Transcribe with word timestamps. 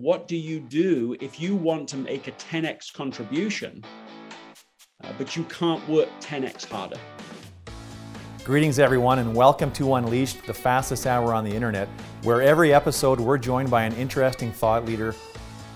what 0.00 0.28
do 0.28 0.36
you 0.36 0.60
do 0.60 1.16
if 1.20 1.40
you 1.40 1.56
want 1.56 1.88
to 1.88 1.96
make 1.96 2.28
a 2.28 2.32
10x 2.32 2.92
contribution, 2.92 3.82
uh, 5.02 5.10
but 5.16 5.34
you 5.34 5.42
can't 5.44 5.88
work 5.88 6.06
10x 6.20 6.66
harder? 6.66 6.98
Greetings, 8.44 8.78
everyone, 8.78 9.20
and 9.20 9.34
welcome 9.34 9.72
to 9.72 9.94
Unleashed, 9.94 10.44
the 10.44 10.52
fastest 10.52 11.06
hour 11.06 11.32
on 11.32 11.44
the 11.44 11.50
internet, 11.50 11.88
where 12.24 12.42
every 12.42 12.74
episode 12.74 13.18
we're 13.18 13.38
joined 13.38 13.70
by 13.70 13.84
an 13.84 13.94
interesting 13.94 14.52
thought 14.52 14.84
leader, 14.84 15.14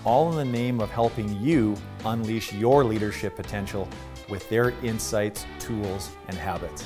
all 0.05 0.29
in 0.29 0.37
the 0.37 0.45
name 0.45 0.81
of 0.81 0.91
helping 0.91 1.41
you 1.41 1.75
unleash 2.05 2.53
your 2.53 2.83
leadership 2.83 3.35
potential 3.35 3.89
with 4.29 4.47
their 4.49 4.69
insights, 4.83 5.47
tools, 5.57 6.11
and 6.27 6.37
habits. 6.37 6.85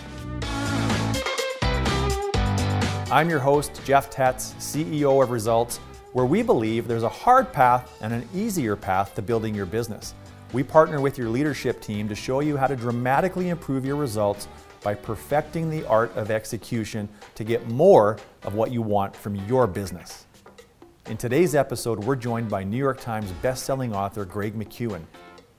I'm 3.11 3.29
your 3.29 3.39
host, 3.39 3.81
Jeff 3.83 4.09
Tetz, 4.09 4.53
CEO 4.57 5.21
of 5.21 5.31
Results 5.31 5.81
where 6.15 6.25
we 6.25 6.41
believe 6.41 6.87
there's 6.87 7.03
a 7.03 7.09
hard 7.09 7.51
path 7.51 7.97
and 8.01 8.13
an 8.13 8.25
easier 8.33 8.77
path 8.77 9.13
to 9.13 9.21
building 9.21 9.53
your 9.53 9.65
business. 9.65 10.13
We 10.53 10.63
partner 10.63 11.01
with 11.01 11.17
your 11.17 11.27
leadership 11.27 11.81
team 11.81 12.07
to 12.07 12.15
show 12.15 12.39
you 12.39 12.55
how 12.55 12.67
to 12.67 12.75
dramatically 12.77 13.49
improve 13.49 13.85
your 13.85 13.97
results 13.97 14.47
by 14.81 14.93
perfecting 14.93 15.69
the 15.69 15.85
art 15.87 16.15
of 16.15 16.31
execution 16.31 17.09
to 17.35 17.43
get 17.43 17.67
more 17.67 18.17
of 18.43 18.53
what 18.53 18.71
you 18.71 18.81
want 18.81 19.13
from 19.13 19.35
your 19.35 19.67
business. 19.67 20.25
In 21.07 21.17
today's 21.17 21.53
episode, 21.53 22.01
we're 22.05 22.15
joined 22.15 22.47
by 22.47 22.63
New 22.63 22.77
York 22.77 23.01
Times 23.01 23.33
bestselling 23.43 23.93
author 23.93 24.23
Greg 24.23 24.57
McKeown. 24.57 25.01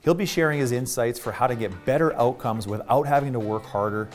He'll 0.01 0.15
be 0.15 0.25
sharing 0.25 0.57
his 0.57 0.71
insights 0.71 1.19
for 1.19 1.31
how 1.31 1.45
to 1.45 1.55
get 1.55 1.85
better 1.85 2.15
outcomes 2.15 2.65
without 2.65 3.05
having 3.05 3.31
to 3.33 3.39
work 3.39 3.63
harder, 3.63 4.09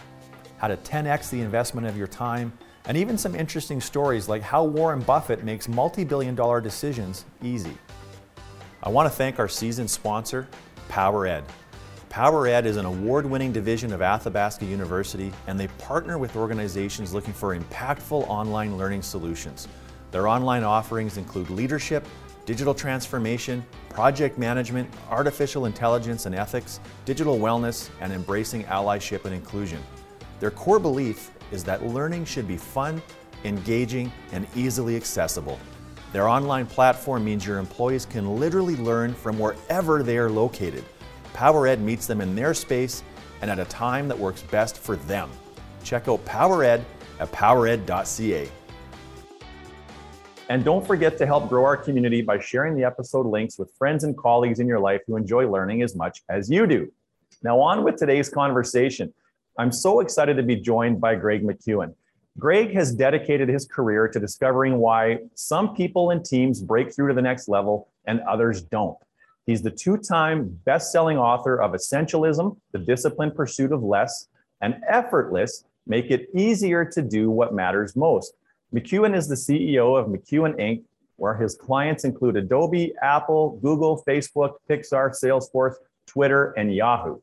how 0.57 0.67
to 0.67 0.77
10x 0.79 1.31
the 1.31 1.41
investment 1.41 1.87
of 1.87 1.97
your 1.97 2.09
time, 2.09 2.53
and 2.87 2.97
even 2.97 3.17
some 3.17 3.35
interesting 3.35 3.81
stories 3.81 4.29
like 4.29 4.43
how 4.43 4.65
Warren 4.65 5.01
Buffett 5.01 5.45
makes 5.45 5.69
multi 5.69 6.05
billion 6.05 6.35
dollar 6.35 6.61
decisions 6.61 7.25
easy. 7.43 7.77
I 8.83 8.89
want 8.89 9.07
to 9.07 9.15
thank 9.15 9.39
our 9.39 9.49
season 9.49 9.87
sponsor, 9.87 10.49
PowerEd. 10.89 11.45
PowerEd 12.11 12.67
is 12.67 12.77
an 12.77 12.85
award 12.85 13.25
winning 13.25 13.53
division 13.53 13.93
of 13.93 14.03
Athabasca 14.03 14.67
University, 14.67 15.33
and 15.47 15.59
they 15.59 15.69
partner 15.79 16.19
with 16.19 16.37
organizations 16.37 17.15
looking 17.15 17.33
for 17.33 17.57
impactful 17.57 18.29
online 18.29 18.77
learning 18.77 19.03
solutions. 19.03 19.69
Their 20.11 20.29
online 20.29 20.63
offerings 20.63 21.17
include 21.17 21.49
leadership, 21.49 22.07
digital 22.45 22.75
transformation, 22.75 23.65
project 23.89 24.37
management, 24.37 24.91
artificial 25.09 25.65
intelligence 25.65 26.27
and 26.27 26.35
ethics, 26.35 26.81
digital 27.07 27.39
wellness, 27.39 27.89
and 28.01 28.13
embracing 28.13 28.65
allyship 28.65 29.25
and 29.25 29.35
inclusion. 29.35 29.81
Their 30.39 30.51
core 30.51 30.81
belief 30.81 31.31
is 31.53 31.63
that 31.65 31.87
learning 31.87 32.25
should 32.25 32.49
be 32.49 32.57
fun, 32.57 33.01
engaging, 33.45 34.11
and 34.33 34.47
easily 34.57 34.97
accessible. 34.97 35.59
Their 36.13 36.29
online 36.29 36.67
platform 36.67 37.25
means 37.25 37.47
your 37.47 37.59
employees 37.59 38.05
can 38.05 38.39
literally 38.39 38.77
learn 38.77 39.15
from 39.15 39.39
wherever 39.39 40.03
they 40.03 40.19
are 40.19 40.31
located. 40.31 40.85
PowerEd 41.33 41.79
meets 41.79 42.07
them 42.07 42.21
in 42.21 42.35
their 42.35 42.53
space 42.53 43.03
and 43.41 43.51
at 43.51 43.59
a 43.59 43.65
time 43.65 44.09
that 44.09 44.19
works 44.19 44.43
best 44.43 44.77
for 44.79 44.97
them. 44.97 45.31
Check 45.85 46.09
out 46.09 46.25
PowerEd 46.25 46.85
at 47.21 47.33
powered.ca. 47.33 48.49
And 50.49 50.65
don't 50.65 50.87
forget 50.87 51.17
to 51.19 51.25
help 51.25 51.49
grow 51.49 51.65
our 51.65 51.77
community 51.77 52.21
by 52.21 52.39
sharing 52.39 52.75
the 52.75 52.85
episode 52.85 53.27
links 53.27 53.59
with 53.59 53.73
friends 53.79 54.05
and 54.05 54.17
colleagues 54.17 54.61
in 54.61 54.67
your 54.67 54.81
life 54.81 55.01
who 55.07 55.17
enjoy 55.17 55.49
learning 55.49 55.83
as 55.83 55.97
much 55.97 56.23
as 56.29 56.51
you 56.51 56.67
do. 56.67 56.93
Now, 57.43 57.59
on 57.61 57.85
with 57.85 57.97
today's 57.97 58.29
conversation. 58.29 59.15
I'm 59.59 59.73
so 59.73 60.01
excited 60.01 60.37
to 60.39 60.43
be 60.43 60.57
joined 60.57 61.01
by 61.01 61.15
Greg 61.15 61.43
McKeown. 61.43 61.95
Greg 62.39 62.73
has 62.73 62.95
dedicated 62.95 63.51
his 63.51 63.67
career 63.67 64.09
to 64.09 64.19
discovering 64.19 64.79
why 64.79 65.19
some 65.35 65.75
people 65.75 66.11
and 66.11 66.25
teams 66.25 66.63
break 66.63 66.95
through 66.95 67.09
to 67.09 67.15
the 67.15 67.21
next 67.21 67.49
level 67.49 67.89
and 68.07 68.21
others 68.21 68.63
don't. 68.63 68.97
He's 69.45 69.61
the 69.61 69.71
two 69.71 69.99
time 69.99 70.59
best 70.65 70.91
selling 70.91 71.19
author 71.19 71.61
of 71.61 71.73
Essentialism, 71.73 72.57
The 72.73 72.79
Disciplined 72.79 73.35
Pursuit 73.35 73.73
of 73.73 73.83
Less, 73.83 74.29
and 74.63 74.81
Effortless 74.89 75.65
Make 75.87 76.11
It 76.11 76.29
Easier 76.35 76.87
to 76.87 77.03
Do 77.03 77.31
What 77.31 77.53
Matters 77.53 77.95
Most. 77.95 78.35
McKeown 78.75 79.15
is 79.15 79.29
the 79.29 79.35
CEO 79.35 79.99
of 79.99 80.07
McKeown 80.07 80.59
Inc., 80.59 80.85
where 81.17 81.35
his 81.35 81.57
clients 81.57 82.05
include 82.05 82.37
Adobe, 82.37 82.95
Apple, 83.03 83.59
Google, 83.63 84.03
Facebook, 84.09 84.55
Pixar, 84.71 85.11
Salesforce, 85.11 85.75
Twitter, 86.07 86.53
and 86.53 86.75
Yahoo. 86.75 87.21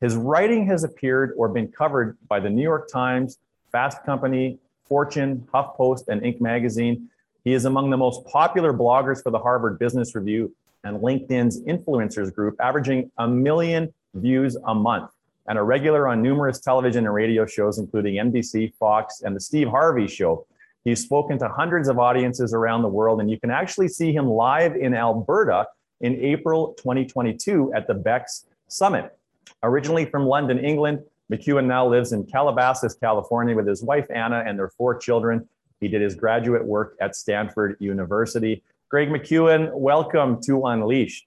His 0.00 0.14
writing 0.14 0.66
has 0.66 0.84
appeared 0.84 1.32
or 1.36 1.48
been 1.48 1.68
covered 1.68 2.18
by 2.28 2.40
the 2.40 2.50
New 2.50 2.62
York 2.62 2.88
Times, 2.92 3.38
Fast 3.72 4.04
Company, 4.04 4.58
Fortune, 4.84 5.48
HuffPost, 5.52 6.08
and 6.08 6.20
Inc. 6.20 6.40
magazine. 6.40 7.08
He 7.44 7.54
is 7.54 7.64
among 7.64 7.90
the 7.90 7.96
most 7.96 8.26
popular 8.26 8.72
bloggers 8.74 9.22
for 9.22 9.30
the 9.30 9.38
Harvard 9.38 9.78
Business 9.78 10.14
Review 10.14 10.54
and 10.84 11.00
LinkedIn's 11.00 11.62
influencers 11.62 12.32
group, 12.32 12.56
averaging 12.60 13.10
a 13.18 13.26
million 13.26 13.92
views 14.14 14.56
a 14.66 14.74
month, 14.74 15.10
and 15.48 15.58
a 15.58 15.62
regular 15.62 16.08
on 16.08 16.22
numerous 16.22 16.60
television 16.60 17.06
and 17.06 17.14
radio 17.14 17.46
shows, 17.46 17.78
including 17.78 18.16
NBC, 18.16 18.74
Fox, 18.74 19.22
and 19.22 19.34
The 19.34 19.40
Steve 19.40 19.68
Harvey 19.68 20.06
Show. 20.06 20.46
He's 20.84 21.02
spoken 21.02 21.38
to 21.38 21.48
hundreds 21.48 21.88
of 21.88 21.98
audiences 21.98 22.52
around 22.52 22.82
the 22.82 22.88
world, 22.88 23.20
and 23.20 23.30
you 23.30 23.40
can 23.40 23.50
actually 23.50 23.88
see 23.88 24.12
him 24.12 24.28
live 24.28 24.76
in 24.76 24.94
Alberta 24.94 25.66
in 26.00 26.14
April 26.16 26.74
2022 26.74 27.72
at 27.74 27.86
the 27.86 27.94
BEX 27.94 28.44
Summit. 28.68 29.16
Originally 29.66 30.04
from 30.04 30.26
London, 30.26 30.64
England, 30.64 31.00
McKeown 31.28 31.66
now 31.66 31.84
lives 31.84 32.12
in 32.12 32.24
Calabasas, 32.24 32.94
California 32.94 33.52
with 33.52 33.66
his 33.66 33.82
wife, 33.82 34.06
Anna, 34.14 34.44
and 34.46 34.56
their 34.56 34.68
four 34.68 34.96
children. 34.96 35.48
He 35.80 35.88
did 35.88 36.00
his 36.00 36.14
graduate 36.14 36.64
work 36.64 36.96
at 37.00 37.16
Stanford 37.16 37.76
University. 37.80 38.62
Greg 38.88 39.08
McKeown, 39.08 39.72
welcome 39.74 40.40
to 40.42 40.66
Unleashed. 40.66 41.26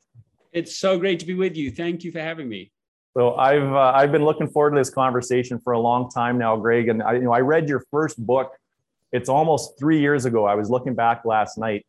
It's 0.53 0.77
so 0.77 0.97
great 0.97 1.19
to 1.19 1.25
be 1.25 1.33
with 1.33 1.57
you. 1.57 1.69
Thank 1.69 2.05
you 2.05 2.13
for 2.13 2.21
having 2.21 2.47
me. 2.47 2.71
So 3.13 3.35
I've 3.35 3.73
uh, 3.73 3.91
I've 3.93 4.13
been 4.13 4.23
looking 4.23 4.47
forward 4.47 4.71
to 4.71 4.77
this 4.77 4.89
conversation 4.89 5.59
for 5.59 5.73
a 5.73 5.79
long 5.79 6.09
time 6.09 6.37
now, 6.37 6.55
Greg. 6.55 6.87
And 6.87 7.03
I, 7.03 7.15
you 7.15 7.23
know, 7.23 7.33
I 7.33 7.41
read 7.41 7.67
your 7.67 7.83
first 7.91 8.25
book. 8.25 8.53
It's 9.11 9.27
almost 9.27 9.77
three 9.77 9.99
years 9.99 10.23
ago. 10.23 10.45
I 10.45 10.55
was 10.55 10.69
looking 10.69 10.95
back 10.95 11.25
last 11.25 11.57
night, 11.57 11.85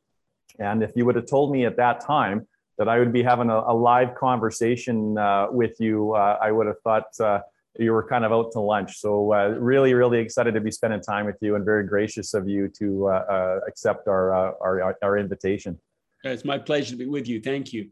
and 0.59 0.83
if 0.83 0.91
you 0.97 1.07
would 1.07 1.15
have 1.15 1.27
told 1.27 1.53
me 1.53 1.65
at 1.65 1.77
that 1.77 2.01
time 2.01 2.49
that 2.81 2.89
I 2.89 2.99
would 2.99 3.13
be 3.13 3.23
having 3.23 3.51
a, 3.51 3.59
a 3.59 3.75
live 3.75 4.15
conversation 4.15 5.19
uh, 5.19 5.49
with 5.51 5.79
you, 5.81 6.15
uh, 6.15 6.39
I 6.41 6.51
would 6.51 6.67
have 6.67 6.81
thought 6.81 7.09
uh, 7.21 7.41
you 7.79 7.93
were 7.93 8.09
kind 8.09 8.25
of 8.25 8.33
out 8.33 8.53
to 8.53 8.61
lunch. 8.61 8.97
So 8.97 9.35
uh, 9.35 9.49
really, 9.59 9.93
really 9.93 10.19
excited 10.19 10.55
to 10.55 10.63
be 10.63 10.71
spending 10.71 11.03
time 11.03 11.27
with 11.27 11.37
you, 11.43 11.57
and 11.57 11.65
very 11.65 11.85
gracious 11.85 12.33
of 12.33 12.49
you 12.49 12.69
to 12.79 13.09
uh, 13.09 13.11
uh, 13.11 13.61
accept 13.69 14.09
our, 14.09 14.33
our 14.33 14.97
our 15.03 15.19
invitation. 15.19 15.79
It's 16.25 16.47
my 16.47 16.57
pleasure 16.57 16.93
to 16.93 16.97
be 16.97 17.05
with 17.05 17.29
you. 17.29 17.39
Thank 17.43 17.75
you. 17.75 17.91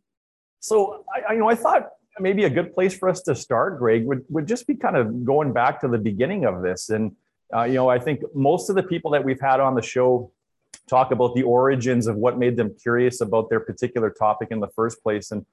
So 0.60 1.04
I, 1.14 1.20
I 1.28 1.32
you 1.34 1.40
know 1.40 1.50
I 1.50 1.54
thought 1.54 1.90
maybe 2.18 2.44
a 2.44 2.50
good 2.58 2.72
place 2.72 2.96
for 2.98 3.10
us 3.10 3.20
to 3.28 3.34
start, 3.34 3.78
Greg, 3.78 4.06
would 4.06 4.24
would 4.30 4.46
just 4.48 4.66
be 4.66 4.74
kind 4.74 4.96
of 4.96 5.22
going 5.22 5.52
back 5.52 5.82
to 5.82 5.88
the 5.88 5.98
beginning 5.98 6.46
of 6.46 6.62
this, 6.62 6.88
and 6.88 7.14
you 7.66 7.74
know 7.74 7.90
I 7.90 7.98
think 7.98 8.22
most 8.34 8.70
of 8.70 8.74
the 8.74 8.82
people 8.82 9.10
that 9.10 9.22
we've 9.22 9.44
had 9.50 9.60
on 9.60 9.74
the 9.74 9.82
show 9.82 10.32
talk 10.88 11.12
about 11.12 11.34
the 11.34 11.42
origins 11.42 12.06
of 12.06 12.16
what 12.16 12.38
made 12.38 12.56
them 12.56 12.74
curious 12.80 13.20
about 13.20 13.50
their 13.50 13.60
particular 13.60 14.10
topic 14.10 14.48
in 14.50 14.60
the 14.60 14.68
first 14.68 15.02
place. 15.02 15.30
And 15.30 15.44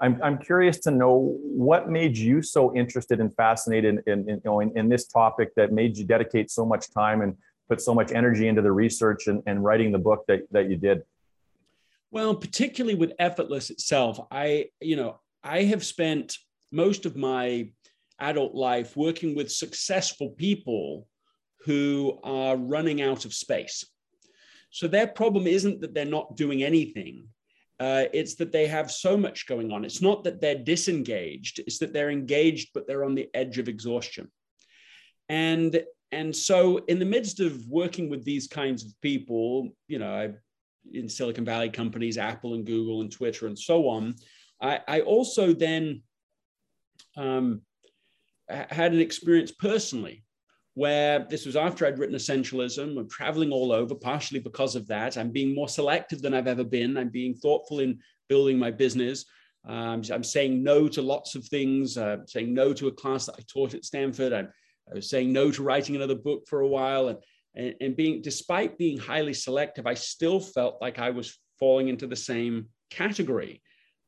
I'm, 0.00 0.20
I'm 0.22 0.38
curious 0.38 0.78
to 0.80 0.90
know 0.90 1.36
what 1.42 1.88
made 1.88 2.16
you 2.16 2.42
so 2.42 2.74
interested 2.74 3.20
and 3.20 3.34
fascinated 3.34 4.02
in, 4.06 4.12
in, 4.12 4.28
you 4.28 4.42
know, 4.44 4.60
in, 4.60 4.76
in 4.76 4.88
this 4.88 5.06
topic 5.06 5.54
that 5.56 5.72
made 5.72 5.96
you 5.96 6.04
dedicate 6.04 6.50
so 6.50 6.66
much 6.66 6.92
time 6.92 7.22
and 7.22 7.36
put 7.68 7.80
so 7.80 7.94
much 7.94 8.12
energy 8.12 8.48
into 8.48 8.62
the 8.62 8.72
research 8.72 9.28
and, 9.28 9.42
and 9.46 9.64
writing 9.64 9.92
the 9.92 9.98
book 9.98 10.24
that, 10.28 10.40
that 10.50 10.68
you 10.68 10.76
did. 10.76 11.02
Well, 12.10 12.34
particularly 12.34 12.94
with 12.94 13.12
Effortless 13.18 13.70
itself, 13.70 14.20
I, 14.30 14.66
you 14.80 14.96
know, 14.96 15.20
I 15.42 15.62
have 15.62 15.84
spent 15.84 16.36
most 16.70 17.06
of 17.06 17.16
my 17.16 17.70
adult 18.18 18.54
life 18.54 18.96
working 18.96 19.34
with 19.34 19.50
successful 19.50 20.30
people 20.30 21.06
who 21.64 22.18
are 22.22 22.56
running 22.56 23.00
out 23.00 23.24
of 23.24 23.32
space. 23.32 23.84
So 24.72 24.88
their 24.88 25.06
problem 25.06 25.46
isn't 25.46 25.82
that 25.82 25.94
they're 25.94 26.04
not 26.06 26.34
doing 26.34 26.62
anything. 26.62 27.28
Uh, 27.78 28.04
it's 28.12 28.34
that 28.36 28.52
they 28.52 28.66
have 28.66 28.90
so 28.90 29.16
much 29.16 29.46
going 29.46 29.70
on. 29.70 29.84
It's 29.84 30.00
not 30.00 30.24
that 30.24 30.40
they're 30.40 30.54
disengaged, 30.54 31.58
it's 31.60 31.78
that 31.78 31.92
they're 31.92 32.10
engaged, 32.10 32.70
but 32.74 32.86
they're 32.86 33.04
on 33.04 33.14
the 33.14 33.28
edge 33.34 33.58
of 33.58 33.68
exhaustion. 33.68 34.30
And, 35.28 35.82
and 36.10 36.34
so, 36.34 36.78
in 36.88 36.98
the 36.98 37.04
midst 37.04 37.40
of 37.40 37.66
working 37.68 38.08
with 38.08 38.24
these 38.24 38.46
kinds 38.46 38.84
of 38.84 38.98
people, 39.02 39.68
you 39.88 39.98
know, 39.98 40.12
I, 40.14 40.30
in 40.92 41.08
Silicon 41.08 41.44
Valley 41.44 41.70
companies, 41.70 42.18
Apple 42.18 42.54
and 42.54 42.64
Google 42.64 43.02
and 43.02 43.12
Twitter 43.12 43.46
and 43.46 43.58
so 43.58 43.88
on, 43.88 44.14
I, 44.60 44.80
I 44.88 45.00
also 45.00 45.52
then 45.52 46.02
um, 47.16 47.62
had 48.48 48.92
an 48.92 49.00
experience 49.00 49.50
personally 49.50 50.24
where 50.74 51.26
this 51.28 51.44
was 51.44 51.56
after 51.56 51.86
I'd 51.86 51.98
written 51.98 52.16
Essentialism. 52.16 52.98
I'm 52.98 53.08
traveling 53.08 53.52
all 53.52 53.72
over, 53.72 53.94
partially 53.94 54.40
because 54.40 54.74
of 54.74 54.86
that. 54.88 55.16
I'm 55.16 55.30
being 55.30 55.54
more 55.54 55.68
selective 55.68 56.22
than 56.22 56.34
I've 56.34 56.46
ever 56.46 56.64
been. 56.64 56.96
I'm 56.96 57.10
being 57.10 57.34
thoughtful 57.34 57.80
in 57.80 58.00
building 58.28 58.58
my 58.58 58.70
business. 58.70 59.26
Um, 59.66 60.02
I'm 60.10 60.24
saying 60.24 60.62
no 60.62 60.88
to 60.88 61.02
lots 61.02 61.34
of 61.34 61.44
things, 61.46 61.96
uh, 61.98 62.18
saying 62.26 62.52
no 62.52 62.72
to 62.72 62.88
a 62.88 62.92
class 62.92 63.26
that 63.26 63.36
I 63.38 63.42
taught 63.46 63.74
at 63.74 63.84
Stanford. 63.84 64.32
I'm, 64.32 64.48
I 64.90 64.94
was 64.94 65.10
saying 65.10 65.32
no 65.32 65.50
to 65.50 65.62
writing 65.62 65.94
another 65.94 66.16
book 66.16 66.48
for 66.48 66.60
a 66.60 66.68
while. 66.68 67.08
And, 67.08 67.18
and, 67.54 67.74
and 67.80 67.96
being, 67.96 68.22
despite 68.22 68.78
being 68.78 68.98
highly 68.98 69.34
selective, 69.34 69.86
I 69.86 69.94
still 69.94 70.40
felt 70.40 70.80
like 70.80 70.98
I 70.98 71.10
was 71.10 71.38
falling 71.60 71.88
into 71.88 72.06
the 72.06 72.16
same 72.16 72.68
category. 72.90 73.62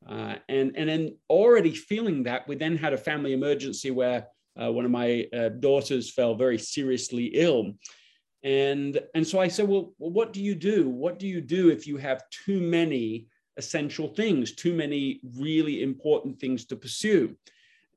Uh, 0.07 0.35
and, 0.49 0.75
and 0.75 0.89
then 0.89 1.17
already 1.29 1.73
feeling 1.73 2.23
that, 2.23 2.47
we 2.47 2.55
then 2.55 2.75
had 2.75 2.93
a 2.93 2.97
family 2.97 3.33
emergency 3.33 3.91
where 3.91 4.27
uh, 4.61 4.71
one 4.71 4.85
of 4.85 4.91
my 4.91 5.27
uh, 5.33 5.49
daughters 5.49 6.11
fell 6.11 6.35
very 6.35 6.57
seriously 6.57 7.25
ill. 7.33 7.73
And, 8.43 8.99
and 9.15 9.25
so 9.25 9.39
I 9.39 9.47
said, 9.47 9.67
well, 9.67 9.93
what 9.97 10.33
do 10.33 10.41
you 10.41 10.55
do? 10.55 10.87
What 10.87 11.19
do 11.19 11.27
you 11.27 11.41
do 11.41 11.69
if 11.69 11.87
you 11.87 11.97
have 11.97 12.23
too 12.45 12.61
many 12.61 13.27
essential 13.57 14.07
things, 14.07 14.51
too 14.51 14.73
many 14.73 15.19
really 15.37 15.81
important 15.81 16.39
things 16.39 16.65
to 16.65 16.75
pursue? 16.75 17.35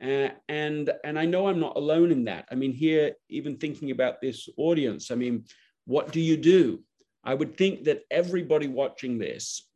Uh, 0.02 0.28
and 0.49 0.90
and 1.02 1.19
I 1.19 1.25
know 1.25 1.49
I'm 1.49 1.58
not 1.58 1.76
alone 1.76 2.12
in 2.12 2.25
that. 2.26 2.46
I 2.50 2.55
mean, 2.55 2.72
here, 2.72 3.14
even 3.28 3.56
thinking 3.56 3.90
about 3.90 4.20
this 4.20 4.49
audience, 4.56 5.10
I 5.10 5.16
mean, 5.16 5.44
what 5.87 6.12
do 6.12 6.20
you 6.20 6.37
do? 6.37 6.84
I 7.25 7.34
would 7.34 7.56
think 7.56 7.84
that 7.84 8.02
everybody 8.10 8.69
watching 8.69 9.19
this, 9.19 9.66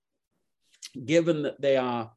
given 1.04 1.42
that 1.42 1.60
they 1.60 1.76
are, 1.76 2.12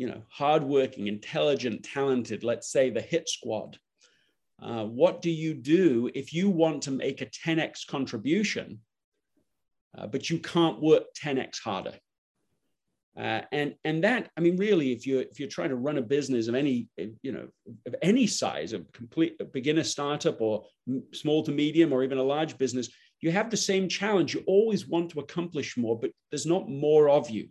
you 0.00 0.06
know, 0.06 0.22
hardworking, 0.30 1.08
intelligent, 1.08 1.84
talented, 1.84 2.42
let's 2.42 2.72
say 2.72 2.88
the 2.88 3.02
hit 3.02 3.28
squad, 3.28 3.76
uh, 4.62 4.82
what 4.86 5.20
do 5.20 5.30
you 5.30 5.52
do 5.52 6.10
if 6.14 6.32
you 6.32 6.48
want 6.48 6.80
to 6.84 6.90
make 6.90 7.20
a 7.20 7.26
10x 7.26 7.86
contribution, 7.86 8.80
uh, 9.98 10.06
but 10.06 10.30
you 10.30 10.38
can't 10.38 10.80
work 10.80 11.02
10x 11.22 11.60
harder? 11.62 11.92
Uh, 13.14 13.42
and 13.52 13.74
and 13.84 14.02
that 14.02 14.30
I 14.38 14.40
mean, 14.40 14.56
really, 14.56 14.92
if 14.92 15.06
you're 15.06 15.20
if 15.20 15.38
you're 15.38 15.50
trying 15.50 15.68
to 15.68 15.76
run 15.76 15.98
a 15.98 16.02
business 16.16 16.48
of 16.48 16.54
any 16.54 16.88
you 16.96 17.32
know 17.32 17.48
of 17.86 17.94
any 18.00 18.26
size, 18.26 18.72
a 18.72 18.78
complete 18.94 19.36
a 19.38 19.44
beginner 19.44 19.84
startup 19.84 20.40
or 20.40 20.64
small 21.12 21.42
to 21.42 21.52
medium 21.52 21.92
or 21.92 22.02
even 22.04 22.16
a 22.16 22.22
large 22.22 22.56
business, 22.56 22.88
you 23.20 23.32
have 23.32 23.50
the 23.50 23.56
same 23.56 23.86
challenge. 23.86 24.32
You 24.32 24.44
always 24.46 24.86
want 24.86 25.10
to 25.10 25.20
accomplish 25.20 25.76
more, 25.76 25.98
but 25.98 26.12
there's 26.30 26.46
not 26.46 26.70
more 26.70 27.10
of 27.10 27.28
you. 27.28 27.48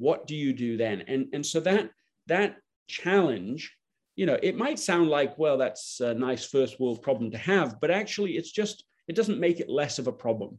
What 0.00 0.26
do 0.26 0.34
you 0.34 0.52
do 0.52 0.76
then? 0.76 1.04
And 1.06 1.28
and 1.32 1.44
so 1.44 1.60
that 1.60 1.90
that 2.26 2.56
challenge, 2.88 3.76
you 4.16 4.26
know, 4.26 4.38
it 4.42 4.56
might 4.56 4.78
sound 4.78 5.08
like 5.08 5.38
well, 5.38 5.58
that's 5.58 6.00
a 6.00 6.14
nice 6.14 6.44
first 6.44 6.80
world 6.80 7.02
problem 7.02 7.30
to 7.30 7.38
have, 7.38 7.80
but 7.80 7.90
actually, 7.90 8.32
it's 8.32 8.50
just 8.50 8.84
it 9.06 9.14
doesn't 9.14 9.38
make 9.46 9.60
it 9.60 9.68
less 9.68 9.98
of 9.98 10.06
a 10.08 10.12
problem. 10.12 10.58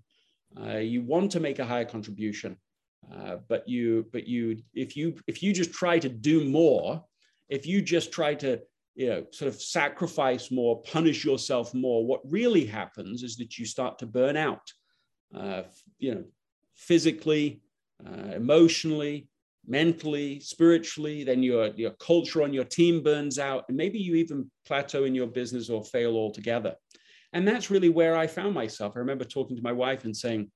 Uh, 0.60 0.78
you 0.78 1.02
want 1.02 1.32
to 1.32 1.40
make 1.40 1.60
a 1.60 1.66
higher 1.66 1.86
contribution 1.86 2.58
uh, 3.10 3.38
but 3.48 3.68
you, 3.68 4.06
but 4.12 4.28
you, 4.28 4.62
if 4.74 4.96
you, 4.96 5.16
if 5.28 5.42
you 5.42 5.54
just 5.54 5.74
try 5.74 6.00
to 6.00 6.10
do 6.10 6.46
more, 6.46 7.04
if 7.50 7.66
you 7.66 7.82
just 7.82 8.12
try 8.12 8.34
to, 8.36 8.60
you 8.96 9.10
know, 9.10 9.26
sort 9.32 9.50
of 9.50 9.62
sacrifice 9.62 10.52
more, 10.52 10.82
punish 10.84 11.26
yourself 11.26 11.74
more, 11.74 12.06
what 12.06 12.22
really 12.24 12.66
happens 12.66 13.24
is 13.24 13.38
that 13.38 13.58
you 13.58 13.66
start 13.66 14.00
to 14.00 14.06
burn 14.06 14.38
out, 14.38 14.72
uh, 15.36 15.64
you 15.98 16.14
know, 16.14 16.24
physically, 16.76 17.62
uh, 18.06 18.34
emotionally, 18.36 19.28
mentally, 19.68 20.40
spiritually. 20.40 21.24
Then 21.24 21.44
your 21.44 21.68
your 21.76 21.92
culture 21.92 22.44
on 22.44 22.54
your 22.54 22.64
team 22.64 23.04
burns 23.04 23.40
out, 23.40 23.66
and 23.68 23.78
maybe 23.78 24.00
you 24.00 24.16
even 24.16 24.50
plateau 24.66 25.06
in 25.06 25.16
your 25.16 25.28
business 25.28 25.70
or 25.70 25.84
fail 25.84 26.16
altogether. 26.16 26.76
And 27.34 27.48
that's 27.48 27.72
really 27.72 27.90
where 27.90 28.16
I 28.16 28.28
found 28.28 28.54
myself. 28.54 28.94
I 28.96 29.00
remember 29.00 29.24
talking 29.24 29.56
to 29.56 29.64
my 29.64 29.72
wife 29.72 30.04
and 30.04 30.16
saying, 30.16 30.52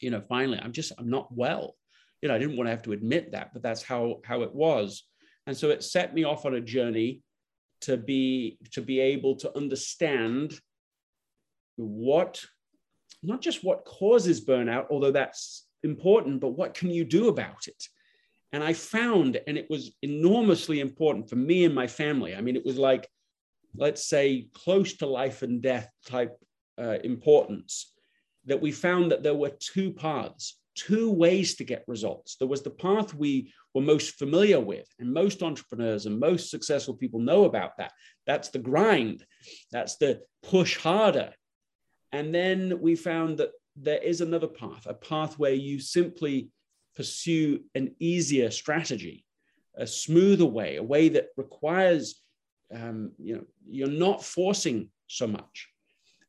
you 0.00 0.10
know, 0.10 0.20
finally, 0.20 0.58
I'm 0.62 0.72
just, 0.72 0.92
I'm 0.98 1.08
not 1.08 1.34
well. 1.34 1.74
You 2.20 2.28
know, 2.28 2.34
I 2.34 2.38
didn't 2.38 2.56
want 2.56 2.66
to 2.66 2.72
have 2.72 2.82
to 2.82 2.92
admit 2.92 3.32
that, 3.32 3.52
but 3.52 3.62
that's 3.62 3.82
how 3.82 4.20
how 4.24 4.42
it 4.42 4.54
was. 4.54 5.04
And 5.46 5.56
so 5.56 5.70
it 5.70 5.82
set 5.82 6.14
me 6.14 6.24
off 6.24 6.44
on 6.44 6.54
a 6.54 6.60
journey 6.60 7.22
to 7.82 7.96
be 7.96 8.58
to 8.72 8.82
be 8.82 9.00
able 9.00 9.36
to 9.36 9.56
understand 9.56 10.52
what 11.76 12.44
not 13.22 13.40
just 13.40 13.64
what 13.64 13.84
causes 13.84 14.44
burnout, 14.44 14.86
although 14.90 15.10
that's 15.10 15.66
important, 15.82 16.40
but 16.40 16.50
what 16.50 16.74
can 16.74 16.90
you 16.90 17.04
do 17.04 17.28
about 17.28 17.66
it? 17.68 17.82
And 18.52 18.64
I 18.64 18.72
found, 18.72 19.40
and 19.46 19.56
it 19.56 19.68
was 19.70 19.92
enormously 20.02 20.80
important 20.80 21.30
for 21.30 21.36
me 21.36 21.64
and 21.64 21.74
my 21.74 21.86
family. 21.86 22.34
I 22.34 22.40
mean, 22.40 22.56
it 22.56 22.66
was 22.66 22.76
like, 22.76 23.08
let's 23.76 24.08
say, 24.08 24.48
close 24.54 24.94
to 24.94 25.06
life 25.06 25.42
and 25.42 25.62
death 25.62 25.88
type 26.06 26.36
uh, 26.80 26.98
importance 27.04 27.92
that 28.46 28.60
we 28.60 28.72
found 28.72 29.12
that 29.12 29.22
there 29.22 29.34
were 29.34 29.52
two 29.60 29.92
paths, 29.92 30.58
two 30.74 31.12
ways 31.12 31.54
to 31.56 31.64
get 31.64 31.84
results. 31.86 32.36
There 32.36 32.48
was 32.48 32.62
the 32.62 32.70
path 32.70 33.14
we 33.14 33.52
were 33.74 33.82
most 33.82 34.18
familiar 34.18 34.58
with, 34.58 34.88
and 34.98 35.12
most 35.12 35.42
entrepreneurs 35.42 36.06
and 36.06 36.18
most 36.18 36.50
successful 36.50 36.94
people 36.94 37.20
know 37.20 37.44
about 37.44 37.76
that. 37.78 37.92
That's 38.26 38.48
the 38.48 38.58
grind, 38.58 39.24
that's 39.70 39.96
the 39.96 40.22
push 40.42 40.76
harder. 40.76 41.32
And 42.12 42.34
then 42.34 42.80
we 42.80 42.96
found 42.96 43.38
that 43.38 43.50
there 43.76 44.02
is 44.02 44.20
another 44.20 44.48
path, 44.48 44.86
a 44.86 44.94
path 44.94 45.38
where 45.38 45.52
you 45.52 45.78
simply 45.78 46.50
pursue 46.96 47.60
an 47.74 47.94
easier 47.98 48.50
strategy, 48.50 49.24
a 49.76 49.86
smoother 49.86 50.46
way, 50.46 50.76
a 50.76 50.82
way 50.82 51.08
that 51.10 51.28
requires, 51.36 52.22
um, 52.74 53.12
you 53.18 53.36
know, 53.36 53.44
you're 53.66 53.88
not 53.88 54.24
forcing 54.24 54.90
so 55.06 55.26
much. 55.26 55.68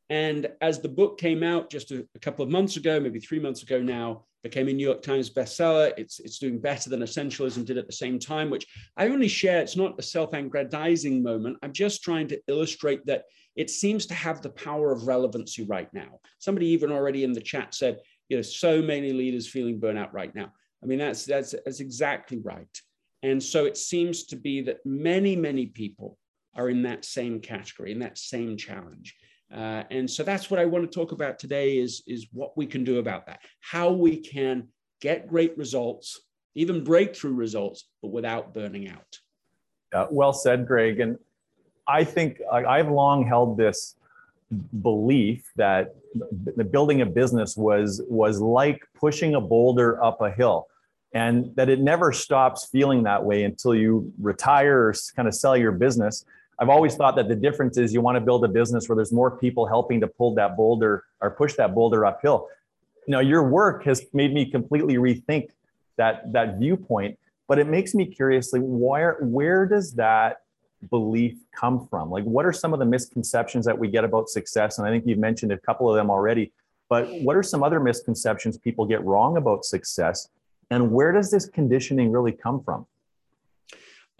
And 0.09 0.49
as 0.59 0.79
the 0.79 0.89
book 0.89 1.17
came 1.17 1.41
out 1.41 1.69
just 1.69 1.91
a, 1.91 2.05
a, 2.15 2.19
couple 2.19 2.43
of 2.43 2.51
months 2.51 2.75
ago, 2.75 2.99
maybe 2.99 3.19
three 3.19 3.39
months 3.39 3.63
ago 3.63 3.81
now, 3.81 4.25
became 4.43 4.67
a 4.67 4.73
New 4.73 4.85
York 4.85 5.01
Times 5.01 5.29
bestseller. 5.29 5.93
It's, 5.97 6.19
it's 6.19 6.39
doing 6.39 6.59
better 6.59 6.89
than 6.89 7.01
Essentialism 7.01 7.65
did 7.65 7.77
at 7.77 7.87
the 7.87 7.93
same 7.93 8.19
time, 8.19 8.49
which 8.49 8.67
I 8.97 9.07
only 9.07 9.27
share. 9.27 9.61
It's 9.61 9.77
not 9.77 9.97
a 9.99 10.03
self 10.03 10.33
aggrandizing 10.33 11.23
moment. 11.23 11.57
I'm 11.63 11.71
just 11.71 12.03
trying 12.03 12.27
to 12.29 12.41
illustrate 12.47 13.05
that 13.05 13.23
it 13.55 13.69
seems 13.69 14.05
to 14.07 14.13
have 14.13 14.41
the 14.41 14.49
power 14.49 14.91
of 14.91 15.07
relevancy 15.07 15.63
right 15.63 15.91
now. 15.93 16.19
Somebody 16.39 16.67
even 16.67 16.91
already 16.91 17.23
in 17.23 17.33
the 17.33 17.41
chat 17.41 17.73
said, 17.73 17.99
you 18.31 18.37
know, 18.37 18.41
so 18.41 18.81
many 18.81 19.11
leaders 19.11 19.45
feeling 19.45 19.77
burnout 19.77 20.13
right 20.13 20.33
now. 20.33 20.53
I 20.81 20.85
mean, 20.85 20.99
that's, 20.99 21.25
that's, 21.25 21.53
that's 21.65 21.81
exactly 21.81 22.39
right. 22.39 22.81
And 23.23 23.43
so 23.43 23.65
it 23.65 23.75
seems 23.75 24.23
to 24.27 24.37
be 24.37 24.61
that 24.61 24.77
many, 24.85 25.35
many 25.35 25.65
people 25.65 26.17
are 26.55 26.69
in 26.69 26.81
that 26.83 27.03
same 27.03 27.41
category, 27.41 27.91
in 27.91 27.99
that 27.99 28.17
same 28.17 28.55
challenge. 28.55 29.13
Uh, 29.53 29.83
and 29.91 30.09
so 30.09 30.23
that's 30.23 30.49
what 30.49 30.61
I 30.61 30.65
want 30.65 30.89
to 30.89 30.99
talk 30.99 31.11
about 31.11 31.39
today 31.39 31.77
is, 31.77 32.03
is 32.07 32.27
what 32.31 32.55
we 32.55 32.65
can 32.65 32.85
do 32.85 32.99
about 32.99 33.25
that, 33.25 33.41
how 33.59 33.91
we 33.91 34.15
can 34.15 34.69
get 35.01 35.27
great 35.27 35.57
results, 35.57 36.21
even 36.55 36.85
breakthrough 36.85 37.33
results, 37.33 37.89
but 38.01 38.13
without 38.13 38.53
burning 38.53 38.87
out. 38.87 39.19
Uh, 39.93 40.07
well 40.09 40.31
said, 40.31 40.65
Greg. 40.65 41.01
And 41.01 41.17
I 41.85 42.05
think 42.05 42.39
I've 42.49 42.89
long 42.89 43.27
held 43.27 43.57
this 43.57 43.95
belief 44.81 45.49
that 45.55 45.95
the 46.55 46.63
building 46.63 47.01
a 47.01 47.05
business 47.05 47.55
was 47.55 48.01
was 48.07 48.39
like 48.39 48.81
pushing 48.93 49.35
a 49.35 49.41
boulder 49.41 50.03
up 50.03 50.21
a 50.21 50.29
hill 50.29 50.67
and 51.13 51.55
that 51.55 51.69
it 51.69 51.79
never 51.79 52.11
stops 52.11 52.67
feeling 52.71 53.03
that 53.03 53.23
way 53.23 53.43
until 53.43 53.73
you 53.73 54.11
retire 54.19 54.87
or 54.87 54.93
kind 55.15 55.27
of 55.27 55.33
sell 55.33 55.55
your 55.55 55.71
business 55.71 56.25
I've 56.61 56.69
always 56.69 56.93
thought 56.93 57.15
that 57.15 57.27
the 57.27 57.35
difference 57.35 57.77
is 57.77 57.91
you 57.91 58.01
want 58.01 58.17
to 58.17 58.21
build 58.21 58.45
a 58.45 58.47
business 58.47 58.87
where 58.87 58.95
there's 58.95 59.11
more 59.11 59.31
people 59.31 59.65
helping 59.65 59.99
to 60.01 60.07
pull 60.07 60.35
that 60.35 60.55
boulder 60.55 61.05
or 61.19 61.31
push 61.31 61.55
that 61.55 61.73
boulder 61.73 62.05
uphill. 62.05 62.49
now 63.07 63.19
your 63.19 63.49
work 63.49 63.83
has 63.83 64.05
made 64.13 64.31
me 64.31 64.45
completely 64.45 64.95
rethink 64.95 65.49
that 65.97 66.31
that 66.31 66.59
viewpoint, 66.59 67.17
but 67.47 67.57
it 67.57 67.67
makes 67.67 67.95
me 67.95 68.05
curiously 68.05 68.59
where 68.59 69.17
where 69.21 69.65
does 69.65 69.93
that 69.93 70.40
belief 70.89 71.37
come 71.55 71.87
from? 71.87 72.09
Like 72.09 72.23
what 72.23 72.45
are 72.45 72.53
some 72.53 72.73
of 72.73 72.79
the 72.79 72.85
misconceptions 72.85 73.65
that 73.65 73.77
we 73.77 73.87
get 73.87 74.03
about 74.03 74.29
success? 74.29 74.77
And 74.77 74.87
I 74.87 74.91
think 74.91 75.05
you've 75.05 75.19
mentioned 75.19 75.51
a 75.51 75.57
couple 75.57 75.89
of 75.89 75.95
them 75.95 76.09
already, 76.09 76.51
but 76.89 77.09
what 77.21 77.35
are 77.35 77.43
some 77.43 77.63
other 77.63 77.79
misconceptions 77.79 78.57
people 78.57 78.85
get 78.85 79.03
wrong 79.03 79.37
about 79.37 79.65
success? 79.65 80.29
And 80.69 80.91
where 80.91 81.11
does 81.11 81.31
this 81.31 81.47
conditioning 81.47 82.11
really 82.11 82.31
come 82.31 82.63
from? 82.63 82.85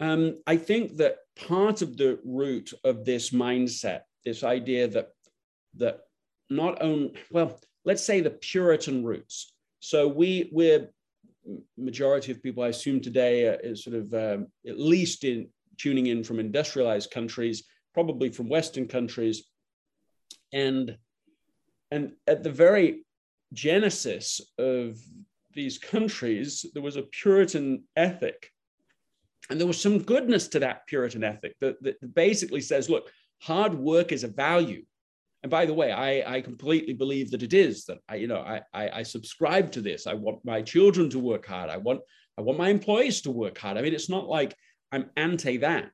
Um, 0.00 0.38
I 0.46 0.56
think 0.56 0.96
that 0.96 1.18
part 1.36 1.82
of 1.82 1.96
the 1.96 2.18
root 2.24 2.72
of 2.84 3.04
this 3.04 3.30
mindset, 3.30 4.02
this 4.24 4.42
idea 4.42 4.88
that 4.88 5.10
that 5.76 6.00
not 6.50 6.82
only 6.82 7.14
well, 7.30 7.60
let's 7.84 8.04
say 8.04 8.20
the 8.20 8.30
Puritan 8.30 9.04
roots. 9.04 9.54
So 9.80 10.08
we 10.08 10.50
we're 10.52 10.88
majority 11.76 12.32
of 12.32 12.42
people 12.42 12.62
I 12.62 12.68
assume 12.68 13.00
today 13.00 13.42
is 13.42 13.82
sort 13.82 13.96
of 13.96 14.14
um, 14.14 14.46
at 14.66 14.78
least 14.78 15.24
in 15.24 15.48
tuning 15.82 16.06
in 16.06 16.22
from 16.22 16.38
industrialized 16.38 17.10
countries, 17.10 17.64
probably 17.94 18.30
from 18.30 18.48
Western 18.48 18.86
countries, 18.86 19.44
and 20.52 20.96
and 21.90 22.12
at 22.26 22.42
the 22.42 22.50
very 22.50 23.04
genesis 23.52 24.40
of 24.58 24.98
these 25.54 25.78
countries, 25.78 26.64
there 26.72 26.82
was 26.82 26.96
a 26.96 27.02
Puritan 27.02 27.84
ethic 27.96 28.52
and 29.50 29.60
there 29.60 29.66
was 29.66 29.80
some 29.80 29.98
goodness 29.98 30.48
to 30.48 30.60
that 30.60 30.86
Puritan 30.86 31.24
ethic 31.24 31.56
that, 31.60 31.82
that 31.82 32.14
basically 32.14 32.60
says, 32.60 32.88
look, 32.88 33.10
hard 33.42 33.74
work 33.74 34.12
is 34.12 34.24
a 34.24 34.28
value. 34.28 34.82
And 35.42 35.50
by 35.50 35.66
the 35.66 35.74
way, 35.74 35.90
I, 35.90 36.36
I 36.36 36.40
completely 36.40 36.94
believe 36.94 37.30
that 37.32 37.42
it 37.42 37.52
is 37.52 37.84
that 37.86 37.98
I, 38.08 38.14
you 38.14 38.28
know, 38.28 38.38
I, 38.38 38.62
I, 38.72 38.90
I 39.00 39.02
subscribe 39.02 39.72
to 39.72 39.80
this. 39.80 40.06
I 40.06 40.14
want 40.14 40.44
my 40.44 40.62
children 40.62 41.10
to 41.10 41.18
work 41.18 41.46
hard. 41.46 41.68
I 41.68 41.76
want, 41.76 42.00
I 42.38 42.42
want 42.42 42.58
my 42.58 42.68
employees 42.68 43.20
to 43.22 43.30
work 43.30 43.58
hard. 43.58 43.76
I 43.76 43.82
mean, 43.82 43.92
it's 43.92 44.08
not 44.08 44.28
like 44.28 44.56
I'm 44.92 45.10
anti 45.16 45.56
that, 45.58 45.92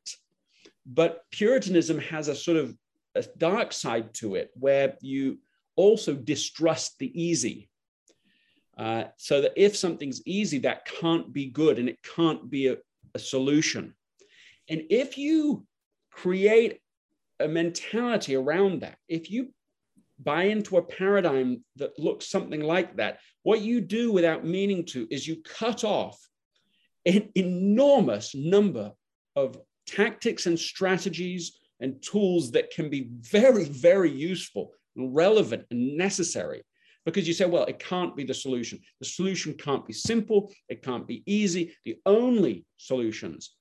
but 0.84 1.22
Puritanism 1.30 1.98
has 2.00 2.28
a 2.28 2.34
sort 2.34 2.56
of 2.56 2.76
a 3.14 3.24
dark 3.38 3.72
side 3.72 4.12
to 4.14 4.34
it 4.34 4.50
where 4.54 4.96
you 5.00 5.38
also 5.76 6.14
distrust 6.14 6.98
the 6.98 7.10
easy. 7.20 7.68
Uh, 8.76 9.04
so 9.16 9.40
that 9.40 9.52
if 9.56 9.76
something's 9.76 10.24
easy, 10.26 10.58
that 10.58 10.84
can't 10.84 11.32
be 11.32 11.46
good 11.46 11.78
and 11.78 11.88
it 11.88 11.98
can't 12.02 12.48
be 12.48 12.68
a, 12.68 12.76
a 13.14 13.18
solution. 13.18 13.94
And 14.68 14.82
if 14.90 15.18
you 15.18 15.64
create 16.10 16.80
a 17.40 17.48
mentality 17.48 18.36
around 18.36 18.82
that, 18.82 18.98
if 19.08 19.30
you 19.30 19.48
buy 20.20 20.44
into 20.44 20.76
a 20.76 20.82
paradigm 20.82 21.64
that 21.76 21.98
looks 21.98 22.28
something 22.28 22.60
like 22.60 22.96
that, 22.96 23.18
what 23.42 23.60
you 23.60 23.80
do 23.80 24.12
without 24.12 24.44
meaning 24.44 24.84
to 24.86 25.06
is 25.10 25.26
you 25.26 25.42
cut 25.42 25.84
off 25.84 26.27
an 27.08 27.30
enormous 27.34 28.34
number 28.34 28.92
of 29.36 29.58
tactics 29.86 30.46
and 30.46 30.58
strategies 30.58 31.58
and 31.80 32.02
tools 32.02 32.50
that 32.52 32.70
can 32.70 32.90
be 32.90 33.08
very, 33.20 33.64
very 33.64 34.10
useful 34.10 34.72
and 34.96 35.14
relevant 35.14 35.64
and 35.70 35.96
necessary 35.96 36.62
because 37.04 37.26
you 37.26 37.32
say, 37.32 37.46
well, 37.46 37.64
it 37.64 37.78
can't 37.78 38.14
be 38.14 38.24
the 38.24 38.34
solution. 38.34 38.78
The 39.00 39.06
solution 39.06 39.54
can't 39.54 39.86
be 39.86 39.94
simple, 39.94 40.52
it 40.68 40.82
can't 40.82 41.06
be 41.06 41.22
easy. 41.24 41.74
The 41.84 41.96
only 42.04 42.66
solutions 42.76 43.54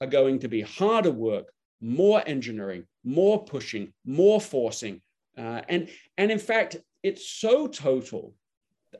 are 0.00 0.06
going 0.06 0.38
to 0.40 0.48
be 0.48 0.60
harder 0.60 1.10
work, 1.10 1.52
more 1.80 2.22
engineering, 2.26 2.84
more 3.02 3.44
pushing, 3.44 3.92
more 4.04 4.40
forcing. 4.40 5.00
Uh, 5.36 5.62
and, 5.68 5.88
and 6.18 6.30
in 6.30 6.38
fact, 6.38 6.76
it's 7.02 7.28
so 7.28 7.66
total. 7.66 8.34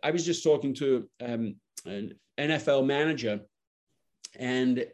I 0.02 0.10
was 0.10 0.24
just 0.24 0.42
talking 0.42 0.74
to 0.74 1.08
um, 1.20 1.54
an 1.86 2.14
NFL 2.38 2.86
manager, 2.86 3.40
and 4.36 4.86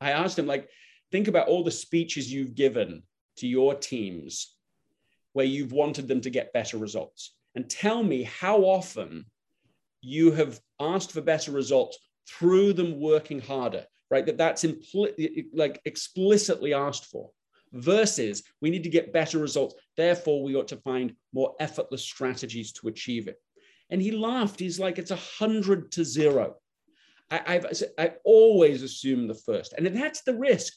I 0.00 0.10
asked 0.10 0.38
him, 0.38 0.46
like, 0.46 0.68
think 1.10 1.28
about 1.28 1.48
all 1.48 1.64
the 1.64 1.70
speeches 1.70 2.32
you've 2.32 2.54
given 2.54 3.02
to 3.36 3.46
your 3.46 3.74
teams 3.74 4.56
where 5.32 5.46
you've 5.46 5.72
wanted 5.72 6.08
them 6.08 6.20
to 6.20 6.30
get 6.30 6.52
better 6.52 6.78
results 6.78 7.34
and 7.54 7.68
tell 7.68 8.02
me 8.02 8.22
how 8.24 8.62
often 8.62 9.24
you 10.00 10.30
have 10.32 10.60
asked 10.80 11.12
for 11.12 11.20
better 11.20 11.50
results 11.50 11.98
through 12.28 12.72
them 12.72 13.00
working 13.00 13.40
harder, 13.40 13.84
right? 14.10 14.26
That 14.26 14.38
that's 14.38 14.64
impl- 14.64 15.46
like 15.52 15.80
explicitly 15.84 16.74
asked 16.74 17.06
for 17.06 17.30
versus 17.72 18.42
we 18.60 18.70
need 18.70 18.84
to 18.84 18.88
get 18.88 19.12
better 19.12 19.38
results. 19.38 19.74
Therefore, 19.96 20.42
we 20.42 20.54
ought 20.54 20.68
to 20.68 20.76
find 20.76 21.14
more 21.32 21.54
effortless 21.60 22.02
strategies 22.02 22.72
to 22.72 22.88
achieve 22.88 23.28
it. 23.28 23.40
And 23.90 24.00
he 24.00 24.10
laughed. 24.12 24.60
He's 24.60 24.78
like, 24.78 24.98
it's 24.98 25.10
a 25.10 25.16
hundred 25.16 25.92
to 25.92 26.04
zero. 26.04 26.56
I, 27.30 27.54
have 27.54 27.66
I 27.98 28.12
always 28.24 28.82
assume 28.82 29.26
the 29.26 29.34
first. 29.34 29.72
And 29.72 29.86
that's 29.86 30.22
the 30.22 30.36
risk. 30.36 30.72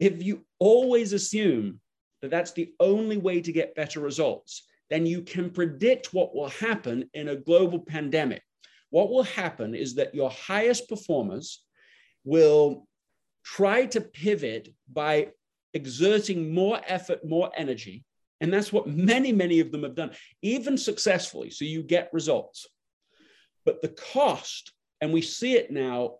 If 0.00 0.22
you 0.22 0.44
always 0.58 1.12
assume 1.12 1.80
that 2.20 2.30
that's 2.30 2.52
the 2.52 2.72
only 2.80 3.16
way 3.16 3.40
to 3.40 3.52
get 3.52 3.74
better 3.74 4.00
results, 4.00 4.66
then 4.90 5.06
you 5.06 5.22
can 5.22 5.50
predict 5.50 6.12
what 6.12 6.34
will 6.34 6.48
happen 6.48 7.08
in 7.14 7.28
a 7.28 7.36
global 7.36 7.78
pandemic. 7.78 8.42
What 8.90 9.10
will 9.10 9.24
happen 9.24 9.74
is 9.74 9.94
that 9.94 10.14
your 10.14 10.30
highest 10.30 10.88
performers 10.88 11.64
will 12.24 12.86
try 13.44 13.86
to 13.86 14.00
pivot 14.00 14.74
by 14.92 15.28
exerting 15.74 16.54
more 16.54 16.80
effort, 16.86 17.24
more 17.24 17.50
energy. 17.56 18.04
And 18.40 18.52
that's 18.52 18.72
what 18.72 18.86
many, 18.86 19.32
many 19.32 19.60
of 19.60 19.72
them 19.72 19.82
have 19.82 19.94
done, 19.94 20.12
even 20.42 20.76
successfully. 20.76 21.50
So 21.50 21.64
you 21.64 21.82
get 21.82 22.10
results. 22.12 22.66
But 23.64 23.80
the 23.80 23.88
cost, 23.88 24.72
and 25.04 25.12
we 25.12 25.20
see 25.20 25.52
it 25.52 25.70
now 25.70 26.14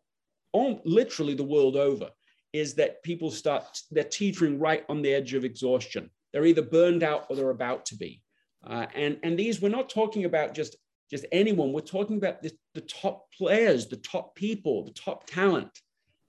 on 0.53 0.79
literally 0.85 1.33
the 1.33 1.43
world 1.43 1.75
over, 1.75 2.11
is 2.53 2.75
that 2.75 3.03
people 3.03 3.31
start, 3.31 3.65
they're 3.91 4.05
teetering 4.05 4.59
right 4.59 4.85
on 4.91 5.01
the 5.01 5.11
edge 5.11 5.33
of 5.33 5.43
exhaustion. 5.43 6.11
They're 6.31 6.45
either 6.45 6.61
burned 6.61 7.03
out 7.03 7.25
or 7.31 7.35
they're 7.35 7.49
about 7.49 7.87
to 7.87 7.97
be. 7.97 8.21
Uh, 8.63 8.85
and, 8.95 9.19
and 9.23 9.39
these, 9.39 9.63
we're 9.63 9.71
not 9.71 9.89
talking 9.89 10.27
about 10.27 10.53
just, 10.53 10.77
just 11.11 11.25
anyone, 11.33 11.73
we're 11.73 11.81
talking 11.81 12.19
about 12.19 12.43
the, 12.43 12.53
the 12.75 12.83
top 12.83 13.33
players, 13.33 13.87
the 13.87 13.97
top 13.97 14.35
people, 14.35 14.85
the 14.85 14.93
top 14.93 15.27
talent. 15.27 15.71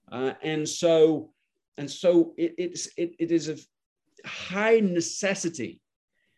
Uh, 0.10 0.32
and 0.42 0.68
so, 0.68 1.32
and 1.78 1.92
so 1.92 2.34
it, 2.38 2.56
it's, 2.58 2.88
it, 2.96 3.16
it 3.20 3.32
is 3.34 3.50
a 3.50 3.58
high 4.26 4.80
necessity 4.80 5.82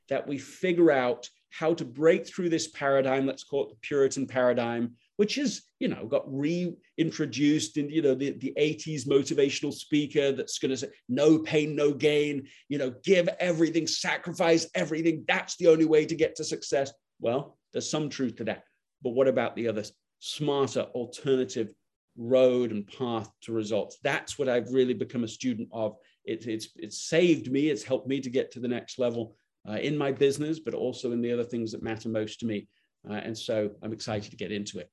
that 0.09 0.27
we 0.27 0.39
figure 0.39 0.89
out 0.89 1.29
how 1.51 1.75
to 1.75 1.85
break 1.85 2.25
through 2.25 2.49
this 2.49 2.67
paradigm, 2.69 3.27
let's 3.27 3.43
call 3.43 3.65
it 3.65 3.69
the 3.69 3.77
Puritan 3.83 4.25
paradigm, 4.25 4.95
which 5.17 5.37
is, 5.37 5.63
you 5.79 5.87
know, 5.87 6.05
got 6.05 6.23
reintroduced 6.27 7.77
in, 7.77 7.89
you 7.89 8.01
know, 8.01 8.15
the, 8.15 8.31
the 8.37 8.53
80s 8.57 9.07
motivational 9.07 9.73
speaker 9.73 10.31
that's 10.31 10.59
going 10.59 10.69
to 10.69 10.77
say, 10.77 10.87
no 11.09 11.39
pain, 11.39 11.75
no 11.75 11.91
gain, 11.91 12.47
you 12.69 12.77
know, 12.77 12.93
give 13.03 13.27
everything, 13.39 13.87
sacrifice 13.87 14.67
everything. 14.75 15.25
That's 15.27 15.57
the 15.57 15.67
only 15.67 15.85
way 15.85 16.05
to 16.05 16.15
get 16.15 16.35
to 16.35 16.43
success. 16.43 16.93
Well, 17.19 17.57
there's 17.73 17.89
some 17.89 18.09
truth 18.09 18.35
to 18.37 18.43
that. 18.45 18.63
But 19.03 19.11
what 19.11 19.27
about 19.27 19.55
the 19.55 19.67
other 19.67 19.83
smarter 20.19 20.81
alternative 20.81 21.73
road 22.15 22.71
and 22.71 22.87
path 22.87 23.29
to 23.41 23.53
results? 23.53 23.97
That's 24.03 24.37
what 24.37 24.49
I've 24.49 24.71
really 24.71 24.93
become 24.93 25.23
a 25.23 25.27
student 25.27 25.67
of. 25.73 25.95
It, 26.25 26.45
it's, 26.45 26.69
it's 26.75 27.01
saved 27.01 27.51
me, 27.51 27.69
it's 27.69 27.83
helped 27.83 28.07
me 28.07 28.21
to 28.21 28.29
get 28.29 28.51
to 28.51 28.59
the 28.59 28.67
next 28.67 28.99
level 28.99 29.35
uh, 29.67 29.77
in 29.77 29.97
my 29.97 30.11
business, 30.11 30.59
but 30.59 30.75
also 30.75 31.11
in 31.11 31.21
the 31.21 31.31
other 31.31 31.43
things 31.43 31.71
that 31.71 31.81
matter 31.81 32.07
most 32.07 32.39
to 32.41 32.45
me. 32.45 32.67
Uh, 33.09 33.13
and 33.13 33.35
so 33.35 33.71
I'm 33.81 33.93
excited 33.93 34.29
to 34.29 34.37
get 34.37 34.51
into 34.51 34.77
it 34.77 34.91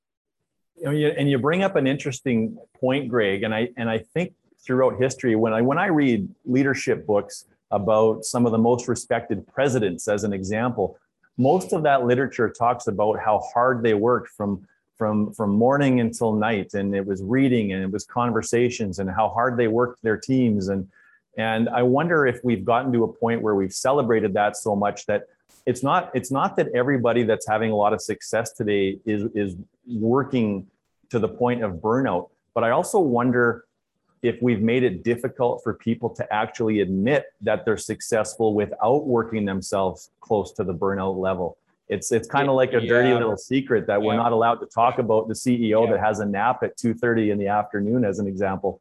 and 0.83 1.31
you 1.31 1.39
bring 1.39 1.63
up 1.63 1.77
an 1.77 1.87
interesting 1.87 2.59
point, 2.79 3.09
Greg. 3.09 3.43
And 3.43 3.55
I 3.55 3.69
and 3.77 3.89
I 3.89 3.99
think 3.99 4.35
throughout 4.65 5.01
history, 5.01 5.37
when 5.37 5.53
I 5.53 5.63
when 5.63 5.79
I 5.79 5.87
read 5.87 6.29
leadership 6.45 7.07
books 7.07 7.47
about 7.71 8.25
some 8.25 8.47
of 8.47 8.53
the 8.53 8.59
most 8.59 8.89
respected 8.89 9.47
presidents, 9.47 10.09
as 10.09 10.25
an 10.25 10.33
example, 10.33 10.99
most 11.37 11.73
of 11.73 11.83
that 11.85 12.05
literature 12.05 12.51
talks 12.51 12.87
about 12.87 13.19
how 13.19 13.39
hard 13.53 13.83
they 13.83 13.95
worked 13.95 14.31
from 14.31 14.67
from 14.97 15.33
from 15.33 15.51
morning 15.51 16.01
until 16.01 16.33
night, 16.33 16.75
and 16.75 16.95
it 16.95 17.07
was 17.07 17.23
reading 17.23 17.73
and 17.73 17.83
it 17.83 17.91
was 17.91 18.05
conversations 18.05 18.99
and 18.99 19.11
how 19.11 19.29
hard 19.29 19.57
they 19.57 19.69
worked 19.69 20.03
their 20.03 20.17
teams 20.17 20.69
and 20.69 20.89
and 21.37 21.69
I 21.69 21.83
wonder 21.83 22.27
if 22.27 22.41
we've 22.45 22.65
gotten 22.65 22.93
to 22.93 23.05
a 23.05 23.13
point 23.13 23.43
where 23.43 23.55
we've 23.55 23.73
celebrated 23.73 24.35
that 24.35 24.57
so 24.57 24.77
much 24.77 25.07
that 25.07 25.25
it's 25.67 25.83
not 25.83 26.11
it's 26.15 26.31
not 26.31 26.57
that 26.57 26.69
everybody 26.75 27.23
that's 27.23 27.47
having 27.49 27.71
a 27.71 27.77
lot 27.77 27.93
of 27.93 28.01
success 28.01 28.53
today 28.53 28.99
is 29.07 29.25
is 29.35 29.57
working 29.87 30.67
to 31.11 31.19
the 31.19 31.29
point 31.29 31.63
of 31.63 31.75
burnout 31.75 32.31
but 32.55 32.65
i 32.65 32.71
also 32.71 32.99
wonder 32.99 33.65
if 34.23 34.41
we've 34.41 34.63
made 34.63 34.83
it 34.83 35.05
difficult 35.05 35.63
for 35.63 35.75
people 35.75 36.09
to 36.09 36.33
actually 36.33 36.81
admit 36.81 37.27
that 37.43 37.65
they're 37.67 37.77
successful 37.77 38.55
without 38.55 39.07
working 39.07 39.45
themselves 39.45 40.11
close 40.21 40.53
to 40.53 40.65
the 40.65 40.75
burnout 40.75 41.17
level 41.17 41.57
it's 41.89 42.13
it's 42.13 42.29
kind 42.29 42.49
of 42.49 42.55
like 42.55 42.73
a 42.73 42.81
dirty 42.81 43.13
little 43.13 43.37
secret 43.37 43.87
that 43.87 44.01
yeah. 44.01 44.07
we're 44.07 44.17
not 44.17 44.33
allowed 44.33 44.57
to 44.57 44.67
talk 44.67 44.99
about 44.99 45.29
the 45.29 45.35
ceo 45.35 45.85
yeah. 45.85 45.93
that 45.93 46.01
has 46.01 46.21
a 46.21 46.27
nap 46.27 46.63
at 46.63 46.77
2.30 46.79 47.33
in 47.33 47.39
the 47.39 47.49
afternoon 47.49 48.05
as 48.05 48.19
an 48.19 48.27
example 48.27 48.81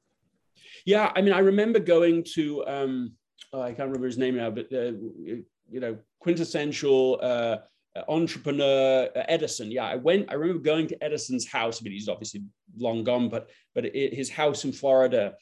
yeah 0.86 1.12
i 1.16 1.22
mean 1.22 1.34
i 1.34 1.40
remember 1.40 1.80
going 1.80 2.24
to 2.24 2.66
um, 2.66 3.12
oh, 3.52 3.62
i 3.62 3.68
can't 3.68 3.88
remember 3.90 4.06
his 4.06 4.18
name 4.18 4.36
now 4.36 4.50
but 4.50 4.72
uh, 4.74 4.92
you 5.74 5.80
know 5.80 5.98
quintessential 6.24 7.20
uh, 7.22 7.58
entrepreneur 8.08 9.10
uh, 9.16 9.24
Edison. 9.28 9.70
Yeah, 9.70 9.86
I 9.86 9.96
went. 9.96 10.32
I 10.32 10.36
remember 10.36 10.64
going 10.64 10.88
to 10.88 11.04
Edison's 11.04 11.48
house. 11.48 11.80
I 11.80 11.84
mean, 11.84 11.94
he's 11.94 12.10
obviously 12.10 12.44
long 12.78 13.04
gone, 13.04 13.30
but 13.30 13.50
but 13.76 13.86
it, 13.86 14.14
his 14.14 14.30
house 14.30 14.64
in 14.64 14.72
Florida, 14.72 15.36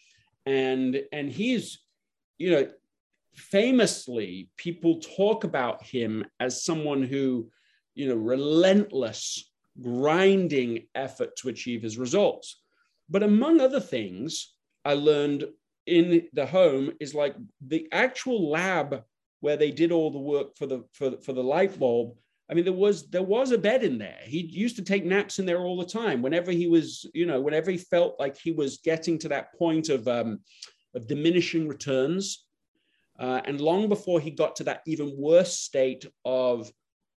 and 0.45 1.01
and 1.13 1.31
he's 1.31 1.83
you 2.37 2.51
know 2.51 2.67
famously 3.35 4.49
people 4.57 4.99
talk 4.99 5.43
about 5.43 5.83
him 5.83 6.25
as 6.39 6.65
someone 6.65 7.03
who 7.03 7.49
you 7.95 8.07
know 8.07 8.15
relentless 8.15 9.51
grinding 9.81 10.87
effort 10.95 11.35
to 11.37 11.47
achieve 11.47 11.81
his 11.81 11.97
results 11.97 12.61
but 13.09 13.23
among 13.23 13.61
other 13.61 13.79
things 13.79 14.53
i 14.83 14.93
learned 14.93 15.45
in 15.87 16.27
the 16.33 16.45
home 16.45 16.91
is 16.99 17.15
like 17.15 17.35
the 17.65 17.87
actual 17.93 18.49
lab 18.49 19.01
where 19.41 19.57
they 19.57 19.71
did 19.71 19.91
all 19.91 20.09
the 20.09 20.19
work 20.19 20.55
for 20.55 20.65
the 20.65 20.83
for, 20.93 21.17
for 21.17 21.33
the 21.33 21.43
light 21.43 21.77
bulb 21.77 22.15
I 22.51 22.53
mean, 22.53 22.65
there 22.65 22.73
was 22.73 23.09
there 23.09 23.23
was 23.23 23.51
a 23.51 23.57
bed 23.57 23.81
in 23.81 23.97
there. 23.97 24.19
He 24.23 24.41
used 24.41 24.75
to 24.75 24.81
take 24.81 25.05
naps 25.05 25.39
in 25.39 25.45
there 25.45 25.61
all 25.61 25.77
the 25.77 25.85
time. 25.85 26.21
Whenever 26.21 26.51
he 26.51 26.67
was, 26.67 27.09
you 27.13 27.25
know, 27.25 27.39
whenever 27.39 27.71
he 27.71 27.77
felt 27.77 28.19
like 28.19 28.37
he 28.37 28.51
was 28.51 28.79
getting 28.83 29.17
to 29.19 29.29
that 29.29 29.53
point 29.57 29.87
of 29.87 30.05
um, 30.09 30.39
of 30.93 31.07
diminishing 31.07 31.65
returns, 31.69 32.45
uh, 33.17 33.39
and 33.45 33.61
long 33.61 33.87
before 33.87 34.19
he 34.19 34.31
got 34.31 34.57
to 34.57 34.65
that 34.65 34.81
even 34.85 35.15
worse 35.17 35.57
state 35.57 36.05
of 36.25 36.69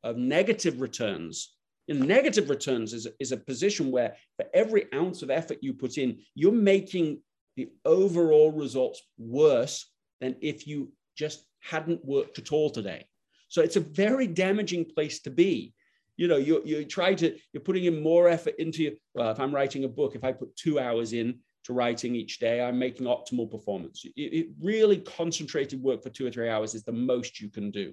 of 0.05 0.17
negative 0.17 0.81
returns. 0.81 1.57
In 1.89 2.07
negative 2.07 2.49
returns 2.49 2.95
is, 2.95 3.09
is 3.19 3.33
a 3.33 3.37
position 3.37 3.91
where 3.91 4.15
for 4.37 4.47
every 4.55 4.87
ounce 4.95 5.23
of 5.23 5.31
effort 5.31 5.59
you 5.61 5.75
put 5.75 5.99
in, 5.99 6.21
you're 6.35 6.53
making 6.53 7.21
the 7.57 7.69
overall 7.85 8.53
results 8.53 9.03
worse 9.19 9.91
than 10.21 10.37
if 10.41 10.67
you 10.67 10.93
just 11.17 11.45
hadn't 11.65 12.05
worked 12.05 12.39
at 12.39 12.53
all 12.53 12.71
today. 12.71 13.07
So 13.49 13.63
it's 13.63 13.77
a 13.77 13.81
very 13.81 14.27
damaging 14.27 14.85
place 14.85 15.21
to 15.23 15.31
be. 15.31 15.75
You 16.17 16.29
know, 16.29 16.37
you 16.37 16.63
you 16.65 16.85
try 16.85 17.15
to 17.15 17.37
you're 17.53 17.63
putting 17.69 17.85
in 17.85 18.03
more 18.03 18.29
effort 18.29 18.55
into 18.59 18.83
your, 18.85 18.93
well, 19.15 19.31
if 19.31 19.41
I'm 19.41 19.55
writing 19.55 19.85
a 19.85 19.89
book, 19.89 20.15
if 20.15 20.25
I 20.25 20.33
put 20.33 20.55
two 20.57 20.79
hours 20.79 21.13
in 21.13 21.41
to 21.65 21.73
writing 21.73 22.15
each 22.15 22.39
day, 22.39 22.61
I'm 22.61 22.79
making 22.79 23.07
optimal 23.07 23.51
performance. 23.51 24.05
It, 24.05 24.13
it 24.21 24.47
really 24.61 24.99
concentrated 24.99 25.83
work 25.83 26.03
for 26.03 26.11
two 26.11 26.27
or 26.27 26.31
three 26.31 26.49
hours 26.49 26.75
is 26.75 26.85
the 26.85 26.93
most 26.93 27.41
you 27.41 27.49
can 27.51 27.71
do. 27.71 27.93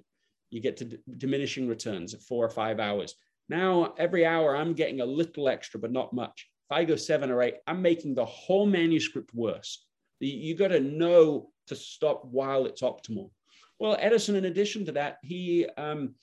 You 0.50 0.60
get 0.60 0.76
to 0.78 0.98
diminishing 1.16 1.66
returns 1.66 2.14
at 2.14 2.22
four 2.22 2.44
or 2.44 2.50
five 2.50 2.78
hours. 2.78 3.14
Now, 3.48 3.94
every 3.98 4.24
hour, 4.24 4.54
I'm 4.54 4.74
getting 4.74 5.00
a 5.00 5.06
little 5.06 5.48
extra, 5.48 5.80
but 5.80 5.92
not 5.92 6.12
much. 6.12 6.48
If 6.70 6.76
I 6.76 6.84
go 6.84 6.96
seven 6.96 7.30
or 7.30 7.42
eight, 7.42 7.56
I'm 7.66 7.82
making 7.82 8.14
the 8.14 8.24
whole 8.24 8.66
manuscript 8.66 9.34
worse. 9.34 9.84
You 10.20 10.54
got 10.54 10.68
to 10.68 10.80
know 10.80 11.50
to 11.66 11.74
stop 11.74 12.24
while 12.24 12.66
it's 12.66 12.82
optimal. 12.82 13.30
Well, 13.82 13.96
Edison, 13.98 14.36
in 14.36 14.44
addition 14.44 14.84
to 14.86 14.92
that, 14.92 15.18
he 15.24 15.66
um, 15.76 16.14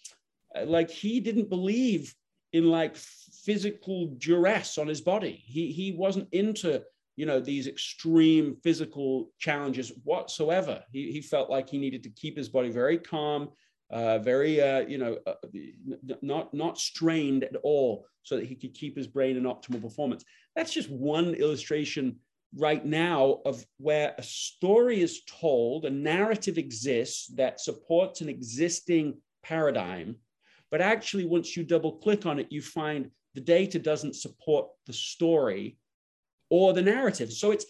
like 0.64 0.90
he 0.90 1.20
didn't 1.20 1.50
believe 1.50 2.16
in 2.54 2.72
like 2.72 2.96
physical 2.96 4.16
duress 4.18 4.78
on 4.78 4.88
his 4.88 5.02
body. 5.02 5.44
He 5.46 5.74
he 5.74 5.92
wasn't 5.92 6.30
into 6.32 6.82
you 7.18 7.26
know 7.26 7.42
these 7.42 7.68
extreme 7.68 8.56
physical 8.64 9.32
challenges 9.40 9.92
whatsoever. 10.06 10.82
He 10.94 11.12
he 11.12 11.20
felt 11.20 11.50
like 11.50 11.68
he 11.68 11.78
needed 11.78 12.02
to 12.04 12.10
keep 12.12 12.38
his 12.38 12.48
body 12.48 12.70
very 12.70 12.98
calm, 12.98 13.50
uh, 13.90 14.20
very 14.20 14.62
uh, 14.62 14.88
you 14.88 14.98
know 14.98 15.18
uh, 15.28 15.34
not 16.22 16.54
not 16.54 16.78
strained 16.78 17.44
at 17.44 17.58
all, 17.62 18.06
so 18.24 18.38
that 18.38 18.46
he 18.46 18.56
could 18.56 18.74
keep 18.74 18.96
his 18.96 19.08
brain 19.08 19.36
in 19.36 19.44
optimal 19.44 19.82
performance. 19.82 20.24
That's 20.56 20.72
just 20.72 20.90
one 20.90 21.34
illustration 21.34 22.20
right 22.56 22.84
now 22.86 23.40
of 23.46 23.66
where 23.78 24.16
a 24.18 24.24
story 24.24 25.02
is 25.02 25.22
told, 25.26 25.86
a 25.86 25.90
narrative 25.90 26.58
exists 26.58 27.28
that 27.36 27.60
supports 27.60 28.22
an 28.22 28.30
existing 28.30 29.18
paradigm, 29.44 30.16
but 30.72 30.82
actually 30.82 31.26
once 31.26 31.56
you 31.56 31.64
double 31.64 31.98
click 31.98 32.26
on 32.26 32.40
it, 32.40 32.48
you 32.52 32.62
find 32.62 33.12
the 33.36 33.42
data 33.42 33.80
doesn't 33.80 34.16
support 34.16 34.68
the 34.88 34.94
story 34.94 35.78
or 36.50 36.74
the 36.74 36.82
narrative. 36.82 37.32
So 37.32 37.52
it's 37.52 37.66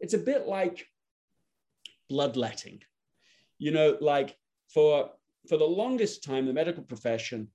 it's 0.00 0.14
a 0.14 0.18
bit 0.18 0.46
like 0.46 0.86
bloodletting. 2.08 2.82
You 3.58 3.72
know, 3.72 3.96
like 4.00 4.36
for 4.72 5.10
for 5.48 5.56
the 5.56 5.64
longest 5.64 6.22
time, 6.22 6.46
the 6.46 6.52
medical 6.52 6.82
profession, 6.82 7.48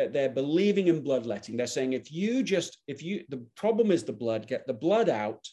uh, 0.00 0.06
they're 0.10 0.28
believing 0.28 0.88
in 0.88 1.02
bloodletting. 1.02 1.56
They're 1.56 1.66
saying 1.66 1.92
if 1.92 2.12
you 2.12 2.42
just, 2.42 2.78
if 2.86 3.02
you, 3.02 3.24
the 3.28 3.44
problem 3.56 3.90
is 3.90 4.04
the 4.04 4.12
blood, 4.12 4.46
get 4.46 4.66
the 4.66 4.74
blood 4.74 5.08
out. 5.08 5.46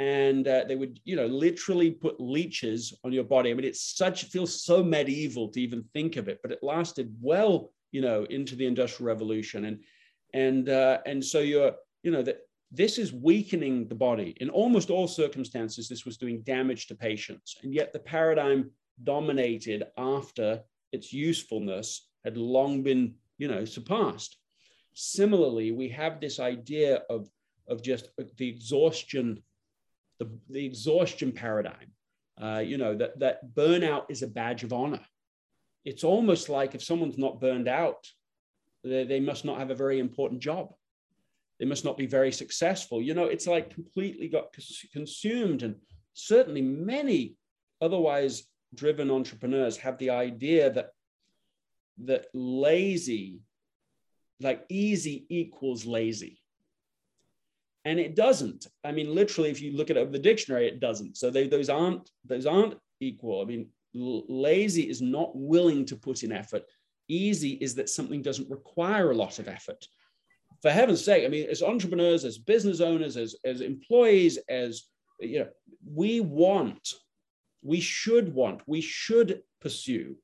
And 0.00 0.48
uh, 0.48 0.64
they 0.66 0.76
would, 0.76 0.98
you 1.04 1.14
know, 1.14 1.26
literally 1.26 1.90
put 1.90 2.18
leeches 2.18 2.98
on 3.04 3.12
your 3.12 3.24
body. 3.24 3.50
I 3.50 3.54
mean, 3.54 3.66
it's 3.66 3.96
such, 3.96 4.24
it 4.24 4.30
feels 4.30 4.64
so 4.64 4.82
medieval 4.82 5.48
to 5.50 5.60
even 5.60 5.84
think 5.92 6.16
of 6.16 6.26
it, 6.26 6.40
but 6.42 6.50
it 6.50 6.62
lasted 6.62 7.14
well, 7.20 7.70
you 7.92 8.00
know, 8.00 8.24
into 8.24 8.56
the 8.56 8.66
Industrial 8.66 9.06
Revolution. 9.06 9.66
And, 9.66 9.80
and, 10.32 10.70
uh, 10.70 10.98
and 11.04 11.22
so 11.22 11.40
you're, 11.40 11.74
you 12.02 12.10
know, 12.10 12.22
that 12.22 12.38
this 12.72 12.96
is 12.96 13.12
weakening 13.12 13.88
the 13.88 13.94
body. 13.94 14.34
In 14.40 14.48
almost 14.48 14.88
all 14.88 15.06
circumstances, 15.06 15.86
this 15.86 16.06
was 16.06 16.16
doing 16.16 16.40
damage 16.42 16.86
to 16.86 16.94
patients. 16.94 17.56
And 17.62 17.74
yet 17.74 17.92
the 17.92 17.98
paradigm 17.98 18.70
dominated 19.04 19.84
after 19.98 20.62
its 20.92 21.12
usefulness 21.12 22.08
had 22.24 22.36
long 22.36 22.82
been, 22.82 23.14
you 23.36 23.48
know, 23.48 23.66
surpassed. 23.66 24.38
Similarly, 24.94 25.72
we 25.72 25.88
have 25.90 26.20
this 26.20 26.40
idea 26.40 27.02
of, 27.10 27.28
of 27.68 27.82
just 27.82 28.08
the 28.38 28.48
exhaustion, 28.48 29.42
the, 30.20 30.30
the 30.48 30.64
exhaustion 30.64 31.32
paradigm. 31.32 31.92
Uh, 32.40 32.58
you 32.58 32.78
know, 32.78 32.94
that, 32.96 33.18
that 33.18 33.52
burnout 33.54 34.04
is 34.08 34.22
a 34.22 34.28
badge 34.28 34.62
of 34.62 34.72
honor. 34.72 35.00
It's 35.84 36.04
almost 36.04 36.48
like 36.48 36.74
if 36.74 36.82
someone's 36.82 37.18
not 37.18 37.40
burned 37.40 37.66
out, 37.66 38.06
they, 38.84 39.04
they 39.04 39.20
must 39.20 39.44
not 39.44 39.58
have 39.58 39.70
a 39.70 39.74
very 39.74 39.98
important 39.98 40.40
job. 40.40 40.72
They 41.58 41.66
must 41.66 41.84
not 41.84 41.98
be 41.98 42.06
very 42.06 42.32
successful. 42.32 43.02
You 43.02 43.14
know, 43.14 43.24
it's 43.24 43.46
like 43.46 43.74
completely 43.74 44.28
got 44.28 44.54
consumed. 44.92 45.62
And 45.62 45.74
certainly 46.14 46.62
many 46.62 47.36
otherwise 47.80 48.44
driven 48.74 49.10
entrepreneurs 49.10 49.76
have 49.78 49.98
the 49.98 50.10
idea 50.10 50.70
that 50.70 50.90
that 52.04 52.26
lazy 52.32 53.40
like 54.40 54.64
easy 54.70 55.26
equals 55.28 55.84
lazy 55.84 56.39
and 57.84 57.98
it 57.98 58.14
doesn't. 58.14 58.66
I 58.84 58.92
mean 58.92 59.14
literally 59.14 59.50
if 59.50 59.60
you 59.60 59.72
look 59.72 59.90
it 59.90 59.96
over 59.96 60.10
the 60.10 60.18
dictionary 60.18 60.66
it 60.66 60.80
doesn't. 60.80 61.16
So 61.16 61.30
they, 61.30 61.48
those 61.48 61.68
aren't 61.68 62.10
those 62.24 62.46
aren't 62.46 62.74
equal. 63.00 63.42
I 63.42 63.44
mean 63.44 63.68
lazy 63.94 64.88
is 64.88 65.02
not 65.02 65.34
willing 65.34 65.84
to 65.86 65.96
put 65.96 66.22
in 66.22 66.32
effort. 66.32 66.62
Easy 67.08 67.52
is 67.54 67.74
that 67.74 67.88
something 67.88 68.22
doesn't 68.22 68.50
require 68.50 69.10
a 69.10 69.16
lot 69.16 69.38
of 69.38 69.48
effort. 69.48 69.84
For 70.62 70.70
heaven's 70.70 71.04
sake 71.04 71.24
i 71.24 71.28
mean 71.28 71.48
as 71.48 71.62
entrepreneurs 71.62 72.24
as 72.24 72.36
business 72.36 72.80
owners 72.80 73.16
as, 73.16 73.34
as 73.44 73.62
employees 73.62 74.38
as 74.48 74.84
you 75.18 75.38
know 75.38 75.48
we 75.86 76.20
want 76.20 76.94
we 77.62 77.80
should 77.80 78.34
want, 78.34 78.62
we 78.66 78.80
should 78.80 79.42
pursue 79.60 80.16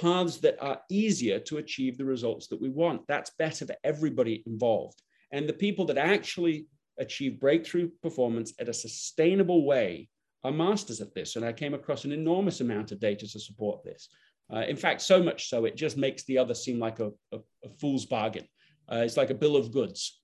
paths 0.00 0.38
that 0.38 0.60
are 0.60 0.80
easier 0.90 1.38
to 1.38 1.58
achieve 1.58 1.96
the 1.96 2.04
results 2.04 2.48
that 2.48 2.60
we 2.60 2.68
want. 2.68 3.02
That's 3.06 3.30
better 3.38 3.66
for 3.66 3.76
everybody 3.84 4.42
involved. 4.46 5.00
And 5.30 5.48
the 5.48 5.52
people 5.52 5.84
that 5.86 5.98
actually 5.98 6.66
achieve 6.98 7.40
breakthrough 7.40 7.90
performance 8.02 8.52
at 8.58 8.68
a 8.68 8.74
sustainable 8.74 9.64
way 9.64 10.08
are 10.44 10.52
masters 10.52 11.00
at 11.00 11.14
this. 11.14 11.36
And 11.36 11.44
I 11.44 11.52
came 11.52 11.74
across 11.74 12.04
an 12.04 12.12
enormous 12.12 12.60
amount 12.60 12.92
of 12.92 13.00
data 13.00 13.26
to 13.26 13.40
support 13.40 13.82
this. 13.82 14.08
Uh, 14.52 14.60
in 14.60 14.76
fact, 14.76 15.00
so 15.00 15.22
much 15.22 15.48
so 15.48 15.64
it 15.64 15.76
just 15.76 15.96
makes 15.96 16.24
the 16.24 16.38
other 16.38 16.54
seem 16.54 16.78
like 16.78 17.00
a, 17.00 17.10
a, 17.32 17.38
a 17.64 17.68
fool's 17.80 18.04
bargain. 18.04 18.46
Uh, 18.90 18.96
it's 18.96 19.16
like 19.16 19.30
a 19.30 19.34
bill 19.34 19.56
of 19.56 19.72
goods. 19.72 20.20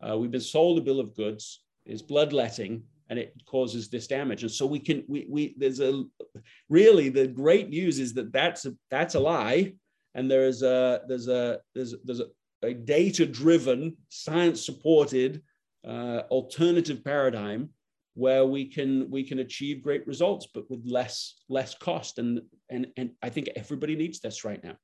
Uh, 0.00 0.16
we've 0.16 0.30
been 0.30 0.40
sold 0.40 0.78
a 0.78 0.80
bill 0.80 0.98
of 0.98 1.14
goods, 1.14 1.64
it's 1.84 2.00
bloodletting, 2.00 2.82
and 3.10 3.18
it 3.18 3.34
causes 3.44 3.88
this 3.88 4.06
damage. 4.06 4.42
And 4.42 4.50
so 4.50 4.64
we 4.64 4.78
can 4.78 5.04
we 5.08 5.26
we 5.28 5.54
there's 5.58 5.80
a 5.80 6.04
really 6.70 7.10
the 7.10 7.26
great 7.26 7.68
news 7.68 7.98
is 7.98 8.14
that 8.14 8.32
that's 8.32 8.64
a, 8.64 8.74
that's 8.90 9.14
a 9.14 9.20
lie, 9.20 9.74
and 10.14 10.30
there's 10.30 10.62
a 10.62 11.02
there's 11.06 11.28
a 11.28 11.60
there's 11.74 11.94
there's 12.04 12.20
a, 12.20 12.26
a 12.62 12.72
data 12.72 13.26
driven 13.26 13.96
science 14.08 14.64
supported 14.64 15.42
uh, 15.86 16.22
alternative 16.30 17.02
paradigm 17.04 17.70
where 18.14 18.44
we 18.44 18.64
can 18.64 19.08
we 19.10 19.22
can 19.22 19.38
achieve 19.38 19.82
great 19.82 20.06
results 20.06 20.46
but 20.52 20.68
with 20.70 20.80
less 20.84 21.36
less 21.48 21.74
cost 21.74 22.18
and 22.18 22.42
and 22.68 22.86
and 22.96 23.10
I 23.22 23.30
think 23.30 23.48
everybody 23.56 23.94
needs 23.96 24.20
this 24.20 24.44
right 24.44 24.62
now. 24.62 24.76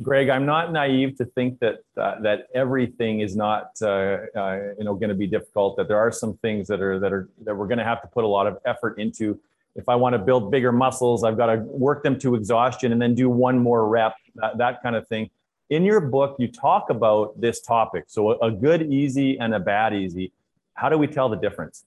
Greg, 0.00 0.28
I'm 0.28 0.46
not 0.46 0.72
naive 0.72 1.16
to 1.16 1.24
think 1.24 1.58
that 1.58 1.78
uh, 1.96 2.20
that 2.20 2.46
everything 2.54 3.20
is 3.20 3.34
not 3.34 3.70
uh, 3.82 4.18
uh, 4.36 4.58
you 4.78 4.84
know 4.84 4.94
going 4.94 5.08
to 5.08 5.14
be 5.14 5.26
difficult. 5.26 5.76
That 5.76 5.88
there 5.88 5.98
are 5.98 6.12
some 6.12 6.36
things 6.36 6.68
that 6.68 6.80
are 6.80 7.00
that 7.00 7.12
are 7.12 7.28
that 7.44 7.54
we're 7.54 7.66
going 7.66 7.78
to 7.78 7.84
have 7.84 8.00
to 8.02 8.08
put 8.08 8.24
a 8.24 8.28
lot 8.28 8.46
of 8.46 8.58
effort 8.64 8.98
into. 8.98 9.40
If 9.74 9.88
I 9.88 9.94
want 9.94 10.14
to 10.14 10.18
build 10.18 10.50
bigger 10.50 10.72
muscles, 10.72 11.24
I've 11.24 11.36
got 11.36 11.46
to 11.46 11.58
work 11.58 12.02
them 12.02 12.18
to 12.20 12.34
exhaustion 12.34 12.92
and 12.92 13.00
then 13.00 13.14
do 13.14 13.28
one 13.28 13.58
more 13.58 13.86
rep, 13.86 14.14
that, 14.36 14.58
that 14.58 14.82
kind 14.82 14.96
of 14.96 15.06
thing. 15.06 15.30
In 15.70 15.84
your 15.84 16.00
book, 16.00 16.36
you 16.38 16.48
talk 16.48 16.90
about 16.90 17.38
this 17.40 17.60
topic. 17.60 18.04
So 18.08 18.32
a, 18.32 18.48
a 18.48 18.50
good 18.50 18.90
easy 18.90 19.38
and 19.38 19.54
a 19.54 19.60
bad 19.60 19.94
easy. 19.94 20.32
How 20.74 20.88
do 20.88 20.96
we 20.96 21.06
tell 21.06 21.28
the 21.28 21.36
difference? 21.36 21.84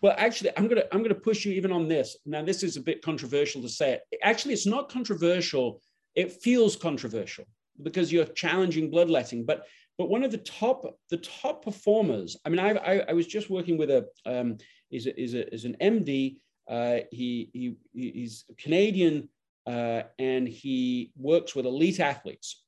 Well, 0.00 0.14
actually, 0.18 0.50
I'm 0.56 0.68
gonna 0.68 0.84
I'm 0.92 1.02
gonna 1.02 1.14
push 1.14 1.44
you 1.44 1.52
even 1.52 1.72
on 1.72 1.88
this. 1.88 2.16
Now, 2.26 2.42
this 2.42 2.62
is 2.62 2.76
a 2.76 2.80
bit 2.80 3.02
controversial 3.02 3.62
to 3.62 3.68
say 3.68 3.92
it. 3.92 4.18
Actually, 4.22 4.54
it's 4.54 4.66
not 4.66 4.90
controversial 4.90 5.80
it 6.14 6.42
feels 6.42 6.76
controversial 6.76 7.46
because 7.82 8.12
you're 8.12 8.26
challenging 8.26 8.90
bloodletting, 8.90 9.44
but 9.44 9.66
but 9.98 10.08
one 10.08 10.22
of 10.22 10.30
the 10.30 10.38
top 10.38 10.84
the 11.10 11.18
top 11.18 11.64
performers. 11.64 12.36
I 12.44 12.48
mean, 12.48 12.58
I 12.58 12.70
I, 12.70 13.04
I 13.08 13.12
was 13.12 13.26
just 13.26 13.50
working 13.50 13.78
with 13.78 13.90
a 13.90 14.06
um, 14.26 14.58
is 14.90 15.06
a, 15.06 15.20
is 15.20 15.34
a, 15.34 15.52
is 15.54 15.64
an 15.64 15.76
MD. 15.80 16.36
Uh, 16.68 17.00
he 17.10 17.50
he 17.52 17.76
he's 17.92 18.44
Canadian 18.58 19.28
uh, 19.66 20.02
and 20.18 20.48
he 20.48 21.12
works 21.16 21.54
with 21.54 21.66
elite 21.66 22.00
athletes, 22.00 22.64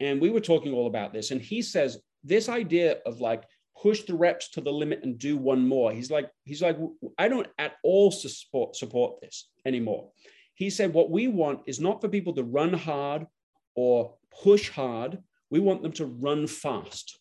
and 0.00 0.20
we 0.20 0.30
were 0.30 0.40
talking 0.40 0.72
all 0.72 0.86
about 0.86 1.12
this. 1.12 1.30
And 1.30 1.40
he 1.40 1.62
says 1.62 1.98
this 2.22 2.48
idea 2.48 2.98
of 3.06 3.20
like 3.20 3.44
push 3.80 4.02
the 4.02 4.14
reps 4.14 4.50
to 4.50 4.60
the 4.60 4.72
limit 4.72 5.00
and 5.02 5.18
do 5.18 5.36
one 5.36 5.66
more. 5.66 5.92
He's 5.92 6.10
like 6.10 6.30
he's 6.44 6.62
like 6.62 6.78
I 7.18 7.28
don't 7.28 7.48
at 7.58 7.72
all 7.82 8.10
support 8.10 8.76
support 8.76 9.20
this 9.20 9.48
anymore. 9.64 10.10
He 10.54 10.70
said, 10.70 10.94
What 10.94 11.10
we 11.10 11.28
want 11.28 11.60
is 11.66 11.80
not 11.80 12.00
for 12.00 12.08
people 12.08 12.32
to 12.34 12.44
run 12.44 12.72
hard 12.72 13.26
or 13.74 14.14
push 14.42 14.70
hard. 14.70 15.18
We 15.50 15.60
want 15.60 15.82
them 15.82 15.92
to 15.92 16.06
run 16.06 16.46
fast. 16.46 17.18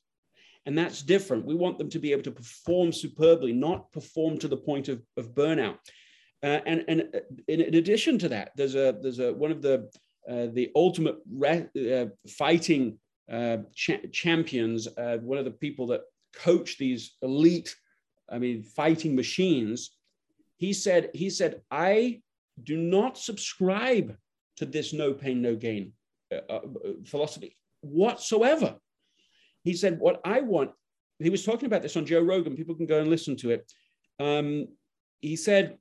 And 0.65 0.77
that's 0.77 1.01
different. 1.01 1.45
We 1.45 1.55
want 1.55 1.77
them 1.77 1.89
to 1.89 1.99
be 1.99 2.13
able 2.13 2.23
to 2.23 2.31
perform 2.31 2.93
superbly, 2.93 3.51
not 3.51 3.91
perform 3.91 4.37
to 4.39 4.47
the 4.47 4.57
point 4.57 4.87
of, 4.87 5.01
of 5.17 5.33
burnout. 5.33 5.77
Uh, 6.43 6.59
and, 6.65 6.83
and 6.87 7.01
uh, 7.15 7.19
in, 7.47 7.61
in, 7.61 7.75
addition 7.75 8.19
to 8.19 8.27
that, 8.27 8.51
there's 8.55 8.75
a 8.75 8.97
there's 9.01 9.19
a 9.19 9.33
one 9.33 9.51
of 9.51 9.61
the 9.61 9.89
uh, 10.29 10.47
the 10.51 10.69
ultimate 10.75 11.17
re- 11.31 11.69
uh, 11.93 12.05
fighting 12.27 12.97
uh, 13.31 13.57
cha- 13.73 14.05
champions, 14.11 14.87
one 15.21 15.37
of 15.37 15.45
the 15.45 15.51
people 15.51 15.87
that 15.87 16.01
coach 16.35 16.77
these 16.77 17.15
elite, 17.21 17.75
I 18.29 18.39
mean, 18.39 18.63
fighting 18.63 19.15
machines. 19.15 19.91
He 20.57 20.73
said 20.73 21.11
he 21.13 21.29
said 21.29 21.61
I 21.71 22.21
do 22.61 22.77
not 22.77 23.17
subscribe 23.17 24.15
to 24.57 24.65
this 24.65 24.93
no 24.93 25.13
pain, 25.13 25.41
no 25.41 25.55
gain 25.55 25.93
philosophy 27.05 27.57
whatsoever. 27.83 28.75
He 29.63 29.73
said, 29.73 29.99
What 29.99 30.21
I 30.25 30.41
want, 30.41 30.71
he 31.19 31.29
was 31.29 31.45
talking 31.45 31.65
about 31.65 31.81
this 31.81 31.95
on 31.95 32.05
Joe 32.05 32.21
Rogan, 32.21 32.55
people 32.55 32.75
can 32.75 32.85
go 32.85 32.99
and 32.99 33.09
listen 33.09 33.35
to 33.37 33.51
it. 33.51 33.71
Um, 34.19 34.67
he 35.21 35.35
said, 35.35 35.77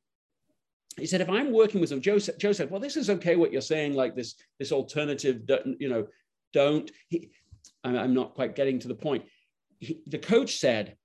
he 0.99 1.07
said, 1.07 1.21
if 1.21 1.29
I'm 1.29 1.53
working 1.53 1.81
with 1.81 1.91
them, 1.91 2.01
Joe, 2.01 2.19
Joe 2.19 2.53
said, 2.53 2.71
well, 2.71 2.81
this 2.81 2.97
is 2.97 3.09
okay 3.11 3.37
what 3.37 3.53
you're 3.53 3.61
saying, 3.61 3.95
like 3.95 4.15
this, 4.15 4.35
this 4.59 4.73
alternative, 4.73 5.43
you 5.79 5.89
know, 5.89 6.07
don't. 6.53 6.91
He, 7.09 7.31
I'm 7.85 8.15
not 8.15 8.35
quite 8.35 8.55
getting 8.55 8.79
to 8.81 8.89
the 8.89 8.95
point. 8.95 9.25
He, 9.81 10.01
the 10.07 10.19
coach 10.19 10.57
said, 10.57 10.97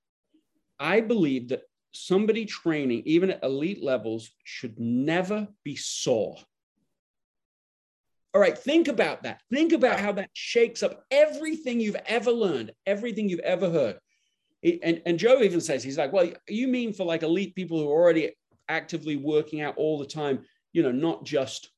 I 0.78 1.00
believe 1.00 1.48
that 1.48 1.62
somebody 1.92 2.44
training, 2.44 3.02
even 3.06 3.30
at 3.30 3.42
elite 3.42 3.82
levels, 3.82 4.30
should 4.44 4.78
never 4.78 5.48
be 5.64 5.74
sore. 5.74 6.36
All 8.34 8.40
right, 8.40 8.56
think 8.56 8.88
about 8.88 9.22
that. 9.22 9.40
Think 9.50 9.72
about 9.72 9.98
how 9.98 10.12
that 10.12 10.30
shakes 10.34 10.82
up 10.82 11.02
everything 11.10 11.80
you've 11.80 11.96
ever 12.06 12.30
learned, 12.30 12.72
everything 12.86 13.28
you've 13.28 13.40
ever 13.40 13.70
heard. 13.70 13.98
and, 14.62 15.02
and 15.06 15.18
Joe 15.18 15.40
even 15.42 15.60
says, 15.60 15.82
he's 15.82 15.98
like, 15.98 16.12
well, 16.12 16.30
you 16.46 16.68
mean 16.68 16.92
for 16.92 17.04
like 17.04 17.22
elite 17.22 17.54
people 17.54 17.78
who 17.78 17.90
are 17.90 18.00
already 18.00 18.32
actively 18.68 19.16
working 19.16 19.60
out 19.60 19.76
all 19.76 19.98
the 19.98 20.06
time, 20.06 20.40
you 20.72 20.82
know, 20.82 20.92
not 20.92 21.24
just 21.24 21.70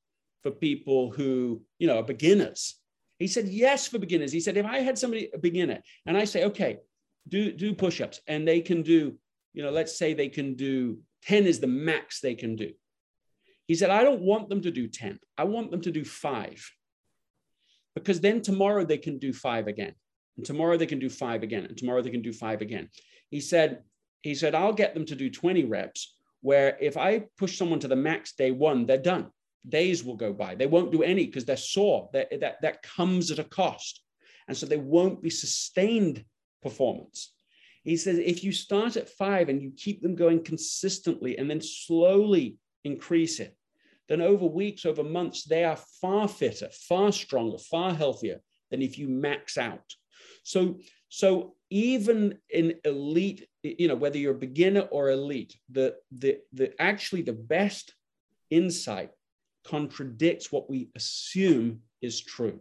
for 0.42 0.50
people 0.50 1.10
who, 1.10 1.62
you 1.78 1.86
know, 1.86 1.98
are 1.98 2.04
beginners. 2.04 2.76
He 3.18 3.26
said, 3.26 3.48
yes, 3.48 3.86
for 3.86 3.98
beginners. 3.98 4.32
He 4.32 4.40
said, 4.40 4.56
if 4.56 4.64
I 4.64 4.78
had 4.78 4.98
somebody, 4.98 5.30
a 5.34 5.38
beginner, 5.38 5.80
and 6.06 6.16
I 6.16 6.24
say, 6.24 6.44
okay, 6.44 6.78
do, 7.28 7.52
do 7.52 7.74
push-ups, 7.74 8.20
and 8.26 8.48
they 8.48 8.60
can 8.60 8.82
do, 8.82 9.16
you 9.52 9.62
know, 9.62 9.70
let's 9.70 9.98
say 9.98 10.14
they 10.14 10.28
can 10.28 10.54
do 10.54 10.98
10 11.24 11.44
is 11.44 11.60
the 11.60 11.66
max 11.66 12.20
they 12.20 12.34
can 12.34 12.56
do. 12.56 12.72
He 13.66 13.74
said, 13.74 13.90
I 13.90 14.02
don't 14.02 14.22
want 14.22 14.48
them 14.48 14.62
to 14.62 14.70
do 14.70 14.88
10. 14.88 15.18
I 15.36 15.44
want 15.44 15.70
them 15.70 15.82
to 15.82 15.90
do 15.90 16.04
five. 16.04 16.68
Because 17.94 18.20
then 18.20 18.40
tomorrow 18.40 18.84
they 18.84 18.98
can 18.98 19.18
do 19.18 19.32
five 19.32 19.66
again. 19.66 19.94
And 20.36 20.46
tomorrow 20.46 20.76
they 20.76 20.86
can 20.86 20.98
do 20.98 21.10
five 21.10 21.42
again. 21.42 21.66
And 21.66 21.76
tomorrow 21.76 22.02
they 22.02 22.10
can 22.10 22.22
do 22.22 22.32
five 22.32 22.62
again. 22.62 22.88
He 23.30 23.40
said, 23.40 23.82
he 24.22 24.34
said, 24.34 24.54
I'll 24.54 24.72
get 24.72 24.94
them 24.94 25.04
to 25.06 25.14
do 25.14 25.30
20 25.30 25.64
reps 25.64 26.16
where 26.40 26.76
if 26.80 26.96
I 26.96 27.24
push 27.36 27.56
someone 27.56 27.80
to 27.80 27.88
the 27.88 27.96
max 27.96 28.32
day 28.32 28.50
one, 28.50 28.86
they're 28.86 28.98
done. 28.98 29.30
Days 29.68 30.02
will 30.02 30.16
go 30.16 30.32
by. 30.32 30.54
They 30.54 30.66
won't 30.66 30.92
do 30.92 31.02
any 31.02 31.26
because 31.26 31.44
they're 31.44 31.56
sore. 31.56 32.08
That, 32.12 32.40
that, 32.40 32.62
that 32.62 32.82
comes 32.82 33.30
at 33.30 33.38
a 33.38 33.44
cost. 33.44 34.02
And 34.48 34.56
so 34.56 34.66
they 34.66 34.78
won't 34.78 35.22
be 35.22 35.30
sustained 35.30 36.24
performance. 36.62 37.34
He 37.84 37.96
says 37.96 38.18
if 38.18 38.42
you 38.44 38.52
start 38.52 38.96
at 38.96 39.08
five 39.08 39.48
and 39.48 39.62
you 39.62 39.72
keep 39.76 40.02
them 40.02 40.14
going 40.14 40.44
consistently 40.44 41.38
and 41.38 41.48
then 41.48 41.60
slowly 41.60 42.56
increase 42.84 43.40
it, 43.40 43.56
then 44.08 44.20
over 44.20 44.44
weeks, 44.44 44.84
over 44.84 45.04
months, 45.04 45.44
they 45.44 45.62
are 45.64 45.78
far 46.00 46.26
fitter, 46.26 46.68
far 46.88 47.12
stronger, 47.12 47.58
far 47.58 47.94
healthier 47.94 48.40
than 48.70 48.82
if 48.82 48.98
you 48.98 49.08
max 49.08 49.56
out. 49.56 49.94
So, 50.42 50.80
so 51.08 51.54
even 51.70 52.38
in 52.50 52.74
elite, 52.84 53.46
you 53.62 53.88
know, 53.88 53.94
whether 53.94 54.18
you're 54.18 54.34
a 54.34 54.38
beginner 54.38 54.82
or 54.90 55.10
elite, 55.10 55.56
the 55.70 55.96
the 56.10 56.38
the 56.52 56.80
actually 56.80 57.22
the 57.22 57.32
best 57.32 57.94
insight 58.50 59.10
contradicts 59.64 60.50
what 60.50 60.70
we 60.70 60.90
assume 60.96 61.80
is 62.00 62.20
true. 62.20 62.60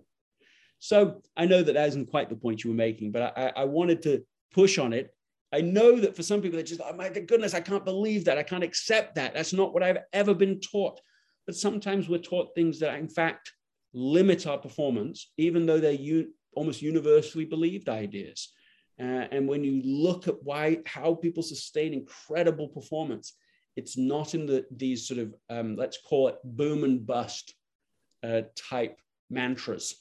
So 0.79 1.21
I 1.35 1.45
know 1.45 1.61
that 1.61 1.73
that 1.73 1.87
isn't 1.89 2.09
quite 2.09 2.29
the 2.29 2.35
point 2.35 2.63
you 2.63 2.71
were 2.71 2.75
making, 2.75 3.11
but 3.11 3.37
I, 3.37 3.51
I 3.55 3.65
wanted 3.65 4.01
to 4.03 4.23
push 4.53 4.77
on 4.77 4.93
it. 4.93 5.13
I 5.51 5.61
know 5.61 5.99
that 5.99 6.15
for 6.15 6.23
some 6.23 6.41
people, 6.41 6.57
they're 6.57 6.63
just, 6.63 6.81
oh 6.81 6.95
my 6.95 7.09
goodness, 7.09 7.53
I 7.53 7.59
can't 7.59 7.83
believe 7.83 8.25
that. 8.25 8.37
I 8.37 8.43
can't 8.43 8.63
accept 8.63 9.15
that. 9.15 9.33
That's 9.33 9.53
not 9.53 9.73
what 9.73 9.83
I've 9.83 9.97
ever 10.13 10.33
been 10.33 10.59
taught. 10.59 11.01
But 11.45 11.55
sometimes 11.55 12.07
we're 12.07 12.19
taught 12.19 12.53
things 12.53 12.79
that, 12.79 12.99
in 12.99 13.09
fact, 13.09 13.51
limit 13.93 14.45
our 14.45 14.57
performance, 14.57 15.31
even 15.37 15.65
though 15.65 15.79
they're 15.79 16.25
almost 16.55 16.81
universally 16.81 17.45
believed 17.45 17.89
ideas. 17.89 18.53
Uh, 18.99 19.27
and 19.31 19.47
when 19.47 19.63
you 19.63 19.81
look 19.83 20.27
at 20.27 20.43
why, 20.43 20.79
how 20.85 21.15
people 21.15 21.43
sustain 21.43 21.93
incredible 21.93 22.67
performance, 22.67 23.33
it's 23.75 23.97
not 23.97 24.33
in 24.33 24.45
the 24.45 24.65
these 24.75 25.07
sort 25.07 25.19
of 25.19 25.33
um, 25.49 25.75
let's 25.77 25.99
call 26.01 26.27
it 26.27 26.37
boom 26.43 26.83
and 26.83 27.05
bust 27.05 27.53
uh, 28.23 28.41
type 28.55 28.99
mantras. 29.29 29.95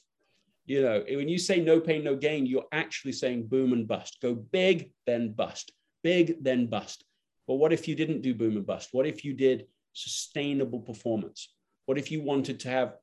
You 0.65 0.81
know, 0.81 1.03
when 1.07 1.29
you 1.29 1.39
say 1.39 1.61
no 1.61 1.79
pain, 1.79 2.03
no 2.03 2.15
gain, 2.15 2.45
you're 2.45 2.67
actually 2.71 3.13
saying 3.13 3.47
boom 3.47 3.73
and 3.73 3.87
bust. 3.87 4.17
Go 4.21 4.35
big, 4.35 4.91
then 5.07 5.31
bust. 5.31 5.71
Big, 6.03 6.43
then 6.43 6.67
bust. 6.67 7.05
But 7.47 7.55
what 7.55 7.73
if 7.73 7.87
you 7.87 7.95
didn't 7.95 8.21
do 8.21 8.35
boom 8.35 8.57
and 8.57 8.65
bust? 8.65 8.89
What 8.91 9.07
if 9.07 9.23
you 9.25 9.33
did 9.33 9.65
sustainable 9.93 10.79
performance? 10.79 11.53
What 11.85 11.97
if 11.97 12.11
you 12.11 12.21
wanted 12.21 12.59
to 12.61 12.69
have? 12.69 12.95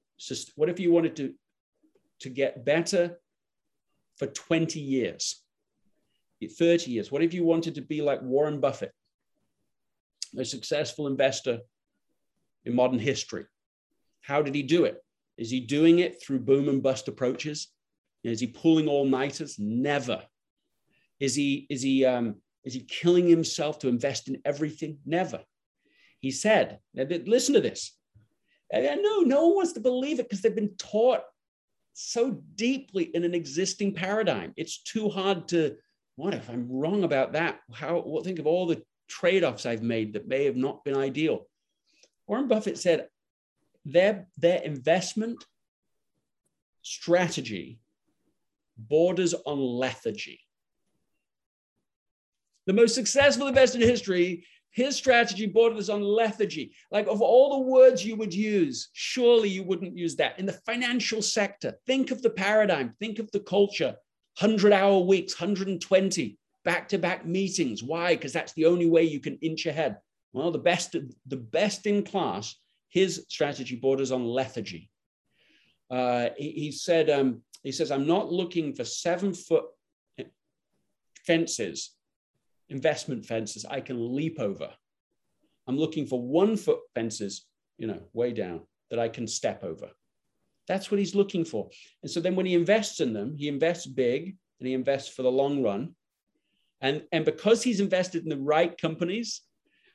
What 0.54 0.68
if 0.68 0.78
you 0.78 0.92
wanted 0.92 1.16
to 1.16 1.34
to 2.20 2.28
get 2.28 2.64
better 2.64 3.18
for 4.16 4.26
20 4.26 4.80
years, 4.80 5.42
30 6.40 6.90
years? 6.90 7.10
What 7.10 7.22
if 7.22 7.34
you 7.34 7.44
wanted 7.44 7.74
to 7.76 7.80
be 7.80 8.02
like 8.02 8.22
Warren 8.22 8.60
Buffett? 8.60 8.92
a 10.38 10.44
successful 10.44 11.06
investor 11.06 11.60
in 12.64 12.74
modern 12.74 12.98
history. 12.98 13.46
How 14.20 14.42
did 14.42 14.54
he 14.54 14.62
do 14.62 14.84
it? 14.84 15.02
Is 15.38 15.50
he 15.50 15.60
doing 15.60 16.00
it 16.00 16.22
through 16.22 16.40
boom 16.40 16.68
and 16.68 16.82
bust 16.82 17.08
approaches? 17.08 17.68
Is 18.24 18.40
he 18.40 18.48
pulling 18.48 18.88
all 18.88 19.04
nighters? 19.04 19.58
Never. 19.58 20.22
Is 21.20 21.34
he 21.34 21.66
is 21.70 21.82
he 21.82 22.04
um, 22.04 22.36
is 22.64 22.74
he 22.74 22.80
killing 22.80 23.28
himself 23.28 23.78
to 23.80 23.88
invest 23.88 24.28
in 24.28 24.40
everything? 24.44 24.98
Never. 25.06 25.42
He 26.20 26.30
said, 26.30 26.80
listen 26.94 27.54
to 27.54 27.60
this. 27.60 27.92
No, 28.72 29.20
no 29.20 29.46
one 29.46 29.56
wants 29.56 29.74
to 29.74 29.80
believe 29.80 30.18
it 30.18 30.28
because 30.28 30.42
they've 30.42 30.54
been 30.54 30.76
taught 30.76 31.22
so 31.92 32.42
deeply 32.56 33.04
in 33.04 33.22
an 33.22 33.34
existing 33.34 33.94
paradigm. 33.94 34.52
It's 34.56 34.82
too 34.82 35.08
hard 35.08 35.48
to. 35.48 35.76
What 36.16 36.34
if 36.34 36.48
I'm 36.48 36.70
wrong 36.70 37.04
about 37.04 37.32
that? 37.32 37.60
How? 37.72 38.20
Think 38.24 38.38
of 38.38 38.46
all 38.46 38.66
the 38.66 38.82
trade 39.06 39.44
offs 39.44 39.66
I've 39.66 39.82
made 39.82 40.14
that 40.14 40.26
may 40.26 40.44
have 40.46 40.56
not 40.56 40.84
been 40.84 40.96
ideal. 40.96 41.46
Warren 42.26 42.48
Buffett 42.48 42.78
said 42.78 43.08
their, 43.84 44.26
their 44.38 44.62
investment 44.62 45.44
strategy 46.82 47.78
borders 48.76 49.34
on 49.34 49.58
lethargy. 49.58 50.40
The 52.66 52.72
most 52.72 52.94
successful 52.94 53.46
investor 53.46 53.78
in 53.78 53.88
history, 53.88 54.44
his 54.70 54.96
strategy 54.96 55.46
borders 55.46 55.88
on 55.88 56.02
lethargy. 56.02 56.72
Like, 56.90 57.06
of 57.06 57.22
all 57.22 57.56
the 57.56 57.70
words 57.70 58.04
you 58.04 58.16
would 58.16 58.34
use, 58.34 58.88
surely 58.92 59.48
you 59.48 59.62
wouldn't 59.62 59.96
use 59.96 60.16
that. 60.16 60.38
In 60.38 60.46
the 60.46 60.60
financial 60.66 61.22
sector, 61.22 61.78
think 61.86 62.10
of 62.10 62.22
the 62.22 62.30
paradigm, 62.30 62.94
think 62.98 63.18
of 63.18 63.30
the 63.30 63.40
culture 63.40 63.96
100 64.38 64.72
hour 64.72 64.98
weeks, 65.00 65.38
120 65.40 66.38
back 66.64 66.88
to 66.88 66.98
back 66.98 67.24
meetings. 67.24 67.82
Why? 67.82 68.14
Because 68.14 68.32
that's 68.32 68.52
the 68.52 68.66
only 68.66 68.86
way 68.86 69.04
you 69.04 69.20
can 69.20 69.38
inch 69.38 69.66
ahead. 69.66 69.98
Well, 70.32 70.50
the 70.50 70.58
best, 70.58 70.94
the 71.26 71.36
best 71.36 71.86
in 71.86 72.02
class, 72.02 72.54
his 72.88 73.24
strategy 73.28 73.76
borders 73.76 74.12
on 74.12 74.24
lethargy. 74.24 74.90
Uh, 75.90 76.30
he, 76.36 76.50
he, 76.50 76.72
said, 76.72 77.08
um, 77.08 77.42
he 77.62 77.72
says, 77.72 77.90
I'm 77.90 78.06
not 78.06 78.32
looking 78.32 78.74
for 78.74 78.84
seven 78.84 79.32
foot 79.32 79.64
fences, 81.24 81.92
investment 82.68 83.24
fences 83.24 83.64
I 83.64 83.80
can 83.80 84.14
leap 84.14 84.38
over. 84.38 84.70
I'm 85.66 85.76
looking 85.76 86.06
for 86.06 86.20
one 86.20 86.56
foot 86.56 86.80
fences, 86.94 87.46
you 87.78 87.86
know, 87.86 88.00
way 88.12 88.32
down 88.32 88.62
that 88.90 88.98
I 88.98 89.08
can 89.08 89.26
step 89.26 89.64
over. 89.64 89.90
That's 90.68 90.90
what 90.90 90.98
he's 90.98 91.14
looking 91.14 91.44
for. 91.44 91.68
And 92.02 92.10
so 92.10 92.20
then 92.20 92.34
when 92.34 92.46
he 92.46 92.54
invests 92.54 93.00
in 93.00 93.12
them, 93.12 93.36
he 93.36 93.48
invests 93.48 93.86
big 93.86 94.36
and 94.58 94.66
he 94.66 94.74
invests 94.74 95.14
for 95.14 95.22
the 95.22 95.30
long 95.30 95.62
run. 95.62 95.94
And, 96.80 97.04
and 97.12 97.24
because 97.24 97.62
he's 97.62 97.80
invested 97.80 98.24
in 98.24 98.28
the 98.28 98.36
right 98.36 98.76
companies 98.76 99.42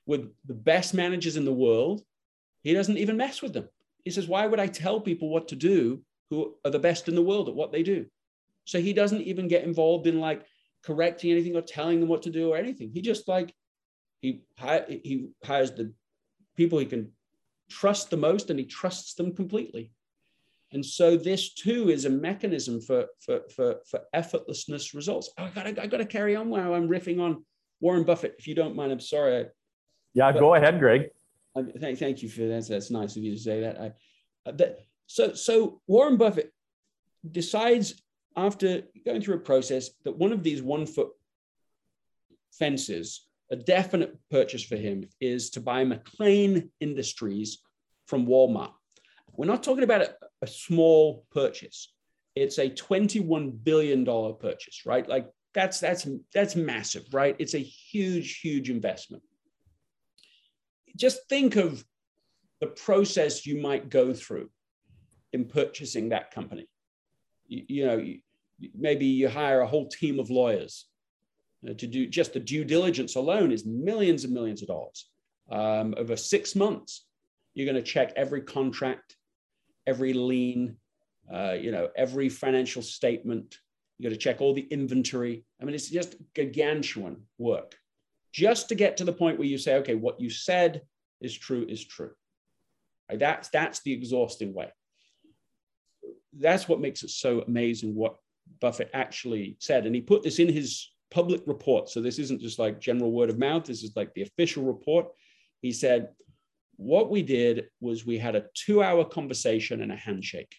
with 0.05 0.29
the 0.45 0.53
best 0.53 0.93
managers 0.93 1.37
in 1.37 1.45
the 1.45 1.53
world, 1.53 2.01
he 2.63 2.73
doesn't 2.73 2.97
even 2.97 3.17
mess 3.17 3.41
with 3.41 3.53
them. 3.53 3.67
He 4.03 4.11
says, 4.11 4.27
Why 4.27 4.47
would 4.47 4.59
I 4.59 4.67
tell 4.67 4.99
people 4.99 5.29
what 5.29 5.49
to 5.49 5.55
do 5.55 6.01
who 6.29 6.55
are 6.65 6.71
the 6.71 6.79
best 6.79 7.07
in 7.07 7.15
the 7.15 7.21
world 7.21 7.49
at 7.49 7.55
what 7.55 7.71
they 7.71 7.83
do? 7.83 8.05
So 8.65 8.79
he 8.79 8.93
doesn't 8.93 9.21
even 9.21 9.47
get 9.47 9.63
involved 9.63 10.07
in 10.07 10.19
like 10.19 10.45
correcting 10.83 11.31
anything 11.31 11.55
or 11.55 11.61
telling 11.61 11.99
them 11.99 12.09
what 12.09 12.23
to 12.23 12.29
do 12.29 12.51
or 12.51 12.57
anything. 12.57 12.91
He 12.93 13.01
just 13.01 13.27
like, 13.27 13.53
he, 14.21 14.43
he 14.87 15.29
hires 15.43 15.71
the 15.71 15.93
people 16.55 16.79
he 16.79 16.85
can 16.85 17.11
trust 17.69 18.09
the 18.09 18.17
most 18.17 18.49
and 18.49 18.59
he 18.59 18.65
trusts 18.65 19.13
them 19.15 19.35
completely. 19.35 19.91
And 20.73 20.85
so 20.85 21.17
this 21.17 21.53
too 21.53 21.89
is 21.89 22.05
a 22.05 22.09
mechanism 22.09 22.79
for, 22.79 23.07
for, 23.19 23.41
for, 23.53 23.75
for 23.89 24.01
effortlessness 24.15 24.93
results. 24.93 25.29
Oh, 25.37 25.43
I 25.43 25.49
gotta, 25.49 25.81
I 25.81 25.87
gotta 25.87 26.05
carry 26.05 26.35
on 26.35 26.49
while 26.49 26.73
I'm 26.73 26.87
riffing 26.87 27.19
on 27.19 27.43
Warren 27.81 28.03
Buffett. 28.03 28.35
If 28.39 28.47
you 28.47 28.55
don't 28.55 28.75
mind, 28.75 28.91
I'm 28.91 28.99
sorry. 28.99 29.47
Yeah, 30.13 30.31
but, 30.31 30.39
go 30.39 30.55
ahead, 30.55 30.79
Greg. 30.79 31.09
I, 31.57 31.63
thank, 31.77 31.99
thank 31.99 32.23
you 32.23 32.29
for 32.29 32.41
that. 32.41 32.67
That's 32.67 32.91
nice 32.91 33.17
of 33.17 33.23
you 33.23 33.33
to 33.33 33.39
say 33.39 33.61
that. 33.61 33.81
I, 33.81 33.91
uh, 34.49 34.53
that 34.53 34.79
so, 35.07 35.33
so 35.33 35.81
Warren 35.87 36.15
Buffett 36.15 36.53
decides 37.29 38.01
after 38.37 38.83
going 39.05 39.21
through 39.21 39.35
a 39.35 39.39
process 39.39 39.89
that 40.05 40.17
one 40.17 40.31
of 40.31 40.41
these 40.41 40.61
one 40.61 40.85
foot 40.85 41.09
fences, 42.53 43.27
a 43.51 43.57
definite 43.57 44.17
purchase 44.29 44.63
for 44.63 44.77
him 44.77 45.03
is 45.19 45.49
to 45.49 45.59
buy 45.59 45.83
McLane 45.83 46.69
Industries 46.79 47.59
from 48.07 48.25
Walmart. 48.25 48.71
We're 49.33 49.47
not 49.47 49.63
talking 49.63 49.83
about 49.83 50.01
a, 50.01 50.15
a 50.41 50.47
small 50.47 51.25
purchase. 51.31 51.93
It's 52.35 52.57
a 52.57 52.69
$21 52.69 53.63
billion 53.63 54.05
purchase, 54.05 54.85
right? 54.85 55.07
Like 55.07 55.27
that's 55.53 55.79
that's 55.79 56.07
that's 56.33 56.55
massive, 56.55 57.03
right? 57.13 57.35
It's 57.39 57.55
a 57.55 57.59
huge, 57.59 58.39
huge 58.39 58.69
investment. 58.69 59.23
Just 60.95 61.27
think 61.29 61.55
of 61.55 61.83
the 62.61 62.67
process 62.67 63.45
you 63.45 63.61
might 63.61 63.89
go 63.89 64.13
through 64.13 64.49
in 65.33 65.45
purchasing 65.45 66.09
that 66.09 66.31
company. 66.31 66.67
You, 67.47 67.63
you 67.67 67.85
know, 67.85 67.97
you, 67.97 68.19
maybe 68.75 69.05
you 69.05 69.27
hire 69.27 69.61
a 69.61 69.67
whole 69.67 69.87
team 69.87 70.19
of 70.19 70.29
lawyers 70.29 70.85
to 71.65 71.87
do 71.87 72.07
just 72.07 72.33
the 72.33 72.39
due 72.39 72.65
diligence 72.65 73.15
alone 73.15 73.51
is 73.51 73.65
millions 73.65 74.23
and 74.23 74.33
millions 74.33 74.61
of 74.61 74.67
dollars. 74.67 75.09
Um, 75.51 75.93
over 75.97 76.15
six 76.15 76.55
months, 76.55 77.05
you're 77.53 77.71
going 77.71 77.83
to 77.83 77.91
check 77.91 78.13
every 78.15 78.41
contract, 78.41 79.15
every 79.87 80.13
lien, 80.13 80.77
uh, 81.31 81.53
you 81.53 81.71
know, 81.71 81.89
every 81.95 82.29
financial 82.29 82.81
statement. 82.81 83.57
You 83.97 84.09
got 84.09 84.13
to 84.13 84.19
check 84.19 84.41
all 84.41 84.53
the 84.53 84.67
inventory. 84.71 85.45
I 85.61 85.65
mean, 85.65 85.75
it's 85.75 85.89
just 85.89 86.15
gargantuan 86.35 87.23
work 87.37 87.75
just 88.31 88.69
to 88.69 88.75
get 88.75 88.97
to 88.97 89.05
the 89.05 89.13
point 89.13 89.37
where 89.37 89.47
you 89.47 89.57
say, 89.57 89.75
okay, 89.75 89.95
what 89.95 90.19
you 90.19 90.29
said 90.29 90.81
is 91.19 91.37
true 91.37 91.65
is 91.67 91.83
true. 91.83 92.11
Right? 93.09 93.19
That's 93.19 93.49
that's 93.49 93.81
the 93.81 93.93
exhausting 93.93 94.53
way. 94.53 94.71
That's 96.37 96.67
what 96.67 96.79
makes 96.79 97.03
it 97.03 97.09
so 97.09 97.41
amazing 97.41 97.93
what 97.93 98.15
Buffett 98.59 98.89
actually 98.93 99.57
said, 99.59 99.85
and 99.85 99.93
he 99.93 100.01
put 100.01 100.23
this 100.23 100.39
in 100.39 100.51
his 100.51 100.89
public 101.09 101.41
report. 101.45 101.89
So 101.89 102.01
this 102.01 102.19
isn't 102.19 102.41
just 102.41 102.57
like 102.57 102.79
general 102.79 103.11
word 103.11 103.29
of 103.29 103.37
mouth. 103.37 103.65
This 103.65 103.83
is 103.83 103.95
like 103.95 104.13
the 104.13 104.21
official 104.21 104.63
report. 104.63 105.07
He 105.61 105.71
said, 105.73 106.09
what 106.77 107.09
we 107.09 107.21
did 107.21 107.67
was 107.79 108.05
we 108.05 108.17
had 108.17 108.35
a 108.35 108.45
two-hour 108.53 109.05
conversation 109.05 109.81
and 109.81 109.91
a 109.91 109.95
handshake 109.95 110.55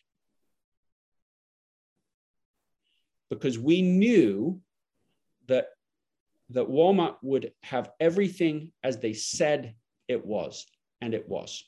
because 3.30 3.58
we 3.58 3.82
knew 3.82 4.60
that 5.48 5.68
that 6.50 6.68
Walmart 6.68 7.16
would 7.22 7.52
have 7.62 7.90
everything 7.98 8.72
as 8.84 8.98
they 8.98 9.14
said 9.14 9.74
it 10.06 10.24
was, 10.24 10.66
and 11.00 11.14
it 11.14 11.26
was. 11.28 11.64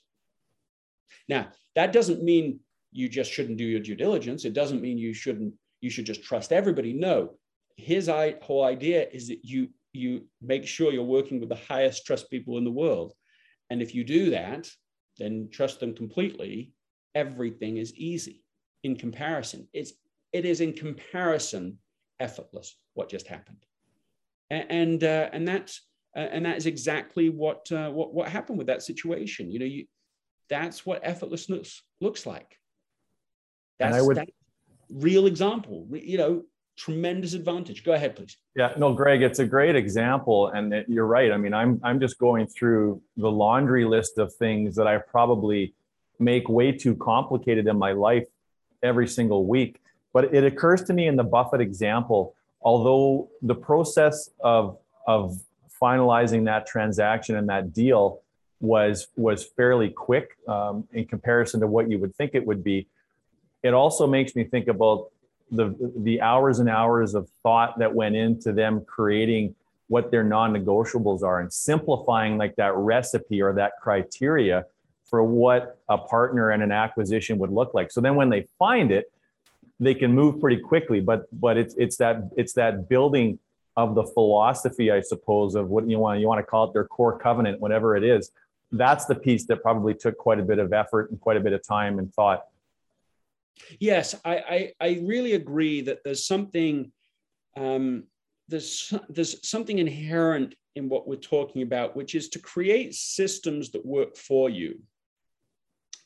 Now, 1.28 1.48
that 1.74 1.92
doesn't 1.92 2.22
mean 2.22 2.60
you 2.92 3.08
just 3.08 3.32
shouldn't 3.32 3.58
do 3.58 3.64
your 3.64 3.80
due 3.80 3.94
diligence. 3.94 4.44
It 4.44 4.52
doesn't 4.52 4.82
mean 4.82 4.98
you 4.98 5.14
shouldn't, 5.14 5.54
you 5.80 5.90
should 5.90 6.04
just 6.04 6.22
trust 6.22 6.52
everybody. 6.52 6.92
No, 6.92 7.38
his 7.76 8.08
whole 8.08 8.64
idea 8.64 9.08
is 9.10 9.28
that 9.28 9.44
you 9.44 9.68
you 9.92 10.26
make 10.42 10.66
sure 10.66 10.92
you're 10.92 11.04
working 11.04 11.38
with 11.40 11.48
the 11.48 11.54
highest 11.54 12.04
trust 12.04 12.28
people 12.28 12.58
in 12.58 12.64
the 12.64 12.70
world. 12.70 13.14
And 13.70 13.82
if 13.82 13.94
you 13.94 14.04
do 14.04 14.30
that, 14.30 14.70
then 15.18 15.48
trust 15.50 15.80
them 15.80 15.94
completely, 15.94 16.72
everything 17.14 17.76
is 17.76 17.94
easy 17.94 18.42
in 18.82 18.96
comparison. 18.96 19.68
It's 19.72 19.92
it 20.32 20.44
is 20.44 20.60
in 20.60 20.72
comparison 20.72 21.78
effortless 22.20 22.76
what 22.94 23.08
just 23.08 23.26
happened 23.26 23.64
and 24.50 25.04
uh, 25.04 25.28
and 25.32 25.46
that's 25.46 25.82
uh, 26.16 26.20
and 26.20 26.46
that 26.46 26.56
is 26.56 26.66
exactly 26.66 27.28
what 27.28 27.70
uh, 27.72 27.90
what 27.90 28.14
what 28.14 28.28
happened 28.28 28.58
with 28.58 28.66
that 28.66 28.82
situation. 28.82 29.50
You 29.50 29.58
know, 29.58 29.64
you 29.64 29.86
that's 30.48 30.84
what 30.84 31.04
effortlessness 31.04 31.80
looks 32.00 32.26
like. 32.26 32.58
That's 33.78 34.04
would, 34.06 34.16
that 34.16 34.28
real 34.90 35.26
example. 35.26 35.88
You 35.92 36.18
know, 36.18 36.42
tremendous 36.76 37.34
advantage. 37.34 37.84
Go 37.84 37.92
ahead, 37.92 38.16
please. 38.16 38.36
Yeah, 38.56 38.72
no, 38.76 38.92
Greg, 38.92 39.22
it's 39.22 39.38
a 39.38 39.46
great 39.46 39.76
example, 39.76 40.48
and 40.48 40.72
it, 40.72 40.86
you're 40.88 41.06
right. 41.06 41.32
I 41.32 41.36
mean, 41.36 41.54
I'm 41.54 41.80
I'm 41.82 42.00
just 42.00 42.18
going 42.18 42.46
through 42.46 43.00
the 43.16 43.30
laundry 43.30 43.84
list 43.84 44.18
of 44.18 44.32
things 44.34 44.76
that 44.76 44.86
I 44.86 44.98
probably 44.98 45.74
make 46.18 46.48
way 46.48 46.72
too 46.72 46.94
complicated 46.96 47.66
in 47.66 47.78
my 47.78 47.92
life 47.92 48.24
every 48.82 49.08
single 49.08 49.46
week. 49.46 49.80
But 50.12 50.32
it 50.32 50.44
occurs 50.44 50.82
to 50.84 50.92
me 50.92 51.08
in 51.08 51.16
the 51.16 51.24
Buffett 51.24 51.60
example 51.60 52.34
although 52.64 53.28
the 53.42 53.54
process 53.54 54.30
of 54.40 54.78
of 55.06 55.38
finalizing 55.80 56.46
that 56.46 56.66
transaction 56.66 57.36
and 57.36 57.48
that 57.48 57.72
deal 57.72 58.22
was 58.60 59.08
was 59.16 59.44
fairly 59.44 59.90
quick 59.90 60.38
um, 60.48 60.88
in 60.92 61.04
comparison 61.06 61.60
to 61.60 61.66
what 61.66 61.90
you 61.90 61.98
would 61.98 62.16
think 62.16 62.30
it 62.34 62.44
would 62.44 62.64
be. 62.64 62.88
It 63.62 63.74
also 63.74 64.06
makes 64.06 64.34
me 64.34 64.44
think 64.44 64.66
about 64.68 65.10
the 65.50 65.74
the 65.98 66.20
hours 66.20 66.58
and 66.58 66.68
hours 66.68 67.14
of 67.14 67.28
thought 67.42 67.78
that 67.78 67.94
went 67.94 68.16
into 68.16 68.52
them 68.52 68.84
creating 68.86 69.54
what 69.88 70.10
their 70.10 70.24
non-negotiables 70.24 71.22
are 71.22 71.40
and 71.40 71.52
simplifying 71.52 72.38
like 72.38 72.56
that 72.56 72.74
recipe 72.74 73.42
or 73.42 73.52
that 73.52 73.72
criteria 73.80 74.64
for 75.04 75.22
what 75.22 75.78
a 75.88 75.98
partner 75.98 76.50
and 76.50 76.62
an 76.62 76.72
acquisition 76.72 77.38
would 77.38 77.50
look 77.50 77.74
like. 77.74 77.92
So 77.92 78.00
then 78.00 78.16
when 78.16 78.30
they 78.30 78.48
find 78.58 78.90
it, 78.90 79.12
they 79.80 79.94
can 79.94 80.12
move 80.12 80.40
pretty 80.40 80.60
quickly 80.60 81.00
but 81.00 81.26
but 81.40 81.56
it's 81.56 81.74
it's 81.76 81.96
that 81.96 82.30
it's 82.36 82.52
that 82.52 82.88
building 82.88 83.38
of 83.76 83.94
the 83.94 84.04
philosophy 84.04 84.90
i 84.90 85.00
suppose 85.00 85.54
of 85.54 85.68
what 85.68 85.88
you 85.88 85.98
want 85.98 86.20
you 86.20 86.28
want 86.28 86.38
to 86.38 86.44
call 86.44 86.64
it 86.64 86.72
their 86.72 86.84
core 86.86 87.18
covenant 87.18 87.60
whatever 87.60 87.96
it 87.96 88.04
is 88.04 88.30
that's 88.72 89.04
the 89.06 89.14
piece 89.14 89.46
that 89.46 89.62
probably 89.62 89.94
took 89.94 90.16
quite 90.16 90.38
a 90.38 90.42
bit 90.42 90.58
of 90.58 90.72
effort 90.72 91.10
and 91.10 91.20
quite 91.20 91.36
a 91.36 91.40
bit 91.40 91.52
of 91.52 91.66
time 91.66 91.98
and 91.98 92.12
thought 92.14 92.44
yes 93.80 94.14
i 94.24 94.72
i, 94.80 94.86
I 94.88 95.00
really 95.02 95.32
agree 95.34 95.80
that 95.82 95.98
there's 96.04 96.26
something 96.26 96.92
um, 97.56 98.04
there's 98.48 98.92
there's 99.08 99.48
something 99.48 99.78
inherent 99.78 100.54
in 100.74 100.88
what 100.88 101.06
we're 101.06 101.16
talking 101.16 101.62
about 101.62 101.96
which 101.96 102.14
is 102.14 102.28
to 102.30 102.38
create 102.40 102.94
systems 102.94 103.70
that 103.70 103.86
work 103.86 104.16
for 104.16 104.50
you 104.50 104.80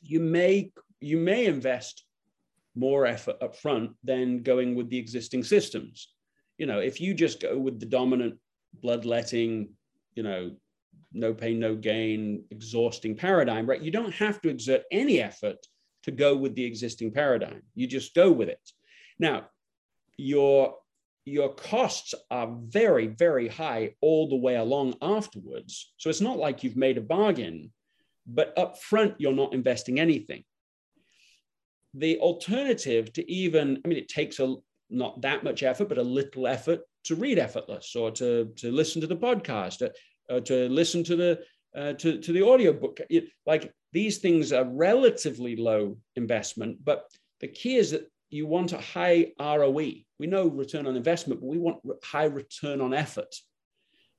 you 0.03 0.21
may 0.21 0.71
you 1.01 1.17
may 1.17 1.47
invest 1.47 2.05
more 2.79 3.07
effort 3.07 3.37
up 3.43 3.57
front 3.57 3.91
than 4.05 4.43
going 4.43 4.75
with 4.75 4.89
the 4.89 4.99
existing 4.99 5.43
systems. 5.43 6.15
You 6.59 6.67
know, 6.67 6.79
if 6.79 7.01
you 7.01 7.13
just 7.15 7.41
go 7.41 7.59
with 7.59 7.81
the 7.81 7.87
dominant 7.87 8.39
bloodletting, 8.83 9.71
you 10.15 10.23
know, 10.23 10.53
no 11.13 11.35
pain, 11.35 11.59
no 11.59 11.75
gain, 11.75 12.45
exhausting 12.51 13.17
paradigm, 13.17 13.67
right? 13.67 13.83
You 13.83 13.91
don't 13.91 14.15
have 14.15 14.41
to 14.43 14.49
exert 14.49 14.83
any 14.91 15.21
effort 15.21 15.57
to 16.05 16.11
go 16.11 16.37
with 16.37 16.55
the 16.55 16.65
existing 16.65 17.13
paradigm. 17.13 17.63
You 17.75 17.87
just 17.87 18.15
go 18.15 18.31
with 18.31 18.49
it. 18.49 18.61
Now, 19.19 19.49
your 20.17 20.77
your 21.25 21.53
costs 21.53 22.15
are 22.31 22.57
very, 22.63 23.07
very 23.07 23.49
high 23.49 23.95
all 24.01 24.31
the 24.31 24.37
way 24.37 24.57
along 24.57 24.95
afterwards. 25.03 25.93
So 25.99 26.09
it's 26.09 26.23
not 26.23 26.39
like 26.39 26.65
you've 26.65 26.77
made 26.77 26.97
a 26.97 27.03
bargain, 27.03 27.71
but 28.27 28.57
up 28.57 28.81
front, 28.81 29.17
you're 29.19 29.35
not 29.35 29.53
investing 29.53 30.01
anything 30.01 30.45
the 31.95 32.19
alternative 32.19 33.13
to 33.15 33.31
even, 33.31 33.81
I 33.85 33.89
mean, 33.89 33.99
it 33.99 34.09
takes 34.09 34.39
a 34.41 34.57
not 34.91 35.21
that 35.23 35.45
much 35.45 35.63
effort, 35.63 35.89
but 35.89 35.99
a 35.99 36.03
little 36.03 36.47
effort 36.47 36.81
to 37.05 37.15
read 37.15 37.39
effortless 37.39 37.95
or 37.95 38.11
to, 38.13 38.51
to 38.57 38.73
listen 38.73 39.01
to 39.01 39.07
the 39.07 39.17
podcast, 39.17 39.83
or, 39.83 39.91
uh, 40.31 40.37
uh, 40.37 40.41
to 40.41 40.69
listen 40.69 41.05
to 41.05 41.17
the 41.17 41.41
uh, 41.77 41.93
to, 41.95 42.21
to 42.21 42.33
the 42.33 42.43
audiobook. 42.43 43.01
It, 43.11 43.29
like 43.47 43.73
these 43.93 44.19
things 44.19 44.53
are 44.53 44.65
relatively 44.65 45.57
low 45.57 45.97
investment, 46.17 46.85
but 46.85 47.05
the 47.41 47.49
key 47.49 47.77
is 47.77 47.93
that 47.93 48.11
you 48.31 48.47
want 48.47 48.73
a 48.73 48.79
high 48.79 49.33
ROE. 49.41 49.93
We 50.19 50.27
know 50.27 50.49
return 50.49 50.87
on 50.87 50.97
investment, 50.97 51.41
but 51.41 51.47
we 51.47 51.59
want 51.59 51.81
high 52.03 52.25
return 52.25 52.81
on 52.81 52.93
effort. 52.93 53.35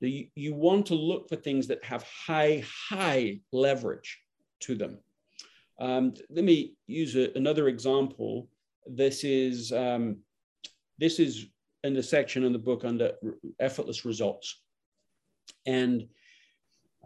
You, 0.02 0.28
you 0.36 0.54
want 0.54 0.88
to 0.88 0.96
look 0.96 1.30
for 1.30 1.36
things 1.36 1.68
that 1.68 1.84
have 1.84 2.04
high, 2.04 2.64
high 2.90 3.42
leverage 3.52 4.20
to 4.62 4.76
them. 4.76 5.00
Um, 5.80 6.14
let 6.30 6.44
me 6.44 6.76
use 6.88 7.16
a, 7.16 7.32
another 7.36 7.68
example. 7.68 8.50
This 8.86 9.24
is 9.24 9.72
um, 9.72 10.18
this 10.98 11.20
is 11.20 11.48
in 11.84 11.94
the 11.94 12.04
section 12.04 12.44
in 12.44 12.52
the 12.52 12.60
book 12.60 12.84
under 12.84 13.14
effortless 13.60 14.04
results, 14.04 14.62
and 15.66 16.08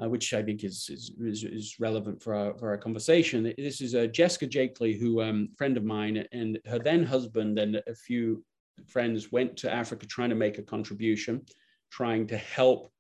uh, 0.02 0.10
which 0.10 0.34
I 0.34 0.42
think 0.42 0.64
is, 0.64 0.90
is, 0.90 1.44
is 1.44 1.76
relevant 1.80 2.22
for 2.22 2.34
our 2.34 2.58
for 2.58 2.70
our 2.70 2.78
conversation. 2.78 3.54
This 3.58 3.82
is 3.82 3.94
uh, 3.94 4.08
Jessica 4.08 4.48
Jackley, 4.48 4.94
who 4.94 5.22
um, 5.22 5.50
friend 5.58 5.78
of 5.78 5.84
mine, 5.84 6.26
and 6.32 6.60
her 6.66 6.80
then 6.80 7.04
husband 7.04 7.60
and 7.60 7.76
a 7.76 7.96
few 7.96 8.44
friends 8.88 9.32
went 9.32 9.56
to 9.58 9.72
Africa 9.72 10.08
trying 10.08 10.30
to 10.30 10.36
make 10.36 10.58
a 10.58 10.64
contribution, 10.64 11.46
trying 11.92 12.28
to 12.28 12.38
help. 12.38 12.92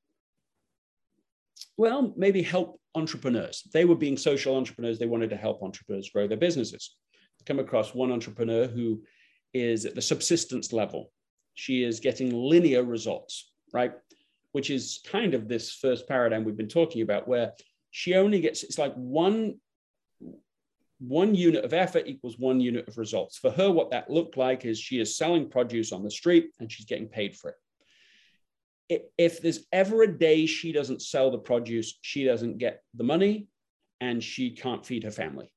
Well, 1.77 2.13
maybe 2.15 2.43
help 2.43 2.79
entrepreneurs. 2.93 3.63
They 3.73 3.86
were 3.86 3.95
being 3.95 4.17
social 4.17 4.56
entrepreneurs. 4.56 4.99
They 4.99 5.08
wanted 5.08 5.32
to 5.32 5.38
help 5.38 5.63
entrepreneurs 5.63 6.10
grow 6.10 6.27
their 6.27 6.38
businesses. 6.38 6.95
Come 7.45 7.60
across 7.60 7.95
one 7.95 8.12
entrepreneur 8.12 8.67
who 8.67 9.01
is 9.53 9.86
at 9.86 9.95
the 9.95 10.01
subsistence 10.01 10.71
level. 10.71 11.12
She 11.56 11.84
is 11.84 11.99
getting 11.99 12.32
linear 12.32 12.84
results, 12.84 13.51
right? 13.73 13.93
Which 14.53 14.69
is 14.69 15.01
kind 15.05 15.33
of 15.33 15.47
this 15.47 15.73
first 15.73 16.07
paradigm 16.07 16.43
we've 16.43 16.57
been 16.57 16.67
talking 16.67 17.01
about, 17.01 17.27
where 17.27 17.51
she 17.91 18.15
only 18.15 18.39
gets 18.39 18.63
it's 18.63 18.79
like 18.79 18.93
one 18.95 19.59
one 20.99 21.35
unit 21.35 21.65
of 21.65 21.73
effort 21.73 22.07
equals 22.07 22.39
one 22.39 22.61
unit 22.61 22.87
of 22.87 22.97
results. 22.97 23.37
For 23.37 23.51
her, 23.51 23.69
what 23.69 23.91
that 23.91 24.09
looked 24.09 24.37
like 24.37 24.63
is 24.63 24.79
she 24.79 24.99
is 24.99 25.17
selling 25.17 25.49
produce 25.49 25.91
on 25.91 26.01
the 26.01 26.09
street 26.09 26.51
and 26.59 26.71
she's 26.71 26.85
getting 26.85 27.09
paid 27.09 27.35
for 27.35 27.49
it 27.49 27.57
if 29.17 29.41
there's 29.41 29.65
ever 29.71 30.03
a 30.03 30.17
day 30.17 30.45
she 30.45 30.71
doesn't 30.71 31.01
sell 31.01 31.31
the 31.31 31.37
produce, 31.37 31.97
she 32.01 32.25
doesn't 32.25 32.57
get 32.57 32.83
the 32.93 33.03
money 33.03 33.47
and 34.01 34.23
she 34.23 34.51
can't 34.51 34.85
feed 34.85 35.03
her 35.03 35.11
family. 35.11 35.51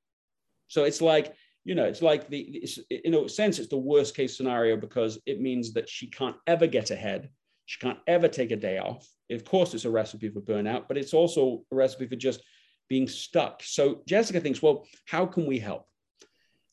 So 0.68 0.85
it's 0.85 1.00
like, 1.00 1.35
you 1.64 1.74
know, 1.74 1.85
it's 1.85 2.02
like 2.02 2.28
the, 2.28 2.40
it's, 2.40 2.78
in 2.90 3.14
a 3.14 3.28
sense, 3.28 3.59
it's 3.59 3.68
the 3.68 3.76
worst 3.76 4.14
case 4.14 4.37
scenario 4.37 4.76
because 4.76 5.18
it 5.26 5.40
means 5.40 5.72
that 5.72 5.88
she 5.88 6.06
can't 6.06 6.37
ever 6.46 6.66
get 6.66 6.90
ahead. 6.90 7.30
She 7.66 7.81
can't 7.81 7.98
ever 8.07 8.29
take 8.29 8.52
a 8.52 8.57
day 8.57 8.79
off. 8.79 9.07
Of 9.31 9.44
course, 9.44 9.74
it's 9.74 9.85
a 9.85 9.90
recipe 9.90 10.29
for 10.29 10.40
burnout, 10.40 10.85
but 10.88 10.96
it's 10.96 11.12
also 11.12 11.64
a 11.70 11.74
recipe 11.74 12.07
for 12.07 12.16
just 12.16 12.40
being 12.88 13.09
stuck. 13.09 13.62
So 13.64 14.02
Jessica 14.07 14.40
thinks, 14.40 14.62
well, 14.62 14.87
how 15.07 15.26
can 15.26 15.46
we 15.46 15.59
help? 15.59 15.87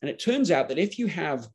And 0.02 0.10
it 0.10 0.20
turns 0.20 0.52
out 0.52 0.70
that 0.70 0.78
if 0.78 1.00
you 1.00 1.08
have 1.08 1.48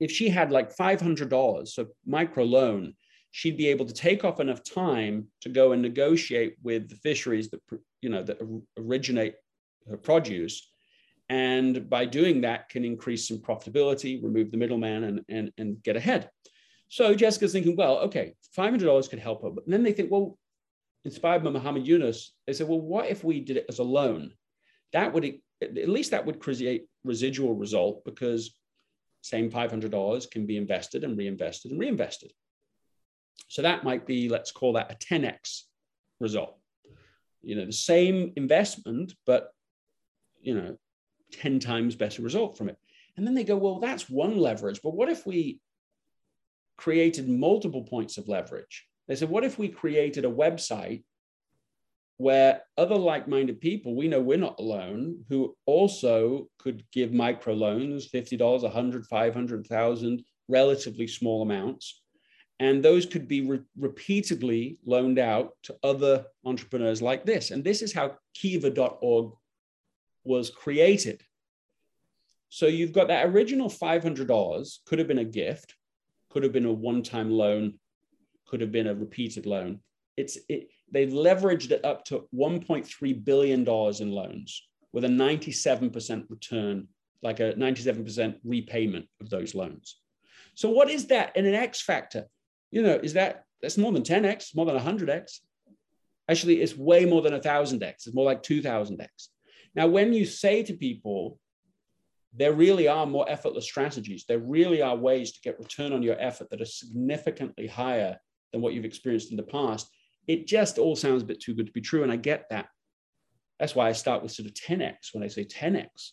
if 0.00 0.12
she 0.12 0.28
had 0.28 0.52
like 0.52 0.76
$500, 0.76 1.66
so 1.66 1.88
micro 2.06 2.44
loan, 2.44 2.94
she'd 3.30 3.56
be 3.56 3.68
able 3.68 3.84
to 3.84 3.94
take 3.94 4.24
off 4.24 4.40
enough 4.40 4.62
time 4.62 5.26
to 5.40 5.48
go 5.48 5.72
and 5.72 5.82
negotiate 5.82 6.56
with 6.62 6.88
the 6.88 6.96
fisheries 6.96 7.50
that 7.50 7.60
you 8.00 8.08
know 8.08 8.22
that 8.22 8.38
originate 8.76 9.34
her 9.88 9.96
produce 9.96 10.70
and 11.28 11.90
by 11.90 12.04
doing 12.04 12.40
that 12.40 12.68
can 12.68 12.84
increase 12.84 13.28
some 13.28 13.38
profitability 13.38 14.22
remove 14.22 14.50
the 14.50 14.56
middleman 14.56 15.04
and, 15.04 15.24
and, 15.28 15.52
and 15.58 15.82
get 15.82 15.96
ahead 15.96 16.30
so 16.88 17.14
jessica's 17.14 17.52
thinking 17.52 17.76
well 17.76 17.98
okay 17.98 18.34
$500 18.56 19.10
could 19.10 19.18
help 19.18 19.42
her 19.42 19.50
but 19.50 19.64
then 19.66 19.82
they 19.82 19.92
think 19.92 20.10
well 20.10 20.38
inspired 21.04 21.44
by 21.44 21.50
muhammad 21.50 21.86
yunus 21.86 22.32
they 22.46 22.52
said 22.52 22.68
well 22.68 22.80
what 22.80 23.08
if 23.08 23.24
we 23.24 23.40
did 23.40 23.56
it 23.56 23.66
as 23.68 23.78
a 23.78 23.84
loan 23.84 24.32
that 24.92 25.12
would 25.12 25.24
at 25.60 25.88
least 25.88 26.12
that 26.12 26.24
would 26.24 26.40
create 26.40 26.86
residual 27.04 27.54
result 27.54 28.04
because 28.04 28.54
same 29.20 29.50
$500 29.50 30.30
can 30.30 30.46
be 30.46 30.56
invested 30.56 31.02
and 31.02 31.18
reinvested 31.18 31.72
and 31.72 31.80
reinvested 31.80 32.30
so 33.46 33.62
that 33.62 33.84
might 33.84 34.06
be, 34.06 34.28
let's 34.28 34.50
call 34.50 34.72
that 34.72 34.92
a 34.92 34.96
10x 34.96 35.62
result. 36.20 36.58
You 37.42 37.56
know, 37.56 37.66
the 37.66 37.72
same 37.72 38.32
investment, 38.36 39.14
but, 39.26 39.50
you 40.40 40.54
know, 40.54 40.76
10 41.32 41.60
times 41.60 41.94
better 41.94 42.22
result 42.22 42.58
from 42.58 42.68
it. 42.68 42.76
And 43.16 43.26
then 43.26 43.34
they 43.34 43.44
go, 43.44 43.56
well, 43.56 43.78
that's 43.78 44.10
one 44.10 44.36
leverage. 44.36 44.80
But 44.82 44.94
what 44.94 45.08
if 45.08 45.26
we 45.26 45.60
created 46.78 47.28
multiple 47.28 47.82
points 47.82 48.16
of 48.16 48.28
leverage? 48.28 48.86
They 49.06 49.16
said, 49.16 49.28
what 49.28 49.44
if 49.44 49.58
we 49.58 49.68
created 49.68 50.24
a 50.24 50.30
website 50.30 51.02
where 52.16 52.62
other 52.76 52.96
like-minded 52.96 53.60
people, 53.60 53.94
we 53.94 54.08
know 54.08 54.20
we're 54.20 54.38
not 54.38 54.58
alone, 54.58 55.24
who 55.28 55.54
also 55.66 56.48
could 56.58 56.82
give 56.92 57.12
micro 57.12 57.54
loans, 57.54 58.08
$50, 58.10 58.62
100, 58.62 59.06
500,000, 59.06 60.24
relatively 60.48 61.06
small 61.06 61.42
amounts, 61.42 62.02
and 62.60 62.82
those 62.82 63.06
could 63.06 63.28
be 63.28 63.42
re- 63.42 63.60
repeatedly 63.78 64.78
loaned 64.84 65.18
out 65.18 65.52
to 65.62 65.76
other 65.84 66.24
entrepreneurs 66.44 67.00
like 67.00 67.24
this. 67.24 67.52
And 67.52 67.62
this 67.62 67.82
is 67.82 67.92
how 67.92 68.16
Kiva.org 68.34 69.32
was 70.24 70.50
created. 70.50 71.22
So 72.48 72.66
you've 72.66 72.92
got 72.92 73.08
that 73.08 73.26
original 73.26 73.68
$500 73.68 74.78
could 74.86 74.98
have 74.98 75.06
been 75.06 75.18
a 75.18 75.24
gift, 75.24 75.74
could 76.30 76.42
have 76.42 76.52
been 76.52 76.66
a 76.66 76.72
one-time 76.72 77.30
loan, 77.30 77.78
could 78.46 78.60
have 78.60 78.72
been 78.72 78.86
a 78.86 78.94
repeated 78.94 79.46
loan. 79.46 79.80
It's 80.16 80.38
it, 80.48 80.68
they've 80.90 81.12
leveraged 81.12 81.70
it 81.70 81.84
up 81.84 82.04
to 82.06 82.28
1.3 82.34 83.24
billion 83.24 83.64
dollars 83.64 84.00
in 84.00 84.10
loans 84.10 84.62
with 84.92 85.04
a 85.04 85.08
97% 85.08 86.24
return, 86.28 86.88
like 87.22 87.40
a 87.40 87.52
97% 87.52 88.38
repayment 88.44 89.06
of 89.20 89.30
those 89.30 89.54
loans. 89.54 90.00
So 90.54 90.70
what 90.70 90.90
is 90.90 91.06
that 91.06 91.36
in 91.36 91.46
an 91.46 91.54
X 91.54 91.80
factor? 91.80 92.26
you 92.70 92.82
know, 92.82 92.98
is 93.02 93.14
that 93.14 93.44
that's 93.62 93.78
more 93.78 93.92
than 93.92 94.02
10x, 94.02 94.54
more 94.54 94.66
than 94.66 94.78
100x. 94.78 95.38
Actually, 96.28 96.60
it's 96.60 96.76
way 96.76 97.04
more 97.04 97.22
than 97.22 97.32
1000x. 97.32 97.82
It's 97.82 98.14
more 98.14 98.26
like 98.26 98.42
2000x. 98.42 99.06
Now, 99.74 99.86
when 99.86 100.12
you 100.12 100.26
say 100.26 100.62
to 100.62 100.74
people, 100.74 101.38
there 102.34 102.52
really 102.52 102.88
are 102.88 103.06
more 103.06 103.28
effortless 103.28 103.64
strategies, 103.64 104.24
there 104.26 104.38
really 104.38 104.82
are 104.82 104.96
ways 104.96 105.32
to 105.32 105.40
get 105.40 105.58
return 105.58 105.92
on 105.92 106.02
your 106.02 106.20
effort 106.20 106.50
that 106.50 106.60
are 106.60 106.66
significantly 106.66 107.66
higher 107.66 108.18
than 108.52 108.60
what 108.60 108.74
you've 108.74 108.84
experienced 108.84 109.30
in 109.30 109.36
the 109.36 109.42
past. 109.42 109.88
It 110.26 110.46
just 110.46 110.78
all 110.78 110.96
sounds 110.96 111.22
a 111.22 111.26
bit 111.26 111.40
too 111.40 111.54
good 111.54 111.66
to 111.66 111.72
be 111.72 111.80
true. 111.80 112.02
And 112.02 112.12
I 112.12 112.16
get 112.16 112.46
that. 112.50 112.68
That's 113.58 113.74
why 113.74 113.88
I 113.88 113.92
start 113.92 114.22
with 114.22 114.32
sort 114.32 114.46
of 114.46 114.54
10x 114.54 115.12
when 115.12 115.24
I 115.24 115.28
say 115.28 115.44
10x. 115.44 116.10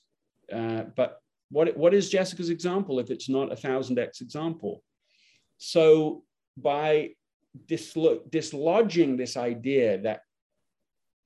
Uh, 0.52 0.84
but 0.96 1.20
what, 1.50 1.76
what 1.78 1.94
is 1.94 2.10
Jessica's 2.10 2.50
example 2.50 3.00
if 3.00 3.12
it's 3.12 3.30
not 3.30 3.52
a 3.52 3.56
1000x 3.56 4.22
example? 4.22 4.84
So 5.58 6.24
by 6.58 7.12
dislo- 7.68 8.28
dislodging 8.30 9.18
this 9.18 9.38
idea 9.38 10.00
that 10.02 10.22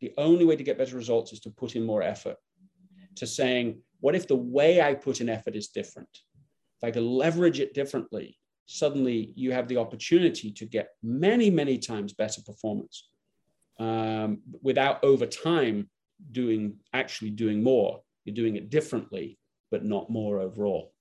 the 0.01 0.13
only 0.17 0.45
way 0.45 0.55
to 0.55 0.63
get 0.63 0.77
better 0.77 0.95
results 0.95 1.33
is 1.33 1.39
to 1.41 1.49
put 1.49 1.75
in 1.75 1.83
more 1.83 2.01
effort, 2.01 2.37
to 3.15 3.27
saying, 3.27 3.81
what 3.99 4.15
if 4.15 4.27
the 4.27 4.35
way 4.35 4.81
I 4.81 4.93
put 4.93 5.21
in 5.21 5.29
effort 5.29 5.55
is 5.55 5.67
different? 5.67 6.09
If 6.81 6.87
I 6.87 6.91
could 6.91 7.03
leverage 7.03 7.59
it 7.59 7.73
differently, 7.73 8.37
suddenly 8.65 9.33
you 9.35 9.51
have 9.51 9.67
the 9.67 9.77
opportunity 9.77 10.51
to 10.51 10.65
get 10.65 10.89
many, 11.03 11.49
many 11.49 11.77
times 11.77 12.13
better 12.13 12.41
performance 12.45 13.09
um, 13.79 14.39
without 14.61 15.03
over 15.03 15.25
time 15.25 15.89
doing 16.31 16.75
actually 16.93 17.31
doing 17.31 17.63
more. 17.63 18.01
You're 18.25 18.35
doing 18.35 18.55
it 18.55 18.69
differently, 18.69 19.39
but 19.71 19.83
not 19.83 20.09
more 20.09 20.39
overall. 20.39 20.93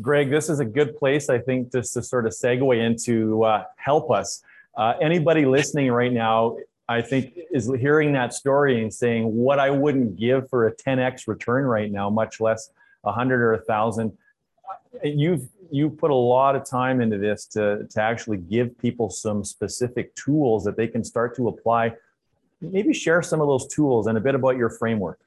Greg, 0.00 0.30
this 0.30 0.48
is 0.48 0.60
a 0.60 0.64
good 0.64 0.96
place, 0.96 1.28
I 1.28 1.38
think, 1.38 1.72
just 1.72 1.94
to 1.94 2.02
sort 2.02 2.26
of 2.26 2.32
segue 2.32 2.84
into 2.84 3.42
uh, 3.44 3.64
help 3.76 4.10
us. 4.10 4.42
Uh, 4.76 4.94
anybody 5.00 5.44
listening 5.44 5.90
right 5.90 6.12
now, 6.12 6.56
I 6.88 7.02
think, 7.02 7.34
is 7.52 7.70
hearing 7.78 8.12
that 8.14 8.32
story 8.32 8.82
and 8.82 8.92
saying, 8.92 9.24
"What 9.34 9.58
I 9.58 9.70
wouldn't 9.70 10.16
give 10.16 10.48
for 10.48 10.66
a 10.66 10.74
10x 10.74 11.28
return 11.28 11.64
right 11.64 11.90
now, 11.92 12.08
much 12.08 12.40
less 12.40 12.70
a 13.04 13.12
hundred 13.12 13.40
or 13.40 13.54
a 13.54 13.62
thousand. 13.62 14.16
You've 15.02 15.48
you 15.70 15.90
put 15.90 16.10
a 16.10 16.14
lot 16.14 16.56
of 16.56 16.64
time 16.64 17.00
into 17.00 17.18
this 17.18 17.46
to 17.46 17.86
to 17.90 18.00
actually 18.00 18.38
give 18.38 18.76
people 18.78 19.10
some 19.10 19.44
specific 19.44 20.14
tools 20.14 20.64
that 20.64 20.76
they 20.76 20.88
can 20.88 21.04
start 21.04 21.36
to 21.36 21.48
apply. 21.48 21.94
Maybe 22.60 22.92
share 22.92 23.22
some 23.22 23.40
of 23.40 23.46
those 23.46 23.66
tools 23.68 24.06
and 24.06 24.18
a 24.18 24.20
bit 24.20 24.34
about 24.34 24.56
your 24.56 24.70
framework. 24.70 25.20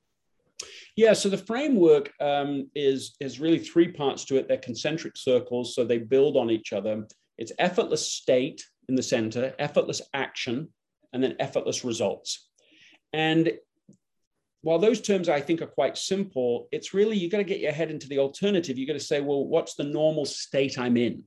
Yeah, 0.98 1.14
so 1.14 1.30
the 1.30 1.38
framework 1.38 2.12
um, 2.20 2.70
is 2.76 3.16
is 3.20 3.40
really 3.40 3.60
three 3.60 3.88
parts 3.88 4.26
to 4.26 4.38
it. 4.38 4.48
They're 4.48 4.58
concentric 4.58 5.16
circles, 5.16 5.76
so 5.76 5.84
they 5.84 6.00
build 6.00 6.36
on 6.36 6.50
each 6.50 6.74
other. 6.74 7.08
It's 7.38 7.54
effortless 7.60 8.12
state 8.12 8.66
in 8.90 8.96
the 8.96 9.04
center, 9.04 9.56
effortless 9.58 10.02
action, 10.14 10.68
and 11.14 11.24
then 11.24 11.36
effortless 11.40 11.84
results. 11.84 12.50
And 13.14 13.54
while 14.62 14.80
those 14.80 15.02
terms 15.02 15.28
I 15.28 15.42
think 15.42 15.62
are 15.62 15.68
quite 15.68 15.98
simple, 15.98 16.68
it's 16.72 16.94
really 16.94 17.18
you 17.18 17.30
got 17.30 17.38
to 17.38 17.44
get 17.44 17.60
your 17.60 17.72
head 17.72 17.92
into 17.92 18.08
the 18.08 18.20
alternative. 18.20 18.78
You 18.78 18.88
got 18.88 18.94
to 18.94 19.00
say, 19.00 19.20
well, 19.20 19.46
what's 19.46 19.76
the 19.76 19.84
normal 19.84 20.26
state 20.26 20.78
I'm 20.78 20.98
in? 20.98 21.24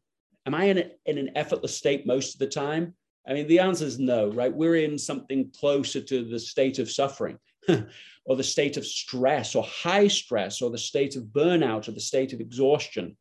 Am 0.47 0.55
I 0.55 0.64
in, 0.64 0.79
a, 0.79 0.90
in 1.07 1.18
an 1.18 1.31
effortless 1.37 1.77
state 1.77 2.07
most 2.07 2.35
of 2.35 2.38
the 2.38 2.47
time? 2.47 2.94
I 3.27 3.33
mean, 3.33 3.49
the 3.49 3.59
answer 3.59 3.87
is 3.87 3.99
no, 3.99 4.31
right? 4.31 4.55
We're 4.55 4.77
in 4.77 4.99
something 4.99 5.51
closer 5.59 6.01
to 6.01 6.25
the 6.25 6.38
state 6.38 6.79
of 6.79 6.90
suffering. 6.90 7.38
or 8.27 8.37
the 8.37 8.42
state 8.42 8.77
of 8.77 8.87
stress 8.87 9.55
or 9.55 9.64
high 9.64 10.09
stress 10.09 10.62
or 10.62 10.70
the 10.70 10.79
state 10.79 11.16
of 11.16 11.25
burnout 11.25 11.88
or 11.88 11.92
the 11.92 12.01
state 12.01 12.33
of 12.33 12.40
exhaustion. 12.40 13.16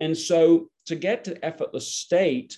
And 0.00 0.16
so 0.16 0.70
to 0.86 0.96
get 0.96 1.24
to 1.24 1.44
effortless 1.44 1.92
state 1.92 2.56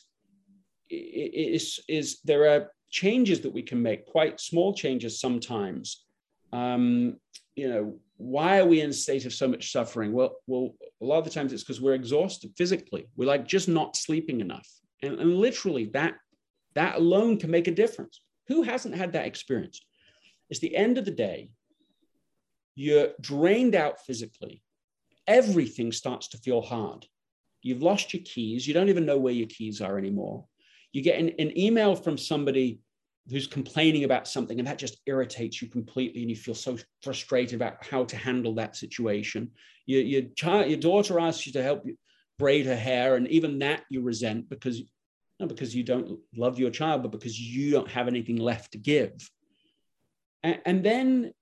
is, 0.88 1.81
is 1.88 2.20
there 2.25 2.49
are 2.49 2.70
changes 2.94 3.40
that 3.40 3.52
we 3.52 3.61
can 3.61 3.83
make, 3.83 4.07
quite 4.07 4.40
small 4.40 4.72
changes 4.72 5.20
sometimes. 5.20 6.04
Um, 6.52 7.16
you 7.57 7.68
know, 7.68 7.96
why 8.16 8.61
are 8.61 8.66
we 8.66 8.80
in 8.80 8.90
a 8.90 8.92
state 8.92 9.26
of 9.26 9.35
so 9.35 9.48
much 9.48 9.72
suffering? 9.72 10.12
Well, 10.12 10.37
well, 10.46 10.76
a 11.02 11.04
lot 11.04 11.18
of 11.18 11.24
the 11.24 11.30
times 11.30 11.52
it's 11.52 11.64
because 11.64 11.80
we're 11.80 11.94
exhausted 11.94 12.52
physically. 12.57 13.09
We're 13.16 13.26
like 13.26 13.48
just 13.48 13.68
not 13.68 13.96
sleeping 13.96 14.40
enough. 14.40 14.68
And, 15.02 15.18
and 15.18 15.35
literally 15.35 15.87
that 15.87 16.14
that 16.74 16.96
alone 16.96 17.38
can 17.38 17.50
make 17.50 17.66
a 17.66 17.74
difference. 17.83 18.22
Who 18.46 18.62
hasn't 18.62 18.94
had 18.94 19.12
that 19.12 19.26
experience? 19.26 19.80
It's 20.48 20.61
the 20.61 20.76
end 20.76 20.96
of 20.96 21.04
the 21.04 21.11
day 21.11 21.50
you're 22.76 23.11
drained 23.20 23.74
out 23.74 24.04
physically. 24.07 24.62
Everything 25.26 25.90
starts 25.90 26.28
to 26.28 26.38
feel 26.38 26.62
hard. 26.62 27.07
You've 27.62 27.83
lost 27.83 28.12
your 28.12 28.22
keys. 28.24 28.66
You 28.66 28.74
don't 28.74 28.88
even 28.88 29.07
know 29.07 29.18
where 29.18 29.33
your 29.33 29.48
keys 29.48 29.80
are 29.80 29.98
anymore. 29.98 30.44
You 30.94 31.02
get 31.02 31.18
an, 31.18 31.33
an 31.38 31.59
email 31.59 31.94
from 31.94 32.16
somebody 32.16 32.80
who's 33.28 33.46
complaining 33.46 34.04
about 34.04 34.28
something, 34.28 34.59
and 34.59 34.68
that 34.68 34.78
just 34.78 34.98
irritates 35.07 35.61
you 35.61 35.68
completely, 35.68 36.22
and 36.22 36.30
you 36.30 36.37
feel 36.37 36.54
so 36.54 36.78
frustrated 37.02 37.57
about 37.57 37.85
how 37.85 38.04
to 38.04 38.16
handle 38.16 38.54
that 38.54 38.76
situation. 38.76 39.50
Your, 39.87 40.02
your 40.02 40.22
child, 40.37 40.68
your 40.68 40.78
daughter 40.78 41.18
asks 41.18 41.47
you 41.47 41.53
to 41.55 41.62
help 41.62 41.84
you 41.84 41.97
braid 42.38 42.64
her 42.66 42.76
hair, 42.76 43.16
and 43.16 43.26
even 43.28 43.59
that 43.59 43.82
you 43.90 44.03
resent 44.03 44.49
because 44.49 44.82
not 45.40 45.49
because 45.49 45.74
you 45.74 45.82
don't 45.82 46.18
love 46.36 46.61
your 46.61 46.70
child, 46.70 47.03
but 47.03 47.11
because 47.11 47.38
you 47.38 47.72
don't 47.72 47.90
have 47.90 48.07
anything 48.07 48.36
left 48.36 48.72
to 48.72 48.78
give. 48.78 49.28
And, 50.45 50.61
and 50.64 50.84
then, 50.84 51.32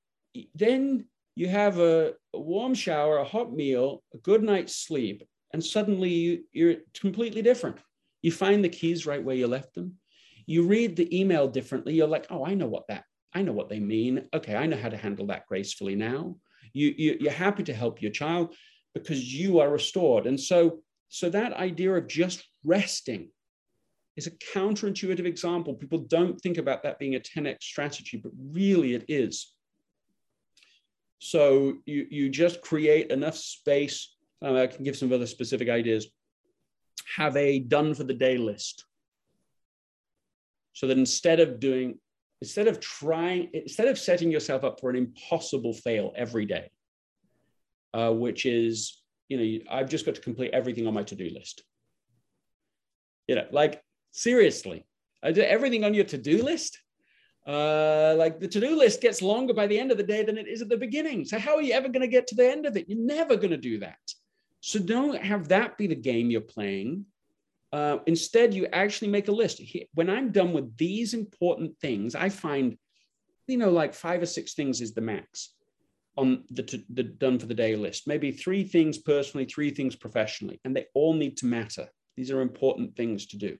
then 0.54 1.04
you 1.36 1.48
have 1.48 1.78
a, 1.78 2.14
a, 2.32 2.40
warm 2.40 2.74
shower, 2.74 3.18
a 3.18 3.24
hot 3.24 3.52
meal, 3.52 4.02
a 4.14 4.18
good 4.18 4.42
night's 4.42 4.74
sleep, 4.74 5.24
and 5.52 5.62
suddenly 5.62 6.08
you, 6.08 6.44
you're 6.52 6.76
completely 6.94 7.42
different. 7.42 7.76
You 8.22 8.32
find 8.32 8.64
the 8.64 8.68
keys 8.68 9.06
right 9.06 9.22
where 9.22 9.36
you 9.36 9.46
left 9.46 9.74
them. 9.74 9.94
You 10.46 10.64
read 10.64 10.96
the 10.96 11.18
email 11.18 11.48
differently. 11.48 11.94
You're 11.94 12.08
like, 12.08 12.26
oh, 12.30 12.44
I 12.44 12.54
know 12.54 12.66
what 12.66 12.88
that, 12.88 13.04
I 13.34 13.42
know 13.42 13.52
what 13.52 13.68
they 13.68 13.80
mean. 13.80 14.28
Okay, 14.34 14.56
I 14.56 14.66
know 14.66 14.76
how 14.76 14.88
to 14.88 14.96
handle 14.96 15.26
that 15.26 15.46
gracefully 15.46 15.94
now. 15.94 16.36
You, 16.72 16.94
you, 16.96 17.16
you're 17.20 17.32
happy 17.32 17.62
to 17.64 17.74
help 17.74 18.00
your 18.00 18.10
child 18.10 18.54
because 18.94 19.32
you 19.32 19.60
are 19.60 19.70
restored. 19.70 20.26
And 20.26 20.38
so, 20.38 20.80
so 21.08 21.28
that 21.30 21.52
idea 21.52 21.92
of 21.94 22.08
just 22.08 22.44
resting 22.64 23.28
is 24.16 24.26
a 24.26 24.30
counterintuitive 24.30 25.26
example. 25.26 25.74
People 25.74 26.00
don't 26.00 26.40
think 26.40 26.58
about 26.58 26.82
that 26.82 26.98
being 26.98 27.14
a 27.14 27.20
10x 27.20 27.62
strategy, 27.62 28.18
but 28.18 28.32
really 28.36 28.94
it 28.94 29.04
is. 29.08 29.52
So 31.18 31.74
you, 31.86 32.06
you 32.10 32.28
just 32.28 32.60
create 32.62 33.10
enough 33.10 33.36
space 33.36 34.14
uh, 34.42 34.56
I 34.56 34.66
can 34.66 34.84
give 34.84 34.96
some 34.96 35.12
other 35.12 35.26
specific 35.26 35.68
ideas. 35.68 36.08
Have 37.16 37.36
a 37.36 37.58
done 37.58 37.94
for 37.94 38.04
the 38.04 38.14
day 38.14 38.38
list. 38.38 38.84
So 40.72 40.86
that 40.86 40.98
instead 40.98 41.40
of 41.40 41.60
doing, 41.60 41.98
instead 42.40 42.68
of 42.68 42.80
trying, 42.80 43.50
instead 43.52 43.88
of 43.88 43.98
setting 43.98 44.30
yourself 44.30 44.64
up 44.64 44.80
for 44.80 44.90
an 44.90 44.96
impossible 44.96 45.74
fail 45.74 46.12
every 46.16 46.46
day, 46.46 46.70
uh, 47.94 48.10
which 48.10 48.46
is, 48.46 49.02
you 49.28 49.36
know, 49.36 49.64
I've 49.70 49.90
just 49.90 50.06
got 50.06 50.14
to 50.14 50.20
complete 50.20 50.52
everything 50.52 50.86
on 50.86 50.94
my 50.94 51.02
to 51.04 51.14
do 51.14 51.28
list. 51.34 51.62
You 53.28 53.36
know, 53.36 53.46
like 53.50 53.82
seriously, 54.12 54.86
I 55.22 55.32
did 55.32 55.44
everything 55.44 55.84
on 55.84 55.94
your 55.94 56.04
to 56.06 56.18
do 56.18 56.42
list. 56.42 56.78
Uh, 57.46 58.14
like 58.16 58.38
the 58.38 58.46
to 58.46 58.60
do 58.60 58.76
list 58.76 59.00
gets 59.00 59.20
longer 59.20 59.52
by 59.52 59.66
the 59.66 59.78
end 59.78 59.90
of 59.90 59.96
the 59.96 60.02
day 60.02 60.22
than 60.22 60.38
it 60.38 60.46
is 60.46 60.62
at 60.62 60.68
the 60.68 60.76
beginning. 60.76 61.24
So, 61.24 61.38
how 61.38 61.56
are 61.56 61.62
you 61.62 61.72
ever 61.72 61.88
going 61.88 62.02
to 62.02 62.08
get 62.08 62.26
to 62.28 62.34
the 62.34 62.48
end 62.48 62.66
of 62.66 62.76
it? 62.76 62.88
You're 62.88 62.98
never 62.98 63.36
going 63.36 63.50
to 63.50 63.56
do 63.56 63.78
that. 63.80 63.98
So, 64.62 64.78
don't 64.78 65.20
have 65.20 65.48
that 65.48 65.76
be 65.76 65.88
the 65.88 65.96
game 65.96 66.30
you're 66.30 66.40
playing. 66.40 67.06
Uh, 67.72 67.98
instead, 68.06 68.54
you 68.54 68.66
actually 68.66 69.08
make 69.08 69.26
a 69.26 69.32
list. 69.32 69.60
When 69.94 70.08
I'm 70.08 70.30
done 70.30 70.52
with 70.52 70.76
these 70.76 71.14
important 71.14 71.76
things, 71.80 72.14
I 72.14 72.28
find, 72.28 72.78
you 73.48 73.56
know, 73.56 73.70
like 73.70 73.92
five 73.92 74.22
or 74.22 74.26
six 74.26 74.54
things 74.54 74.80
is 74.80 74.94
the 74.94 75.00
max 75.00 75.54
on 76.16 76.44
the, 76.50 76.84
the 76.90 77.02
done 77.02 77.40
for 77.40 77.46
the 77.46 77.54
day 77.54 77.74
list. 77.74 78.06
Maybe 78.06 78.30
three 78.30 78.62
things 78.62 78.98
personally, 78.98 79.46
three 79.46 79.70
things 79.70 79.96
professionally, 79.96 80.60
and 80.64 80.76
they 80.76 80.86
all 80.94 81.14
need 81.14 81.38
to 81.38 81.46
matter. 81.46 81.88
These 82.16 82.30
are 82.30 82.40
important 82.40 82.94
things 82.94 83.26
to 83.26 83.38
do. 83.38 83.56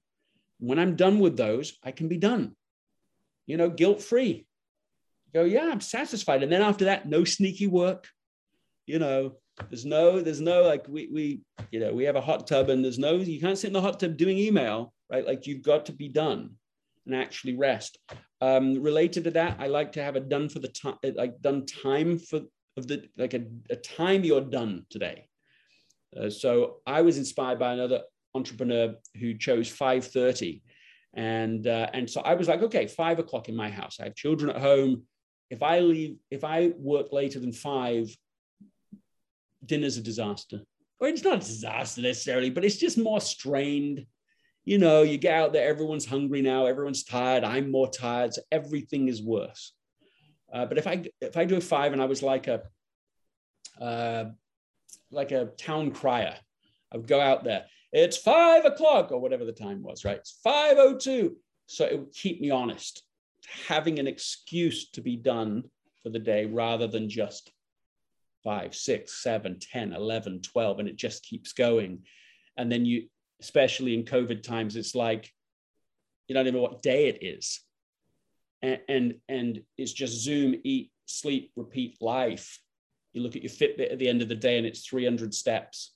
When 0.61 0.79
I'm 0.79 0.95
done 0.95 1.19
with 1.19 1.37
those, 1.37 1.77
I 1.83 1.91
can 1.91 2.07
be 2.07 2.19
done, 2.19 2.55
you 3.47 3.57
know, 3.57 3.71
guilt 3.71 4.03
free. 4.03 4.47
Go, 5.35 5.43
yeah, 5.43 5.69
I'm 5.73 5.81
satisfied. 5.81 6.45
And 6.45 6.53
then 6.53 6.63
after 6.63 6.85
that, 6.85 7.09
no 7.09 7.25
sneaky 7.25 7.67
work, 7.67 8.07
you 8.87 9.01
know, 9.01 9.39
there's 9.69 9.85
no, 9.85 10.21
there's 10.21 10.41
no 10.41 10.63
like 10.63 10.87
we 10.89 11.09
we 11.13 11.41
you 11.71 11.81
know 11.81 11.93
we 11.93 12.05
have 12.05 12.17
a 12.17 12.21
hot 12.21 12.47
tub 12.47 12.71
and 12.71 12.85
there's 12.85 12.99
no 12.99 13.17
you 13.17 13.41
can't 13.41 13.59
sit 13.59 13.69
in 13.69 13.73
the 13.73 13.81
hot 13.81 14.01
tub 14.01 14.17
doing 14.17 14.39
email, 14.39 14.93
right? 15.11 15.27
Like 15.27 15.47
you've 15.47 15.63
got 15.63 15.87
to 15.87 15.93
be 15.93 16.09
done 16.09 16.57
and 17.07 17.15
actually 17.15 17.57
rest. 17.57 17.99
Um, 18.41 18.83
related 18.83 19.25
to 19.25 19.31
that, 19.33 19.57
I 19.61 19.69
like 19.69 19.93
to 19.93 20.03
have 20.03 20.17
a 20.17 20.21
done 20.21 20.49
for 20.49 20.59
the 20.59 20.69
time, 20.69 20.97
like 21.15 21.41
done 21.41 21.67
time 21.67 22.19
for 22.19 22.41
of 22.77 22.87
the 22.89 23.05
like 23.17 23.35
a, 23.35 23.45
a 23.71 23.77
time 23.77 24.25
you're 24.25 24.41
done 24.41 24.87
today. 24.91 25.29
Uh, 26.17 26.31
so 26.31 26.79
I 26.87 27.03
was 27.03 27.19
inspired 27.19 27.59
by 27.59 27.73
another 27.73 28.03
entrepreneur 28.35 28.95
who 29.19 29.35
chose 29.35 29.71
5:30, 29.71 30.63
and 31.15 31.67
uh, 31.67 31.89
and 31.93 32.09
so 32.09 32.21
I 32.23 32.35
was 32.35 32.49
like, 32.49 32.63
okay, 32.63 32.87
five 32.87 33.19
o'clock 33.19 33.49
in 33.49 33.57
my 33.57 33.71
house. 33.71 33.99
I 34.01 34.05
have 34.05 34.15
children 34.15 34.51
at 34.51 34.61
home. 34.61 35.03
If 35.51 35.63
I 35.63 35.81
leave, 35.81 36.17
if 36.31 36.45
I 36.45 36.73
work 36.79 37.13
later 37.13 37.39
than 37.39 37.53
five, 37.53 38.15
dinner's 39.65 39.97
a 39.97 40.03
disaster. 40.03 40.61
Or 41.01 41.09
it's 41.09 41.25
not 41.25 41.37
a 41.37 41.41
disaster 41.41 42.03
necessarily, 42.03 42.51
but 42.51 42.65
it's 42.65 42.77
just 42.77 42.99
more 42.99 43.21
strained. 43.21 44.07
You 44.65 44.79
know, 44.79 45.03
you 45.03 45.19
get 45.19 45.35
out 45.35 45.53
there, 45.53 45.69
everyone's 45.69 46.07
hungry 46.07 46.43
now, 46.43 46.67
everyone's 46.67 47.05
tired. 47.05 47.43
I'm 47.43 47.71
more 47.71 47.91
tired, 47.91 48.35
so 48.35 48.43
everything 48.53 49.09
is 49.09 49.21
worse. 49.21 49.73
Uh, 50.53 50.67
but 50.67 50.79
if 50.79 50.87
I 50.87 51.05
if 51.21 51.37
I 51.37 51.45
do 51.45 51.57
a 51.57 51.61
five 51.61 51.93
and 51.93 52.01
I 52.01 52.05
was 52.05 52.23
like 52.23 52.47
a 52.47 52.63
uh, 53.81 54.27
like 55.11 55.33
a 55.33 55.47
town 55.59 55.91
crier, 55.91 56.37
I 56.93 56.97
would 56.97 57.09
go 57.09 57.21
out 57.21 57.43
there. 57.43 57.65
It's 57.93 58.17
five 58.17 58.65
o'clock 58.65 59.11
or 59.11 59.19
whatever 59.19 59.45
the 59.45 59.53
time 59.53 59.83
was, 59.83 60.05
right? 60.05 60.19
It's 60.19 60.39
five 60.45 60.77
oh 60.79 60.97
two. 60.97 61.37
So 61.67 61.85
it 61.87 61.99
would 61.99 62.13
keep 62.13 62.41
me 62.41 62.51
honest, 62.51 63.03
having 63.67 63.99
an 63.99 64.07
excuse 64.07 64.91
to 64.91 65.01
be 65.01 65.17
done 65.17 65.65
for 66.03 66.11
the 66.11 66.19
day 66.19 66.47
rather 66.47 66.87
than 66.87 67.09
just 67.09 67.51
five, 68.43 68.75
six, 68.75 69.23
seven, 69.23 69.59
10, 69.61 69.93
11, 69.93 70.43
12, 70.43 70.79
and 70.79 70.89
it 70.89 70.97
just 70.97 71.25
keeps 71.25 71.53
going. 71.53 72.03
And 72.57 72.71
then 72.71 72.85
you, 72.85 73.09
especially 73.41 73.95
in 73.95 74.05
COVID 74.05 74.43
times, 74.43 74.77
it's 74.77 74.95
like 74.95 75.31
you 76.29 76.35
don't 76.35 76.47
even 76.47 76.61
know 76.61 76.63
what 76.63 76.83
day 76.83 77.09
it 77.09 77.23
is. 77.23 77.61
And, 78.63 78.81
and, 78.89 79.15
and 79.29 79.63
it's 79.77 79.93
just 79.93 80.23
Zoom, 80.23 80.55
eat, 80.65 80.91
sleep, 81.07 81.53
repeat 81.57 82.01
life. 82.01 82.59
You 83.13 83.23
look 83.23 83.37
at 83.37 83.43
your 83.43 83.51
Fitbit 83.51 83.93
at 83.93 83.99
the 83.99 84.09
end 84.09 84.23
of 84.23 84.29
the 84.29 84.35
day 84.35 84.57
and 84.57 84.67
it's 84.67 84.87
300 84.87 85.35
steps. 85.35 85.93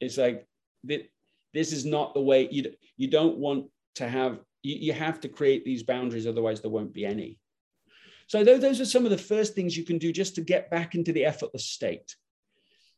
It's 0.00 0.16
like, 0.16 0.46
this 0.84 1.72
is 1.72 1.84
not 1.84 2.14
the 2.14 2.20
way 2.20 2.48
you, 2.50 2.72
you 2.96 3.08
don't 3.08 3.38
want 3.38 3.66
to 3.96 4.08
have, 4.08 4.38
you, 4.62 4.76
you 4.76 4.92
have 4.92 5.20
to 5.20 5.28
create 5.28 5.64
these 5.64 5.82
boundaries, 5.82 6.26
otherwise 6.26 6.60
there 6.60 6.70
won't 6.70 6.92
be 6.92 7.04
any. 7.04 7.38
So 8.28 8.44
those 8.44 8.80
are 8.80 8.84
some 8.84 9.04
of 9.04 9.10
the 9.10 9.18
first 9.18 9.54
things 9.54 9.76
you 9.76 9.84
can 9.84 9.96
do 9.96 10.12
just 10.12 10.34
to 10.34 10.42
get 10.42 10.70
back 10.70 10.94
into 10.94 11.12
the 11.12 11.24
effortless 11.24 11.64
state. 11.64 12.14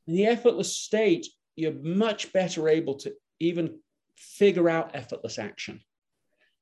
In 0.08 0.14
the 0.14 0.26
effortless 0.26 0.76
state, 0.76 1.28
you're 1.54 1.72
much 1.72 2.32
better 2.32 2.68
able 2.68 2.96
to 2.96 3.14
even 3.38 3.78
figure 4.16 4.68
out 4.68 4.94
effortless 4.94 5.38
action. 5.38 5.80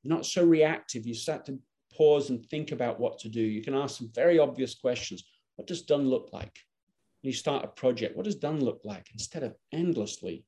You're 0.03 0.15
not 0.15 0.27
so 0.27 0.45
reactive. 0.45 1.07
You 1.07 1.15
start 1.15 1.47
to 1.47 1.59
pause 1.97 2.29
and 2.29 2.45
think 2.47 2.71
about 2.71 3.01
what 3.01 3.19
to 3.21 3.31
do. 3.31 3.41
You 3.41 3.63
can 3.63 3.75
ask 3.75 3.97
some 3.97 4.11
very 4.15 4.39
obvious 4.39 4.75
questions. 4.75 5.25
What 5.57 5.67
does 5.67 5.83
done 5.83 6.07
look 6.07 6.29
like? 6.35 6.61
When 7.23 7.31
you 7.31 7.33
start 7.33 7.65
a 7.65 7.69
project, 7.69 8.17
what 8.17 8.27
does 8.27 8.37
done 8.37 8.61
look 8.61 8.83
like? 8.85 9.09
Instead 9.15 9.45
of 9.45 9.55
endlessly 9.73 10.45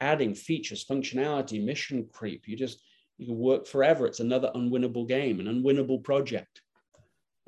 adding 0.00 0.34
features, 0.34 0.86
functionality, 0.86 1.62
mission 1.62 2.08
creep, 2.12 2.46
you 2.46 2.56
just 2.56 2.80
you 3.18 3.26
can 3.26 3.36
work 3.36 3.66
forever. 3.66 4.06
It's 4.06 4.20
another 4.20 4.52
unwinnable 4.54 5.06
game, 5.06 5.40
an 5.40 5.46
unwinnable 5.46 6.02
project. 6.02 6.62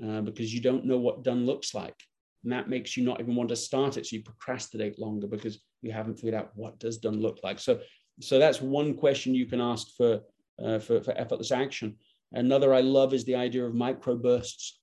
Uh, 0.00 0.20
because 0.20 0.52
you 0.52 0.60
don't 0.60 0.84
know 0.84 0.98
what 0.98 1.22
done 1.22 1.46
looks 1.46 1.74
like. 1.74 1.94
And 2.42 2.52
that 2.52 2.68
makes 2.68 2.96
you 2.96 3.04
not 3.04 3.20
even 3.20 3.36
want 3.36 3.50
to 3.50 3.56
start 3.56 3.96
it. 3.96 4.06
So 4.06 4.16
you 4.16 4.22
procrastinate 4.22 4.98
longer 4.98 5.28
because 5.28 5.60
you 5.80 5.92
haven't 5.92 6.16
figured 6.16 6.34
out 6.34 6.50
what 6.54 6.78
does 6.80 6.98
done 6.98 7.20
look 7.20 7.38
like. 7.44 7.60
So, 7.60 7.78
so 8.20 8.38
that's 8.38 8.60
one 8.60 8.94
question 8.94 9.34
you 9.34 9.46
can 9.46 9.60
ask 9.60 9.88
for, 9.96 10.20
uh, 10.62 10.78
for, 10.80 11.00
for 11.02 11.12
effortless 11.16 11.52
action. 11.52 11.96
Another 12.32 12.74
I 12.74 12.80
love 12.80 13.14
is 13.14 13.24
the 13.24 13.36
idea 13.36 13.64
of 13.64 13.74
micro 13.74 14.16
bursts, 14.16 14.80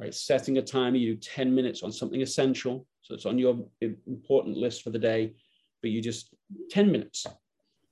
right? 0.00 0.12
Setting 0.12 0.58
a 0.58 0.62
timer, 0.62 0.96
you 0.96 1.14
do 1.14 1.20
10 1.20 1.54
minutes 1.54 1.82
on 1.82 1.92
something 1.92 2.22
essential. 2.22 2.86
So 3.02 3.14
it's 3.14 3.26
on 3.26 3.38
your 3.38 3.64
important 3.80 4.56
list 4.56 4.82
for 4.82 4.90
the 4.90 4.98
day, 4.98 5.32
but 5.80 5.90
you 5.90 6.02
just 6.02 6.34
10 6.70 6.90
minutes. 6.90 7.24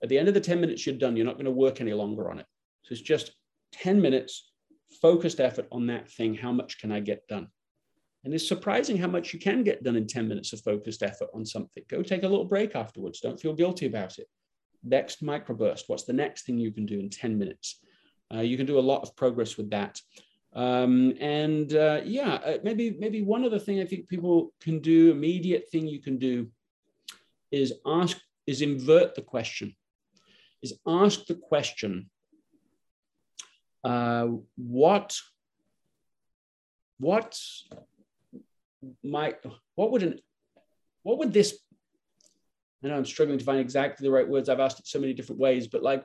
At 0.03 0.09
the 0.09 0.19
end 0.19 0.27
of 0.27 0.35
the 0.35 0.41
10 0.41 0.61
minutes, 0.61 0.87
you're 0.87 0.97
done. 0.97 1.17
You're 1.17 1.27
not 1.27 1.37
going 1.37 1.45
to 1.45 1.53
work 1.53 1.81
any 1.81 1.93
longer 1.93 2.31
on 2.31 2.41
it. 2.41 2.47
So 2.83 2.93
it's 2.93 3.01
just 3.01 3.33
10 3.75 4.01
minutes 4.01 4.51
focused 5.01 5.41
effort 5.41 5.67
on 5.73 5.87
that 5.89 6.11
thing, 6.11 6.35
how 6.35 6.53
much 6.53 6.79
can 6.79 6.93
I 6.93 7.01
get 7.01 7.27
done? 7.29 7.49
And 8.25 8.33
it's 8.33 8.49
surprising 8.49 8.97
how 8.97 9.09
much 9.09 9.35
you 9.35 9.39
can 9.39 9.63
get 9.63 9.85
done 9.85 9.97
in 9.97 10.07
10 10.07 10.27
minutes 10.29 10.53
of 10.53 10.61
focused 10.61 11.03
effort 11.03 11.29
on 11.35 11.45
something. 11.45 11.83
Go 11.89 12.03
take 12.03 12.23
a 12.23 12.29
little 12.29 12.47
break 12.47 12.75
afterwards. 12.75 13.21
Don't 13.21 13.39
feel 13.39 13.53
guilty 13.53 13.87
about 13.87 14.19
it. 14.19 14.27
Next 14.83 15.23
microburst. 15.23 15.85
What's 15.89 16.05
the 16.05 16.15
next 16.15 16.47
thing 16.47 16.59
you 16.59 16.73
can 16.73 16.87
do 16.87 16.99
in 16.99 17.11
10 17.11 17.39
minutes? 17.39 17.81
Uh, 18.35 18.41
you 18.41 18.57
can 18.57 18.67
do 18.67 18.79
a 18.79 18.81
lot 18.81 19.03
of 19.03 19.15
progress 19.15 19.57
with 19.59 19.71
that. 19.71 20.01
Um, 20.55 21.15
and 21.21 21.75
uh, 21.75 22.01
yeah, 22.05 22.35
uh, 22.35 22.59
maybe 22.63 22.97
maybe 22.99 23.23
one 23.23 23.45
other 23.45 23.59
thing 23.59 23.81
I 23.81 23.85
think 23.85 24.09
people 24.09 24.55
can 24.61 24.79
do, 24.79 25.11
immediate 25.11 25.69
thing 25.71 25.89
you 25.89 26.01
can 26.01 26.17
do, 26.17 26.49
is 27.51 27.75
ask 27.85 28.19
is 28.47 28.63
invert 28.63 29.15
the 29.15 29.23
question. 29.23 29.75
Is 30.63 30.79
ask 30.87 31.27
the 31.27 31.35
question, 31.35 32.09
uh, 33.85 34.29
what 34.57 35.17
what 36.99 37.39
might 39.03 39.37
what 39.75 39.91
would 39.91 40.03
an 40.03 40.19
what 41.03 41.19
would 41.19 41.33
this 41.33 41.59
I 42.83 42.89
know 42.89 42.97
I'm 42.97 43.05
struggling 43.05 43.39
to 43.39 43.45
find 43.45 43.61
exactly 43.61 44.07
the 44.07 44.13
right 44.13 44.29
words. 44.29 44.49
I've 44.49 44.61
asked 44.61 44.79
it 44.79 44.87
so 44.87 44.99
many 44.99 45.15
different 45.15 45.41
ways, 45.41 45.69
but 45.69 45.83
like, 45.83 46.05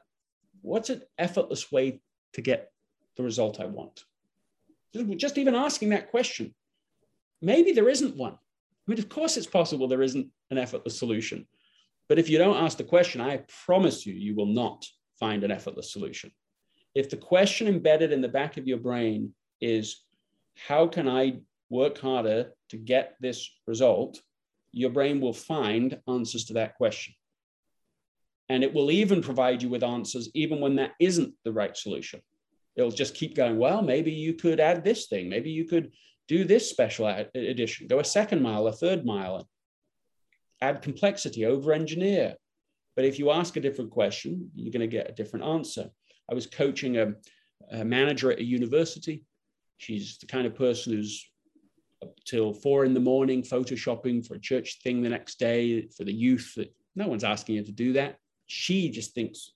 what's 0.61 0.89
an 0.89 1.01
effortless 1.17 1.69
way 1.73 1.99
to 2.33 2.41
get 2.41 2.71
the 3.17 3.23
result 3.23 3.59
I 3.59 3.65
want? 3.65 4.05
Just 5.17 5.37
even 5.37 5.55
asking 5.55 5.89
that 5.89 6.09
question. 6.09 6.55
Maybe 7.41 7.73
there 7.73 7.89
isn't 7.89 8.15
one. 8.15 8.31
I 8.31 8.37
mean, 8.87 8.97
of 8.97 9.09
course, 9.09 9.35
it's 9.35 9.45
possible 9.45 9.89
there 9.89 10.01
isn't 10.01 10.29
an 10.51 10.57
effortless 10.57 10.97
solution. 10.97 11.47
But 12.07 12.17
if 12.17 12.29
you 12.29 12.37
don't 12.37 12.63
ask 12.63 12.77
the 12.77 12.85
question, 12.85 13.19
I 13.19 13.43
promise 13.65 14.05
you, 14.05 14.13
you 14.13 14.33
will 14.33 14.45
not 14.45 14.85
find 15.19 15.43
an 15.43 15.51
effortless 15.51 15.91
solution 15.91 16.31
if 16.95 17.09
the 17.09 17.17
question 17.17 17.67
embedded 17.67 18.11
in 18.11 18.21
the 18.21 18.27
back 18.27 18.57
of 18.57 18.67
your 18.67 18.77
brain 18.77 19.33
is, 19.61 20.03
how 20.67 20.87
can 20.87 21.07
I 21.07 21.39
work 21.69 21.99
harder 21.99 22.51
to 22.69 22.77
get 22.77 23.15
this 23.19 23.49
result? 23.67 24.21
Your 24.71 24.89
brain 24.89 25.21
will 25.21 25.33
find 25.33 25.99
answers 26.07 26.45
to 26.45 26.53
that 26.53 26.75
question. 26.75 27.13
And 28.49 28.63
it 28.63 28.73
will 28.73 28.89
even 28.91 29.21
provide 29.21 29.61
you 29.61 29.69
with 29.69 29.83
answers, 29.83 30.29
even 30.33 30.59
when 30.59 30.75
that 30.77 30.93
isn't 30.99 31.33
the 31.43 31.53
right 31.53 31.77
solution. 31.77 32.21
It'll 32.75 32.91
just 32.91 33.13
keep 33.13 33.35
going, 33.35 33.57
well, 33.57 33.81
maybe 33.81 34.11
you 34.11 34.33
could 34.33 34.59
add 34.59 34.83
this 34.83 35.07
thing. 35.07 35.29
Maybe 35.29 35.51
you 35.51 35.65
could 35.65 35.91
do 36.27 36.43
this 36.43 36.69
special 36.69 37.07
addition, 37.07 37.87
go 37.87 37.99
a 37.99 38.03
second 38.03 38.41
mile, 38.41 38.67
a 38.67 38.71
third 38.71 39.05
mile, 39.05 39.47
add 40.61 40.81
complexity, 40.81 41.45
over 41.45 41.73
engineer. 41.73 42.35
But 42.95 43.05
if 43.05 43.17
you 43.17 43.31
ask 43.31 43.55
a 43.57 43.61
different 43.61 43.91
question, 43.91 44.51
you're 44.55 44.71
going 44.71 44.81
to 44.81 44.87
get 44.87 45.09
a 45.09 45.13
different 45.13 45.45
answer. 45.45 45.89
I 46.29 46.33
was 46.33 46.47
coaching 46.47 46.97
a, 46.97 47.13
a 47.71 47.83
manager 47.83 48.31
at 48.31 48.39
a 48.39 48.43
university. 48.43 49.25
She's 49.77 50.17
the 50.17 50.27
kind 50.27 50.45
of 50.45 50.55
person 50.55 50.93
who's 50.93 51.25
up 52.01 52.15
till 52.25 52.53
four 52.53 52.85
in 52.85 52.93
the 52.93 52.99
morning, 52.99 53.41
photoshopping 53.41 54.25
for 54.25 54.35
a 54.35 54.39
church 54.39 54.79
thing 54.83 55.01
the 55.01 55.09
next 55.09 55.39
day 55.39 55.87
for 55.87 56.03
the 56.03 56.13
youth. 56.13 56.53
that 56.55 56.73
No 56.95 57.07
one's 57.07 57.23
asking 57.23 57.57
her 57.57 57.63
to 57.63 57.71
do 57.71 57.93
that. 57.93 58.17
She 58.47 58.89
just 58.89 59.13
thinks 59.13 59.51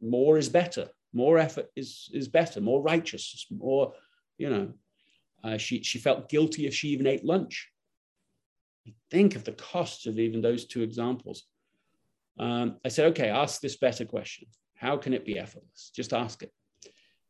more 0.00 0.38
is 0.38 0.48
better, 0.48 0.88
more 1.12 1.38
effort 1.38 1.66
is 1.76 2.10
is 2.12 2.28
better, 2.28 2.60
more 2.60 2.82
righteous, 2.82 3.46
more, 3.50 3.92
you 4.38 4.50
know. 4.50 4.72
Uh, 5.44 5.56
she 5.56 5.82
she 5.82 5.98
felt 5.98 6.28
guilty 6.28 6.66
if 6.66 6.74
she 6.74 6.88
even 6.88 7.06
ate 7.06 7.24
lunch. 7.24 7.68
Think 9.10 9.36
of 9.36 9.44
the 9.44 9.52
cost 9.52 10.06
of 10.06 10.18
even 10.18 10.40
those 10.40 10.66
two 10.66 10.82
examples. 10.82 11.44
Um, 12.38 12.78
I 12.84 12.88
said, 12.88 13.06
okay, 13.10 13.28
ask 13.28 13.60
this 13.60 13.76
better 13.76 14.04
question. 14.04 14.48
How 14.82 14.96
can 14.96 15.14
it 15.14 15.24
be 15.24 15.38
effortless? 15.38 15.92
Just 15.94 16.12
ask 16.12 16.42
it. 16.42 16.52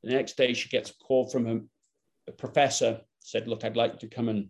The 0.03 0.15
next 0.15 0.39
day, 0.39 0.55
she 0.55 0.71
gets 0.71 0.89
a 0.91 0.95
call 0.95 1.29
from 1.29 1.47
a, 1.47 1.61
a 2.31 2.33
professor. 2.33 3.03
Said, 3.21 3.47
look, 3.47 3.63
I'd 3.63 3.77
like 3.77 3.99
to 3.99 4.09
come 4.09 4.31
and 4.31 4.49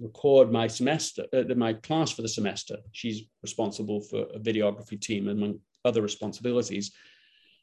record 0.00 0.50
my 0.50 0.68
semester, 0.68 1.26
uh, 1.34 1.44
my 1.54 1.74
class 1.74 2.10
for 2.10 2.22
the 2.22 2.28
semester. 2.28 2.78
She's 2.92 3.24
responsible 3.42 4.00
for 4.00 4.22
a 4.34 4.38
videography 4.38 4.98
team 4.98 5.28
among 5.28 5.58
other 5.84 6.00
responsibilities. 6.00 6.92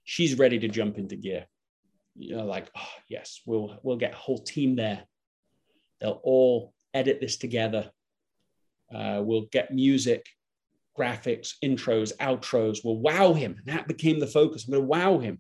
She's 0.04 0.38
ready 0.38 0.60
to 0.60 0.68
jump 0.68 1.00
into 1.00 1.16
gear. 1.16 1.48
You 2.16 2.38
know, 2.38 2.46
like, 2.46 2.70
oh, 2.78 2.94
yes, 3.08 3.42
we'll 3.48 3.80
we'll 3.82 3.98
get 3.98 4.14
a 4.14 4.18
whole 4.18 4.38
team 4.38 4.76
there. 4.76 5.06
They'll 6.00 6.22
all 6.24 6.76
edit 6.94 7.20
this 7.20 7.38
together. 7.38 7.90
Uh, 8.94 9.22
we'll 9.24 9.48
get 9.52 9.74
music, 9.74 10.28
graphics, 11.00 11.54
intros, 11.64 12.12
outros. 12.18 12.80
We'll 12.84 13.00
wow 13.00 13.34
him. 13.34 13.56
And 13.58 13.78
that 13.78 13.88
became 13.88 14.20
the 14.20 14.28
focus. 14.28 14.66
I'm 14.66 14.74
going 14.74 14.84
to 14.84 14.88
wow 14.88 15.20
him. 15.20 15.40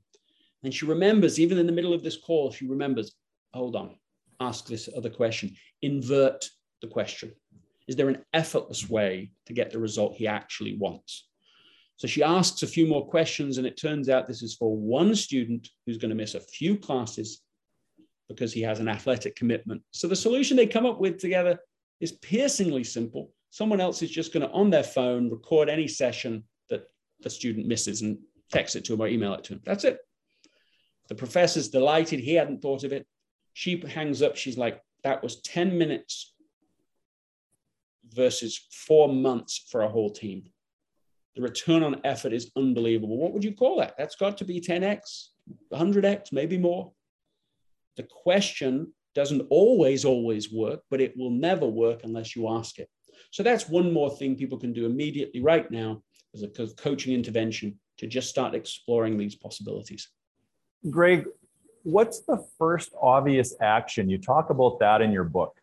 And 0.63 0.73
she 0.73 0.85
remembers, 0.85 1.39
even 1.39 1.57
in 1.57 1.65
the 1.65 1.71
middle 1.71 1.93
of 1.93 2.03
this 2.03 2.17
call, 2.17 2.51
she 2.51 2.67
remembers, 2.67 3.13
hold 3.53 3.75
on, 3.75 3.97
ask 4.39 4.67
this 4.67 4.89
other 4.95 5.09
question, 5.09 5.55
invert 5.81 6.49
the 6.81 6.87
question. 6.87 7.33
Is 7.87 7.95
there 7.95 8.09
an 8.09 8.23
effortless 8.33 8.89
way 8.89 9.31
to 9.47 9.53
get 9.53 9.71
the 9.71 9.79
result 9.79 10.15
he 10.15 10.27
actually 10.27 10.77
wants? 10.77 11.27
So 11.97 12.07
she 12.07 12.23
asks 12.23 12.63
a 12.63 12.67
few 12.67 12.87
more 12.87 13.05
questions, 13.07 13.57
and 13.57 13.67
it 13.67 13.75
turns 13.75 14.07
out 14.07 14.27
this 14.27 14.41
is 14.41 14.55
for 14.55 14.75
one 14.75 15.15
student 15.15 15.67
who's 15.85 15.97
going 15.97 16.09
to 16.09 16.15
miss 16.15 16.35
a 16.35 16.39
few 16.39 16.77
classes 16.77 17.41
because 18.29 18.53
he 18.53 18.61
has 18.61 18.79
an 18.79 18.87
athletic 18.87 19.35
commitment. 19.35 19.81
So 19.91 20.07
the 20.07 20.15
solution 20.15 20.55
they 20.55 20.67
come 20.67 20.85
up 20.85 21.01
with 21.01 21.17
together 21.17 21.59
is 21.99 22.13
piercingly 22.13 22.85
simple. 22.85 23.31
Someone 23.49 23.81
else 23.81 24.01
is 24.01 24.11
just 24.11 24.33
going 24.33 24.47
to, 24.47 24.53
on 24.53 24.69
their 24.69 24.83
phone, 24.83 25.29
record 25.29 25.69
any 25.69 25.87
session 25.87 26.43
that 26.69 26.83
the 27.21 27.29
student 27.29 27.67
misses 27.67 28.01
and 28.01 28.17
text 28.51 28.75
it 28.75 28.85
to 28.85 28.93
him 28.93 29.01
or 29.01 29.07
email 29.07 29.33
it 29.33 29.43
to 29.45 29.53
him. 29.53 29.61
That's 29.65 29.83
it. 29.83 29.99
The 31.07 31.15
professor's 31.15 31.69
delighted. 31.69 32.19
He 32.19 32.35
hadn't 32.35 32.61
thought 32.61 32.83
of 32.83 32.93
it. 32.93 33.07
She 33.53 33.83
hangs 33.87 34.21
up. 34.21 34.35
She's 34.35 34.57
like, 34.57 34.81
that 35.03 35.23
was 35.23 35.41
10 35.41 35.77
minutes 35.77 36.33
versus 38.13 38.67
four 38.71 39.09
months 39.09 39.65
for 39.69 39.81
a 39.81 39.89
whole 39.89 40.11
team. 40.11 40.43
The 41.35 41.41
return 41.41 41.83
on 41.83 42.01
effort 42.03 42.33
is 42.33 42.51
unbelievable. 42.55 43.17
What 43.17 43.33
would 43.33 43.43
you 43.43 43.53
call 43.53 43.77
that? 43.77 43.95
That's 43.97 44.15
got 44.15 44.37
to 44.39 44.45
be 44.45 44.59
10x, 44.59 45.29
100x, 45.73 46.31
maybe 46.31 46.57
more. 46.57 46.91
The 47.97 48.03
question 48.03 48.93
doesn't 49.15 49.47
always, 49.49 50.05
always 50.05 50.51
work, 50.51 50.81
but 50.89 51.01
it 51.01 51.17
will 51.17 51.31
never 51.31 51.65
work 51.65 52.01
unless 52.03 52.35
you 52.35 52.49
ask 52.49 52.77
it. 52.79 52.89
So 53.31 53.43
that's 53.43 53.69
one 53.69 53.91
more 53.93 54.09
thing 54.09 54.35
people 54.35 54.57
can 54.57 54.73
do 54.73 54.85
immediately 54.85 55.41
right 55.41 55.69
now 55.69 56.01
as 56.33 56.43
a 56.43 56.47
coaching 56.47 57.13
intervention 57.13 57.79
to 57.97 58.07
just 58.07 58.29
start 58.29 58.55
exploring 58.55 59.17
these 59.17 59.35
possibilities. 59.35 60.09
Greg, 60.89 61.25
what's 61.83 62.21
the 62.21 62.45
first 62.57 62.93
obvious 63.01 63.55
action? 63.61 64.09
You 64.09 64.17
talk 64.17 64.49
about 64.49 64.79
that 64.79 65.01
in 65.01 65.11
your 65.11 65.25
book. 65.25 65.59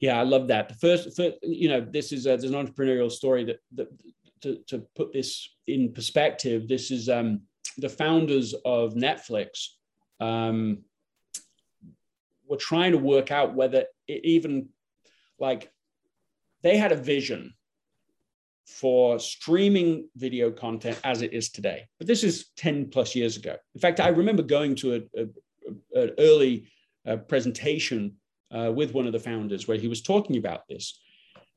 Yeah, 0.00 0.18
I 0.18 0.22
love 0.22 0.48
that. 0.48 0.70
The 0.70 0.74
first, 0.76 1.14
first 1.14 1.36
you 1.42 1.68
know, 1.68 1.80
this 1.80 2.12
is 2.12 2.24
a, 2.24 2.30
there's 2.30 2.44
an 2.44 2.52
entrepreneurial 2.54 3.10
story 3.10 3.44
that, 3.44 3.58
that 3.74 3.88
to, 4.42 4.56
to 4.68 4.78
put 4.96 5.12
this 5.12 5.48
in 5.66 5.92
perspective, 5.92 6.68
this 6.68 6.90
is 6.90 7.08
um, 7.08 7.42
the 7.76 7.88
founders 7.88 8.54
of 8.64 8.94
Netflix 8.94 9.66
um, 10.20 10.78
were 12.48 12.56
trying 12.56 12.92
to 12.92 12.98
work 12.98 13.30
out 13.30 13.54
whether 13.54 13.84
it 14.08 14.24
even 14.24 14.68
like 15.38 15.70
they 16.62 16.76
had 16.76 16.92
a 16.92 16.96
vision 16.96 17.54
for 18.66 19.18
streaming 19.18 20.08
video 20.16 20.50
content 20.50 20.98
as 21.04 21.22
it 21.22 21.32
is 21.32 21.50
today. 21.50 21.86
But 21.98 22.06
this 22.06 22.22
is 22.22 22.50
10 22.56 22.90
plus 22.90 23.14
years 23.14 23.36
ago. 23.36 23.56
In 23.74 23.80
fact, 23.80 24.00
I 24.00 24.08
remember 24.08 24.42
going 24.42 24.74
to 24.76 25.06
an 25.14 26.10
early 26.18 26.70
uh, 27.06 27.16
presentation 27.16 28.16
uh, 28.50 28.72
with 28.74 28.94
one 28.94 29.06
of 29.06 29.12
the 29.12 29.18
founders 29.18 29.66
where 29.66 29.78
he 29.78 29.88
was 29.88 30.02
talking 30.02 30.36
about 30.36 30.68
this. 30.68 31.00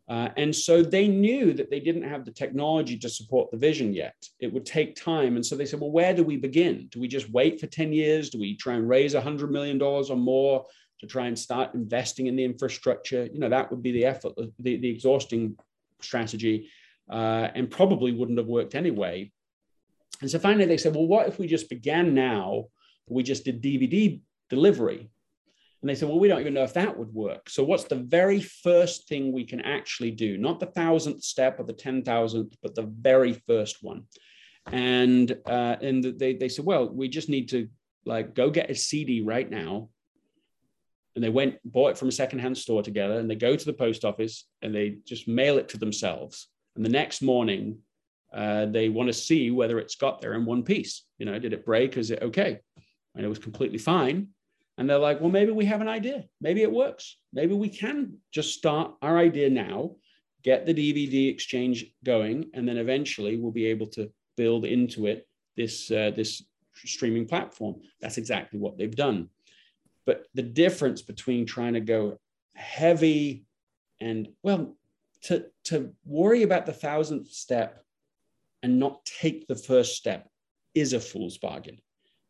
Uh, 0.10 0.30
and 0.36 0.54
so 0.54 0.84
they 0.84 1.08
knew 1.08 1.54
that 1.54 1.70
they 1.70 1.80
didn't 1.80 2.04
have 2.04 2.26
the 2.26 2.32
technology 2.32 2.98
to 2.98 3.10
support 3.10 3.50
the 3.52 3.58
vision 3.58 3.94
yet. 3.94 4.16
It 4.40 4.52
would 4.52 4.66
take 4.66 4.96
time. 4.96 5.36
And 5.36 5.46
so 5.46 5.56
they 5.56 5.66
said, 5.66 5.80
well, 5.80 5.92
where 5.92 6.14
do 6.14 6.24
we 6.24 6.36
begin? 6.36 6.88
Do 6.92 7.00
we 7.00 7.08
just 7.08 7.30
wait 7.30 7.60
for 7.60 7.68
10 7.68 7.94
years? 7.94 8.30
Do 8.30 8.40
we 8.40 8.58
try 8.58 8.74
and 8.74 8.88
raise 8.88 9.14
$100 9.14 9.50
million 9.50 9.82
or 9.82 10.04
more 10.18 10.66
to 11.04 11.08
try 11.08 11.28
and 11.28 11.38
start 11.38 11.74
investing 11.74 12.28
in 12.28 12.36
the 12.36 12.44
infrastructure? 12.44 13.30
You 13.32 13.40
know, 13.40 13.50
that 13.50 13.70
would 13.70 13.84
be 13.84 13.92
the 13.92 14.06
effort, 14.06 14.34
the, 14.36 14.78
the 14.78 14.90
exhausting 14.90 15.58
strategy, 16.02 16.70
uh, 17.10 17.50
and 17.56 17.70
probably 17.70 18.12
wouldn't 18.12 18.38
have 18.38 18.48
worked 18.48 18.76
anyway. 18.76 19.32
And 20.22 20.30
so 20.30 20.40
finally 20.40 20.66
they 20.66 20.78
said, 20.78 20.96
well, 20.96 21.08
what 21.08 21.28
if 21.28 21.38
we 21.38 21.48
just 21.48 21.70
began 21.70 22.14
now? 22.14 22.66
We 23.08 23.24
just 23.24 23.46
did 23.46 23.62
DVD 23.62 24.22
delivery 24.50 25.10
and 25.84 25.90
they 25.90 25.96
said, 25.96 26.08
well, 26.08 26.20
we 26.20 26.30
don't 26.30 26.40
even 26.40 26.54
know 26.54 26.64
if 26.64 26.76
that 26.76 26.98
would 26.98 27.14
work. 27.14 27.50
So, 27.50 27.62
what's 27.62 27.84
the 27.84 27.98
very 27.98 28.40
first 28.40 29.10
thing 29.10 29.34
we 29.34 29.44
can 29.44 29.60
actually 29.60 30.12
do? 30.12 30.38
Not 30.38 30.62
the 30.62 30.68
thousandth 30.68 31.24
step 31.24 31.60
or 31.60 31.66
the 31.66 31.74
10,000th, 31.74 32.54
but 32.64 32.74
the 32.74 32.90
very 33.02 33.34
first 33.34 33.84
one. 33.84 34.04
And, 34.72 35.38
uh, 35.46 35.76
and 35.82 36.18
they, 36.18 36.36
they 36.36 36.48
said, 36.48 36.64
well, 36.64 36.88
we 36.88 37.10
just 37.10 37.28
need 37.28 37.50
to 37.50 37.68
like 38.06 38.34
go 38.34 38.50
get 38.50 38.70
a 38.70 38.76
CD 38.76 39.20
right 39.24 39.50
now. 39.50 39.90
And 41.16 41.24
they 41.24 41.30
went, 41.30 41.58
bought 41.64 41.92
it 41.92 41.98
from 41.98 42.08
a 42.08 42.14
secondhand 42.14 42.58
store 42.58 42.82
together, 42.82 43.20
and 43.20 43.30
they 43.30 43.36
go 43.36 43.56
to 43.56 43.66
the 43.66 43.74
post 43.74 44.04
office 44.04 44.48
and 44.62 44.74
they 44.74 44.98
just 45.06 45.28
mail 45.28 45.58
it 45.58 45.70
to 45.70 45.78
themselves. 45.78 46.48
And 46.76 46.84
the 46.84 46.90
next 46.90 47.22
morning, 47.22 47.80
uh, 48.34 48.66
they 48.66 48.90
want 48.90 49.08
to 49.08 49.14
see 49.14 49.52
whether 49.52 49.78
it's 49.78 49.96
got 49.96 50.20
there 50.20 50.34
in 50.34 50.46
one 50.46 50.64
piece. 50.64 51.04
You 51.20 51.26
know, 51.28 51.38
did 51.38 51.54
it 51.54 51.66
break? 51.66 51.98
Is 51.98 52.10
it 52.10 52.24
okay? 52.24 52.60
And 53.16 53.24
it 53.24 53.30
was 53.30 53.40
completely 53.40 53.78
fine. 53.78 54.30
And 54.78 54.90
they're 54.90 54.98
like, 54.98 55.22
well, 55.22 55.30
maybe 55.30 55.52
we 55.52 55.66
have 55.66 55.82
an 55.82 55.88
idea. 55.88 56.24
Maybe 56.42 56.64
it 56.64 56.72
works. 56.72 57.18
Maybe 57.32 57.54
we 57.54 57.70
can 57.70 58.18
just 58.32 58.56
start 58.56 58.96
our 59.04 59.20
idea 59.20 59.50
now, 59.52 59.98
get 60.44 60.66
the 60.66 60.74
DVD 60.74 61.30
exchange 61.32 61.86
going, 62.04 62.50
and 62.56 62.68
then 62.68 62.78
eventually 62.78 63.38
we'll 63.38 63.52
be 63.52 63.68
able 63.68 63.88
to 63.88 64.12
build 64.36 64.66
into 64.66 65.06
it 65.06 65.28
this, 65.56 65.92
uh, 65.92 66.12
this 66.16 66.44
streaming 66.74 67.28
platform. 67.28 67.76
That's 68.02 68.18
exactly 68.18 68.60
what 68.60 68.80
they've 68.80 68.96
done. 68.96 69.30
But 70.06 70.26
the 70.34 70.44
difference 70.44 71.02
between 71.02 71.46
trying 71.46 71.74
to 71.74 71.82
go 71.82 72.20
heavy 72.56 73.46
and, 74.00 74.28
well, 74.42 74.76
to, 75.24 75.46
to 75.66 75.94
worry 76.06 76.44
about 76.44 76.66
the 76.66 76.74
thousandth 76.74 77.32
step 77.32 77.84
and 78.62 78.80
not 78.80 79.06
take 79.06 79.48
the 79.48 79.56
first 79.56 79.96
step 79.96 80.30
is 80.74 80.94
a 80.94 81.00
fool's 81.00 81.38
bargain 81.38 81.80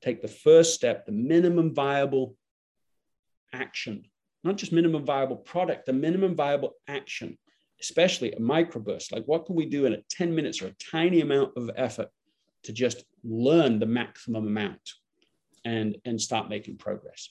take 0.04 0.22
the 0.22 0.28
first 0.28 0.74
step, 0.74 1.06
the 1.06 1.12
minimum 1.12 1.74
viable 1.74 2.36
action, 3.54 4.06
not 4.44 4.58
just 4.58 4.74
minimum 4.74 5.06
viable 5.06 5.38
product, 5.38 5.86
the 5.86 5.94
minimum 5.94 6.36
viable 6.36 6.74
action, 6.88 7.38
especially 7.80 8.34
a 8.34 8.40
microburst. 8.40 9.12
Like 9.12 9.24
what 9.26 9.46
can 9.46 9.56
we 9.56 9.66
do 9.66 9.86
in 9.86 9.94
a 9.94 10.02
10 10.10 10.36
minutes 10.36 10.62
or 10.62 10.68
a 10.68 10.76
tiny 10.92 11.22
amount 11.22 11.54
of 11.56 11.72
effort 11.76 12.10
to 12.64 12.74
just 12.74 13.06
learn 13.24 13.80
the 13.80 13.86
maximum 13.86 14.46
amount 14.46 14.82
and, 15.64 15.96
and 16.04 16.20
start 16.20 16.50
making 16.50 16.78
progress? 16.78 17.30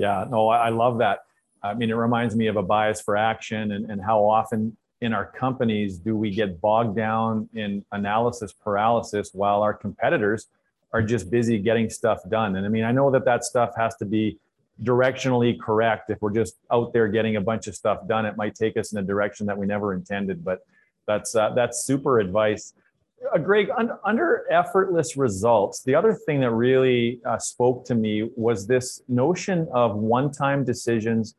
Yeah, 0.00 0.24
no, 0.30 0.48
I 0.48 0.70
love 0.70 0.98
that. 0.98 1.20
I 1.62 1.74
mean, 1.74 1.90
it 1.90 1.94
reminds 1.94 2.34
me 2.34 2.46
of 2.46 2.56
a 2.56 2.62
bias 2.62 3.00
for 3.00 3.16
action 3.16 3.72
and, 3.72 3.90
and 3.90 4.00
how 4.00 4.24
often 4.24 4.76
in 5.00 5.12
our 5.12 5.26
companies 5.26 5.98
do 5.98 6.16
we 6.16 6.30
get 6.30 6.60
bogged 6.60 6.96
down 6.96 7.48
in 7.54 7.84
analysis 7.92 8.52
paralysis 8.52 9.30
while 9.32 9.62
our 9.62 9.74
competitors– 9.74 10.46
are 10.92 11.02
just 11.02 11.30
busy 11.30 11.58
getting 11.58 11.88
stuff 11.88 12.20
done. 12.28 12.56
And 12.56 12.66
I 12.66 12.68
mean, 12.68 12.84
I 12.84 12.92
know 12.92 13.10
that 13.10 13.24
that 13.24 13.44
stuff 13.44 13.70
has 13.76 13.94
to 13.96 14.04
be 14.04 14.38
directionally 14.82 15.58
correct. 15.60 16.10
If 16.10 16.20
we're 16.20 16.32
just 16.32 16.56
out 16.72 16.92
there 16.92 17.08
getting 17.08 17.36
a 17.36 17.40
bunch 17.40 17.66
of 17.66 17.74
stuff 17.74 18.06
done, 18.06 18.26
it 18.26 18.36
might 18.36 18.54
take 18.54 18.76
us 18.76 18.92
in 18.92 18.98
a 18.98 19.02
direction 19.02 19.46
that 19.46 19.56
we 19.56 19.66
never 19.66 19.94
intended. 19.94 20.44
But 20.44 20.60
that's 21.06 21.34
uh, 21.34 21.50
that's 21.50 21.84
super 21.84 22.18
advice. 22.18 22.74
Uh, 23.22 23.38
Greg, 23.38 23.68
un- 23.76 23.98
under 24.04 24.46
effortless 24.50 25.16
results, 25.16 25.82
the 25.82 25.94
other 25.94 26.14
thing 26.14 26.40
that 26.40 26.50
really 26.50 27.20
uh, 27.26 27.38
spoke 27.38 27.84
to 27.84 27.94
me 27.94 28.30
was 28.34 28.66
this 28.66 29.02
notion 29.08 29.68
of 29.72 29.94
one-time 29.94 30.64
decisions 30.64 31.34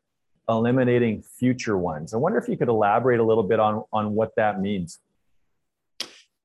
eliminating 0.47 1.21
future 1.21 1.77
ones. 1.77 2.13
I 2.13 2.17
wonder 2.17 2.37
if 2.37 2.47
you 2.47 2.57
could 2.57 2.67
elaborate 2.67 3.19
a 3.19 3.23
little 3.23 3.43
bit 3.43 3.59
on 3.59 3.83
on 3.91 4.13
what 4.13 4.35
that 4.35 4.61
means. 4.61 4.99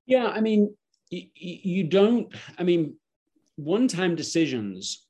Yeah, 0.07 0.28
I 0.28 0.41
mean, 0.41 0.74
you 1.11 1.84
don't, 1.84 2.32
I 2.59 2.62
mean, 2.62 2.95
one 3.57 3.89
time 3.89 4.14
decisions, 4.14 5.07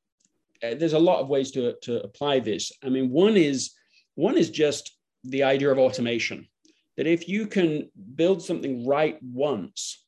uh, 0.63 0.75
there's 0.75 0.95
a 0.95 0.99
lot 0.99 1.21
of 1.21 1.29
ways 1.29 1.51
to, 1.53 1.75
to 1.83 2.03
apply 2.03 2.41
this. 2.41 2.73
I 2.83 2.89
mean, 2.89 3.11
one 3.11 3.37
is 3.37 3.73
one 4.15 4.39
is 4.39 4.51
just 4.51 4.97
the 5.25 5.43
idea 5.43 5.71
of 5.71 5.79
automation 5.79 6.49
that 6.97 7.07
if 7.07 7.29
you 7.29 7.47
can 7.47 7.91
build 8.15 8.43
something 8.43 8.87
right 8.87 9.19
once, 9.23 10.06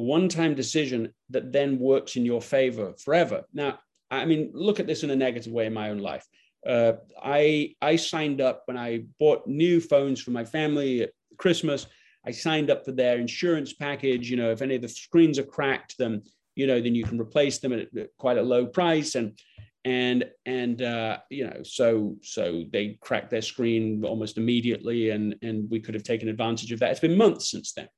a 0.00 0.02
one 0.02 0.28
time 0.28 0.54
decision 0.54 1.12
that 1.28 1.52
then 1.52 1.78
works 1.78 2.16
in 2.16 2.24
your 2.24 2.40
favor 2.40 2.94
forever. 3.04 3.44
Now, 3.52 3.78
I 4.10 4.24
mean, 4.24 4.50
look 4.54 4.80
at 4.80 4.86
this 4.86 5.02
in 5.02 5.10
a 5.10 5.16
negative 5.16 5.52
way 5.52 5.66
in 5.66 5.74
my 5.74 5.90
own 5.90 5.98
life. 5.98 6.26
Uh, 6.66 6.92
I 7.22 7.74
I 7.80 7.96
signed 7.96 8.40
up 8.40 8.62
when 8.66 8.76
I 8.76 9.04
bought 9.18 9.46
new 9.46 9.80
phones 9.80 10.20
for 10.20 10.30
my 10.30 10.44
family 10.44 11.02
at 11.02 11.10
Christmas. 11.36 11.86
I 12.26 12.32
signed 12.32 12.70
up 12.70 12.84
for 12.84 12.92
their 12.92 13.18
insurance 13.18 13.72
package. 13.72 14.30
You 14.30 14.36
know, 14.36 14.50
if 14.50 14.62
any 14.62 14.74
of 14.74 14.82
the 14.82 14.88
screens 14.88 15.38
are 15.38 15.44
cracked, 15.44 15.96
then 15.98 16.22
you 16.56 16.66
know, 16.66 16.80
then 16.80 16.94
you 16.94 17.04
can 17.04 17.20
replace 17.20 17.58
them 17.58 17.72
at 17.72 17.88
quite 18.18 18.38
a 18.38 18.42
low 18.42 18.66
price. 18.66 19.14
And 19.14 19.38
and 19.84 20.24
and 20.44 20.82
uh, 20.82 21.18
you 21.30 21.46
know, 21.46 21.62
so 21.62 22.16
so 22.22 22.64
they 22.72 22.98
cracked 23.00 23.30
their 23.30 23.42
screen 23.42 24.04
almost 24.04 24.36
immediately, 24.36 25.10
and 25.10 25.36
and 25.42 25.70
we 25.70 25.80
could 25.80 25.94
have 25.94 26.04
taken 26.04 26.28
advantage 26.28 26.72
of 26.72 26.80
that. 26.80 26.90
It's 26.90 27.00
been 27.00 27.16
months 27.16 27.50
since 27.50 27.72
then. 27.72 27.88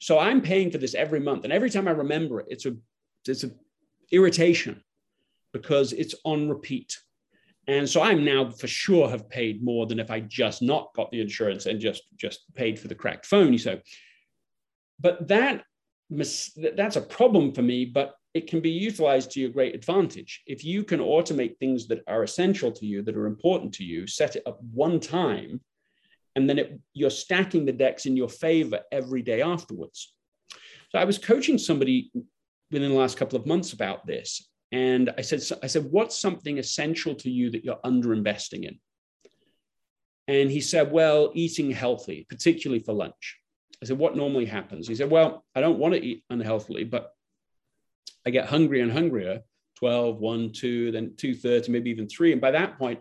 So 0.00 0.18
I'm 0.18 0.40
paying 0.40 0.70
for 0.70 0.78
this 0.78 0.94
every 0.94 1.20
month, 1.20 1.44
and 1.44 1.52
every 1.52 1.70
time 1.70 1.86
I 1.86 1.92
remember 1.92 2.40
it, 2.40 2.46
it's 2.48 2.66
a 2.66 2.74
it's 3.26 3.44
a 3.44 3.50
irritation 4.10 4.82
because 5.52 5.92
it's 5.92 6.14
on 6.24 6.48
repeat. 6.48 6.98
And 7.68 7.88
so 7.88 8.02
I'm 8.02 8.24
now 8.24 8.50
for 8.50 8.66
sure 8.66 9.08
have 9.08 9.28
paid 9.28 9.62
more 9.62 9.86
than 9.86 10.00
if 10.00 10.10
I 10.10 10.20
just 10.20 10.62
not 10.62 10.92
got 10.94 11.10
the 11.10 11.20
insurance 11.20 11.66
and 11.66 11.78
just 11.78 12.02
just 12.16 12.52
paid 12.54 12.78
for 12.78 12.88
the 12.88 12.94
cracked 12.94 13.26
phone. 13.26 13.58
So, 13.58 13.78
but 14.98 15.28
that 15.28 15.64
that's 16.10 16.96
a 16.96 17.02
problem 17.02 17.52
for 17.52 17.62
me. 17.62 17.84
But 17.84 18.14
it 18.32 18.48
can 18.48 18.60
be 18.60 18.70
utilized 18.70 19.32
to 19.32 19.40
your 19.40 19.50
great 19.50 19.74
advantage. 19.74 20.42
If 20.46 20.64
you 20.64 20.82
can 20.82 21.00
automate 21.00 21.58
things 21.58 21.88
that 21.88 22.02
are 22.06 22.22
essential 22.22 22.72
to 22.72 22.86
you, 22.86 23.02
that 23.02 23.16
are 23.16 23.26
important 23.26 23.74
to 23.74 23.84
you, 23.84 24.06
set 24.06 24.36
it 24.36 24.44
up 24.46 24.60
one 24.72 25.00
time, 25.00 25.60
and 26.36 26.48
then 26.48 26.58
it, 26.58 26.80
you're 26.94 27.10
stacking 27.10 27.64
the 27.64 27.72
decks 27.72 28.06
in 28.06 28.16
your 28.16 28.28
favor 28.28 28.80
every 28.92 29.22
day 29.22 29.42
afterwards. 29.42 30.12
So 30.90 30.98
I 30.98 31.04
was 31.04 31.18
coaching 31.18 31.58
somebody 31.58 32.10
within 32.70 32.90
the 32.90 32.98
last 32.98 33.16
couple 33.16 33.38
of 33.38 33.46
months 33.46 33.72
about 33.72 34.06
this, 34.06 34.48
and 34.72 35.12
I 35.18 35.22
said, 35.22 35.42
I 35.62 35.66
said, 35.66 35.86
what's 35.90 36.16
something 36.16 36.58
essential 36.58 37.14
to 37.16 37.30
you 37.30 37.50
that 37.50 37.64
you're 37.64 37.80
underinvesting 37.84 38.64
in? 38.64 38.78
And 40.28 40.50
he 40.50 40.60
said, 40.60 40.92
well, 40.92 41.32
eating 41.34 41.72
healthy, 41.72 42.24
particularly 42.28 42.82
for 42.82 42.92
lunch. 42.92 43.38
I 43.82 43.86
said, 43.86 43.98
what 43.98 44.16
normally 44.16 44.46
happens? 44.46 44.86
He 44.86 44.94
said, 44.94 45.10
well, 45.10 45.44
I 45.56 45.60
don't 45.60 45.78
want 45.78 45.94
to 45.94 46.04
eat 46.04 46.22
unhealthily, 46.30 46.84
but 46.84 47.10
I 48.24 48.30
get 48.30 48.46
hungrier 48.48 48.84
and 48.84 48.92
hungrier, 48.92 49.40
12, 49.78 50.18
1, 50.18 50.52
2, 50.52 50.92
then 50.92 51.10
2.30, 51.16 51.70
maybe 51.70 51.90
even 51.90 52.08
3. 52.08 52.32
And 52.32 52.40
by 52.40 52.50
that 52.52 52.78
point, 52.78 53.00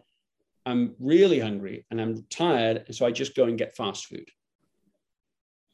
I'm 0.69 0.95
really 0.99 1.39
hungry 1.39 1.85
and 1.89 1.99
I'm 1.99 2.25
tired. 2.29 2.83
And 2.85 2.95
so 2.95 3.05
I 3.05 3.11
just 3.11 3.35
go 3.35 3.45
and 3.45 3.57
get 3.57 3.75
fast 3.75 4.05
food. 4.05 4.29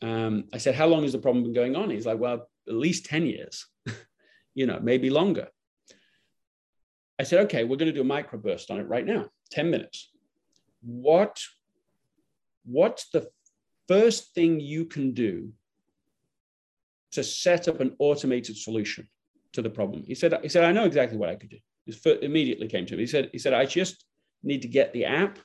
Um, 0.02 0.46
I 0.54 0.58
said, 0.58 0.74
how 0.74 0.88
long 0.88 1.04
has 1.04 1.12
the 1.12 1.20
problem 1.20 1.43
been 1.43 1.54
going 1.54 1.76
on? 1.76 1.89
He's 1.89 2.06
like, 2.06 2.20
well, 2.20 2.48
at 2.68 2.74
least 2.74 3.06
10 3.06 3.26
years, 3.26 3.68
you 4.56 4.66
know, 4.66 4.80
maybe 4.82 5.10
longer. 5.10 5.50
I 7.20 7.24
said, 7.24 7.41
okay, 7.46 7.64
we're 7.66 7.78
going 7.78 7.93
to 7.93 8.04
do 8.04 8.10
a 8.10 8.14
microburst 8.24 8.72
on 8.72 8.80
it 8.80 8.88
right 8.88 9.06
now, 9.06 9.30
10 9.52 9.70
minutes. 9.70 10.12
What, 10.82 11.41
what's 12.66 13.10
the 13.10 13.28
first 13.88 14.34
thing 14.34 14.60
you 14.60 14.86
can 14.86 15.12
do 15.12 15.52
to 17.12 17.24
set 17.24 17.68
up 17.68 17.82
an 17.82 17.96
automated 18.00 18.58
solution 18.58 19.08
to 19.54 19.62
the 19.62 19.70
problem? 19.70 20.04
He 20.08 20.16
said, 20.16 20.38
he 20.41 20.50
said, 20.50 20.64
I 20.64 20.72
know 20.72 20.86
exactly 20.86 21.18
what 21.18 21.30
I 21.30 21.36
could 21.36 21.50
do. 21.50 21.60
He 21.86 21.93
immediately 22.22 22.68
came 22.68 22.86
to 22.86 22.96
me. 22.96 23.04
He 23.04 23.08
said, 23.08 23.30
he 23.32 23.39
said, 23.39 23.54
I 23.54 23.66
just 23.66 24.06
need 24.46 24.62
to 24.62 24.68
get 24.68 24.93
the 24.93 25.06
app, 25.06 25.39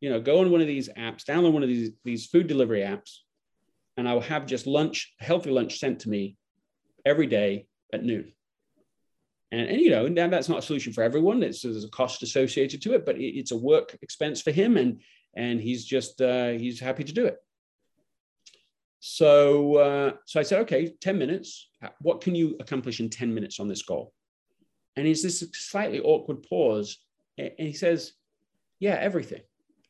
you 0.00 0.10
know, 0.10 0.20
go 0.20 0.40
on 0.40 0.50
one 0.50 0.60
of 0.60 0.66
these 0.66 0.88
apps, 0.90 1.24
download 1.24 1.52
one 1.52 1.62
of 1.62 1.68
these, 1.68 1.90
these 2.04 2.26
food 2.26 2.46
delivery 2.46 2.80
apps, 2.80 3.18
and 3.96 4.08
I 4.08 4.14
will 4.14 4.20
have 4.20 4.46
just 4.46 4.66
lunch, 4.66 5.14
healthy 5.18 5.50
lunch 5.50 5.78
sent 5.78 6.00
to 6.00 6.08
me 6.08 6.36
every 7.04 7.26
day 7.26 7.66
at 7.92 8.04
noon. 8.04 8.32
And, 9.52 9.68
and 9.68 9.80
you 9.80 9.90
know, 9.90 10.06
and 10.06 10.16
that's 10.16 10.48
not 10.48 10.58
a 10.58 10.62
solution 10.62 10.92
for 10.92 11.02
everyone. 11.02 11.42
It's, 11.42 11.62
there's 11.62 11.84
a 11.84 11.88
cost 11.88 12.22
associated 12.22 12.82
to 12.82 12.94
it, 12.94 13.06
but 13.06 13.16
it, 13.16 13.38
it's 13.38 13.52
a 13.52 13.56
work 13.56 13.96
expense 14.02 14.42
for 14.42 14.50
him, 14.50 14.76
and 14.76 15.00
and 15.34 15.60
he's 15.60 15.84
just 15.84 16.20
uh, 16.20 16.50
he's 16.50 16.80
happy 16.80 17.04
to 17.04 17.12
do 17.12 17.26
it. 17.26 17.36
So 19.00 19.76
uh, 19.76 20.12
so 20.26 20.40
I 20.40 20.42
said, 20.42 20.60
okay, 20.62 20.94
ten 21.00 21.16
minutes. 21.16 21.70
What 22.00 22.20
can 22.20 22.34
you 22.34 22.56
accomplish 22.58 22.98
in 22.98 23.08
ten 23.08 23.32
minutes 23.32 23.60
on 23.60 23.68
this 23.68 23.82
goal? 23.82 24.12
And 24.96 25.06
he's 25.06 25.22
this 25.22 25.44
slightly 25.52 26.00
awkward 26.00 26.42
pause, 26.42 26.98
and 27.38 27.52
he 27.56 27.72
says, 27.72 28.12
yeah, 28.78 28.98
everything. 29.00 29.42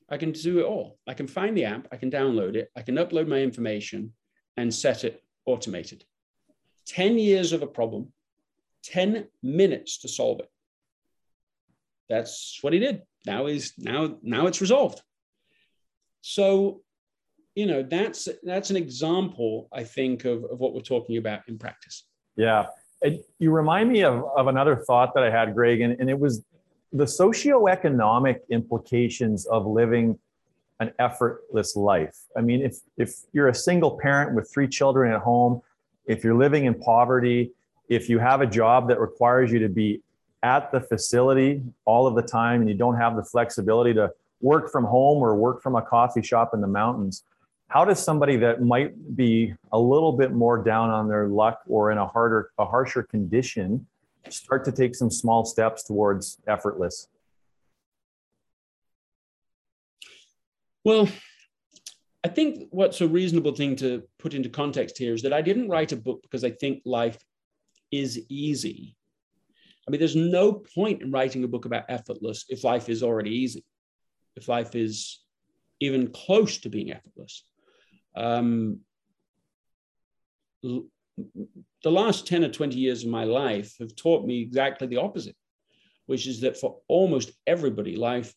I 0.09 0.17
can 0.17 0.33
do 0.33 0.61
it 0.61 0.65
all. 0.65 0.99
I 1.07 1.15
can 1.15 1.27
find 1.27 1.57
the 1.57 1.65
app, 1.65 1.89
I 1.91 1.97
can 1.97 2.11
download 2.11 2.55
it, 2.55 2.71
I 2.77 2.83
can 2.83 2.97
upload 2.97 3.27
my 3.27 3.39
information, 3.39 4.13
and 4.57 4.73
set 4.73 5.05
it 5.05 5.23
automated. 5.45 6.05
10 6.87 7.19
years 7.19 7.53
of 7.53 7.63
a 7.63 7.67
problem, 7.67 8.13
10 8.85 9.27
minutes 9.43 9.99
to 9.99 10.09
solve 10.09 10.41
it. 10.41 10.51
That's 12.09 12.59
what 12.63 12.73
he 12.73 12.79
did. 12.79 13.03
Now 13.27 13.47
is 13.47 13.73
now 13.77 14.19
now 14.23 14.47
it's 14.47 14.61
resolved. 14.61 15.03
So, 16.21 16.83
you 17.57 17.67
know, 17.67 17.83
that's 17.83 18.29
that's 18.45 18.71
an 18.71 18.77
example, 18.77 19.69
I 19.73 19.83
think, 19.83 20.25
of, 20.25 20.45
of 20.45 20.61
what 20.61 20.73
we're 20.73 20.81
talking 20.81 21.17
about 21.17 21.41
in 21.49 21.59
practice. 21.59 22.05
Yeah. 22.37 22.67
You 23.39 23.51
remind 23.51 23.91
me 23.91 24.05
of, 24.05 24.25
of 24.37 24.47
another 24.47 24.77
thought 24.77 25.13
that 25.15 25.25
I 25.25 25.31
had, 25.31 25.55
Greg, 25.55 25.81
and, 25.81 26.01
and 26.01 26.09
it 26.09 26.19
was 26.19 26.45
the 26.93 27.05
socioeconomic 27.05 28.41
implications 28.51 29.47
of 29.47 29.67
living 29.67 30.19
an 30.81 30.93
effortless 30.99 31.75
life. 31.75 32.17
I 32.37 32.43
mean, 32.43 32.63
if 32.63 32.79
if 32.97 33.15
you're 33.33 33.49
a 33.49 33.55
single 33.55 33.99
parent 33.99 34.35
with 34.35 34.51
three 34.53 34.69
children 34.69 35.13
at 35.13 35.21
home, 35.21 35.63
if 36.07 36.23
you're 36.23 36.37
living 36.37 36.67
in 36.67 36.75
poverty, 36.75 37.53
if 37.89 38.09
you 38.09 38.19
have 38.19 38.41
a 38.41 38.47
job 38.47 38.89
that 38.89 39.01
requires 39.01 39.51
you 39.53 39.59
to 39.61 39.69
be 39.69 40.03
at 40.43 40.71
the 40.71 40.81
facility 40.81 41.63
all 41.87 42.07
of 42.07 42.15
the 42.15 42.23
time 42.23 42.61
and 42.61 42.69
you 42.69 42.77
don't 42.77 42.97
have 42.97 43.17
the 43.17 43.25
flexibility 43.25 43.95
to 43.95 44.13
work 44.41 44.71
from 44.71 44.85
home 44.85 45.23
or 45.23 45.35
work 45.35 45.63
from 45.63 45.77
a 45.77 45.83
coffee 45.83 46.23
shop 46.23 46.51
in 46.53 46.61
the 46.61 46.67
mountains, 46.67 47.25
how 47.69 47.85
does 47.85 48.03
somebody 48.03 48.37
that 48.37 48.63
might 48.63 49.17
be 49.17 49.55
a 49.73 49.79
little 49.79 50.13
bit 50.13 50.33
more 50.33 50.63
down 50.63 50.91
on 50.91 51.09
their 51.09 51.27
luck 51.27 51.63
or 51.69 51.91
in 51.91 51.99
a 51.99 52.07
harder 52.07 52.51
a 52.59 52.65
harsher 52.65 53.03
condition 53.03 53.87
start 54.31 54.65
to 54.65 54.73
take 54.73 54.95
some 54.95 55.11
small 55.11 55.45
steps 55.45 55.85
towards 55.85 56.41
effortless? 56.47 57.09
Well, 60.85 61.09
I 62.25 62.29
think 62.29 62.69
what's 62.71 63.01
a 63.01 63.09
reasonable 63.09 63.55
thing 63.55 63.77
to 63.77 64.03
put 64.19 64.35
into 64.35 64.49
context 64.49 64.99
here 64.99 65.15
is 65.15 65.23
that 65.23 65.33
I 65.33 65.43
didn't 65.43 65.69
write 65.69 65.93
a 65.93 65.97
book 65.97 66.23
because 66.23 66.45
I 66.45 66.51
think 66.51 66.83
life 66.85 67.19
is 67.91 68.25
easy. 68.29 68.97
I 69.87 69.91
mean, 69.91 70.01
there's 70.01 70.17
no 70.17 70.53
point 70.53 71.03
in 71.03 71.13
writing 71.13 71.45
a 71.45 71.49
book 71.49 71.65
about 71.65 71.85
effortless 71.89 72.45
if 72.49 72.65
life 72.65 72.89
is 72.89 73.03
already 73.03 73.31
easy, 73.31 73.65
if 74.35 74.49
life 74.49 74.75
is 74.75 75.21
even 75.81 76.09
close 76.13 76.59
to 76.59 76.69
being 76.69 76.91
effortless. 76.91 77.45
Um, 78.17 78.81
the 81.17 81.91
last 81.91 82.27
10 82.27 82.45
or 82.45 82.49
20 82.49 82.77
years 82.77 83.05
of 83.05 83.11
my 83.11 83.25
life 83.25 83.75
have 83.81 83.95
taught 83.97 84.27
me 84.27 84.41
exactly 84.41 84.87
the 84.87 84.99
opposite, 84.99 85.37
which 86.07 86.27
is 86.27 86.41
that 86.41 86.59
for 86.59 86.81
almost 86.89 87.33
everybody, 87.47 87.97
life 87.97 88.35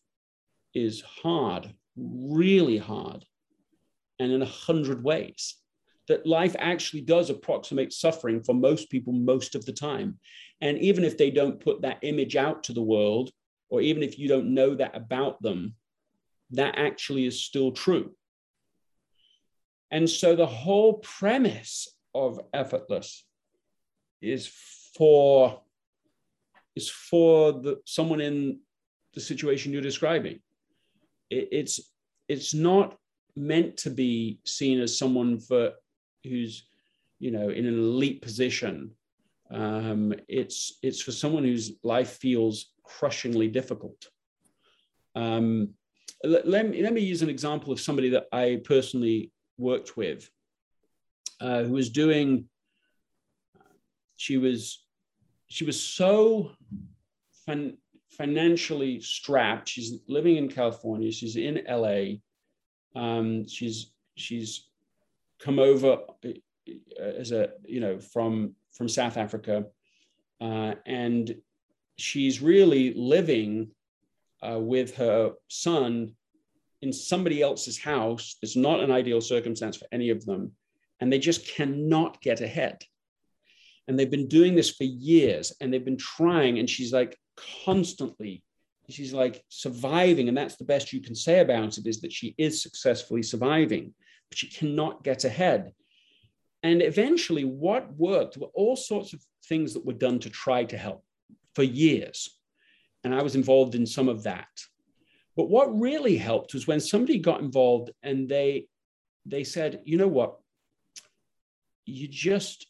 is 0.74 1.00
hard, 1.00 1.72
really 1.96 2.78
hard, 2.78 3.24
and 4.18 4.32
in 4.32 4.42
a 4.42 4.46
hundred 4.46 5.02
ways. 5.02 5.56
That 6.08 6.26
life 6.26 6.56
actually 6.58 7.02
does 7.02 7.30
approximate 7.30 7.92
suffering 7.92 8.42
for 8.42 8.54
most 8.54 8.90
people 8.90 9.12
most 9.12 9.54
of 9.54 9.64
the 9.64 9.72
time. 9.72 10.18
And 10.60 10.78
even 10.78 11.04
if 11.04 11.16
they 11.16 11.30
don't 11.30 11.60
put 11.60 11.82
that 11.82 11.98
image 12.02 12.36
out 12.36 12.64
to 12.64 12.72
the 12.72 12.82
world, 12.82 13.30
or 13.68 13.80
even 13.80 14.02
if 14.02 14.18
you 14.18 14.26
don't 14.26 14.52
know 14.52 14.74
that 14.74 14.96
about 14.96 15.40
them, 15.40 15.76
that 16.50 16.76
actually 16.76 17.26
is 17.26 17.44
still 17.44 17.70
true. 17.70 18.12
And 19.92 20.08
so 20.08 20.34
the 20.34 20.46
whole 20.46 20.94
premise 20.94 21.88
of 22.14 22.40
effortless 22.52 23.24
is 24.20 24.50
for 24.96 25.60
is 26.76 26.88
for 26.88 27.52
the 27.52 27.80
someone 27.84 28.20
in 28.20 28.60
the 29.14 29.20
situation 29.20 29.72
you're 29.72 29.82
describing. 29.82 30.40
It, 31.30 31.48
it's 31.52 31.80
it's 32.28 32.54
not 32.54 32.96
meant 33.36 33.76
to 33.78 33.90
be 33.90 34.40
seen 34.44 34.80
as 34.80 34.98
someone 34.98 35.40
for 35.40 35.72
who's 36.24 36.66
you 37.18 37.30
know 37.30 37.50
in 37.50 37.66
an 37.66 37.78
elite 37.78 38.22
position. 38.22 38.92
Um, 39.50 40.14
it's 40.28 40.78
it's 40.82 41.00
for 41.00 41.12
someone 41.12 41.44
whose 41.44 41.72
life 41.82 42.18
feels 42.18 42.72
crushingly 42.84 43.48
difficult. 43.48 44.08
Um, 45.14 45.70
let, 46.22 46.46
let, 46.46 46.68
me, 46.68 46.82
let 46.82 46.92
me 46.92 47.00
use 47.00 47.22
an 47.22 47.30
example 47.30 47.72
of 47.72 47.80
somebody 47.80 48.10
that 48.10 48.26
I 48.32 48.60
personally 48.64 49.32
worked 49.58 49.96
with 49.96 50.30
uh, 51.40 51.62
who 51.62 51.72
was 51.72 51.90
doing 51.90 52.48
she 54.20 54.36
was 54.36 54.84
she 55.46 55.64
was 55.64 55.80
so 55.82 56.52
fan, 57.46 57.78
financially 58.10 59.00
strapped. 59.00 59.68
She's 59.68 60.00
living 60.08 60.36
in 60.36 60.48
California. 60.48 61.10
She's 61.10 61.36
in 61.36 61.62
LA. 61.66 62.20
Um, 62.94 63.48
she's 63.48 63.92
she's 64.16 64.68
come 65.38 65.58
over 65.58 66.00
uh, 66.24 67.02
as 67.02 67.32
a 67.32 67.48
you 67.64 67.80
know 67.80 67.98
from 67.98 68.54
from 68.72 68.88
South 68.88 69.16
Africa, 69.16 69.64
uh, 70.40 70.74
and 70.84 71.34
she's 71.96 72.42
really 72.42 72.92
living 72.94 73.70
uh, 74.42 74.58
with 74.58 74.94
her 74.96 75.32
son 75.48 76.14
in 76.82 76.92
somebody 76.92 77.40
else's 77.40 77.78
house. 77.78 78.36
It's 78.42 78.56
not 78.56 78.80
an 78.80 78.90
ideal 78.90 79.22
circumstance 79.22 79.78
for 79.78 79.86
any 79.92 80.10
of 80.10 80.26
them, 80.26 80.52
and 81.00 81.12
they 81.12 81.18
just 81.18 81.46
cannot 81.46 82.20
get 82.20 82.40
ahead. 82.40 82.82
And 83.88 83.98
they've 83.98 84.10
been 84.10 84.28
doing 84.28 84.54
this 84.54 84.70
for 84.70 84.84
years, 84.84 85.52
and 85.60 85.72
they've 85.72 85.84
been 85.84 85.96
trying. 85.96 86.58
And 86.58 86.68
she's 86.68 86.92
like 86.92 87.18
constantly, 87.64 88.42
she's 88.88 89.12
like 89.12 89.42
surviving, 89.48 90.28
and 90.28 90.36
that's 90.36 90.56
the 90.56 90.64
best 90.64 90.92
you 90.92 91.00
can 91.00 91.14
say 91.14 91.40
about 91.40 91.78
it 91.78 91.86
is 91.86 92.00
that 92.02 92.12
she 92.12 92.34
is 92.38 92.62
successfully 92.62 93.22
surviving, 93.22 93.94
but 94.28 94.38
she 94.38 94.48
cannot 94.48 95.02
get 95.02 95.24
ahead. 95.24 95.72
And 96.62 96.82
eventually, 96.82 97.44
what 97.44 97.92
worked 97.96 98.36
were 98.36 98.48
all 98.54 98.76
sorts 98.76 99.12
of 99.12 99.24
things 99.46 99.72
that 99.74 99.86
were 99.86 99.94
done 99.94 100.18
to 100.20 100.30
try 100.30 100.64
to 100.64 100.76
help 100.76 101.04
for 101.54 101.62
years. 101.62 102.38
And 103.02 103.14
I 103.14 103.22
was 103.22 103.34
involved 103.34 103.74
in 103.74 103.86
some 103.86 104.08
of 104.08 104.24
that. 104.24 104.48
But 105.36 105.48
what 105.48 105.78
really 105.78 106.18
helped 106.18 106.52
was 106.52 106.66
when 106.66 106.80
somebody 106.80 107.18
got 107.18 107.40
involved 107.40 107.90
and 108.02 108.28
they 108.28 108.66
they 109.26 109.44
said, 109.44 109.80
you 109.84 109.96
know 109.96 110.08
what? 110.08 110.39
You 111.90 112.08
just 112.08 112.66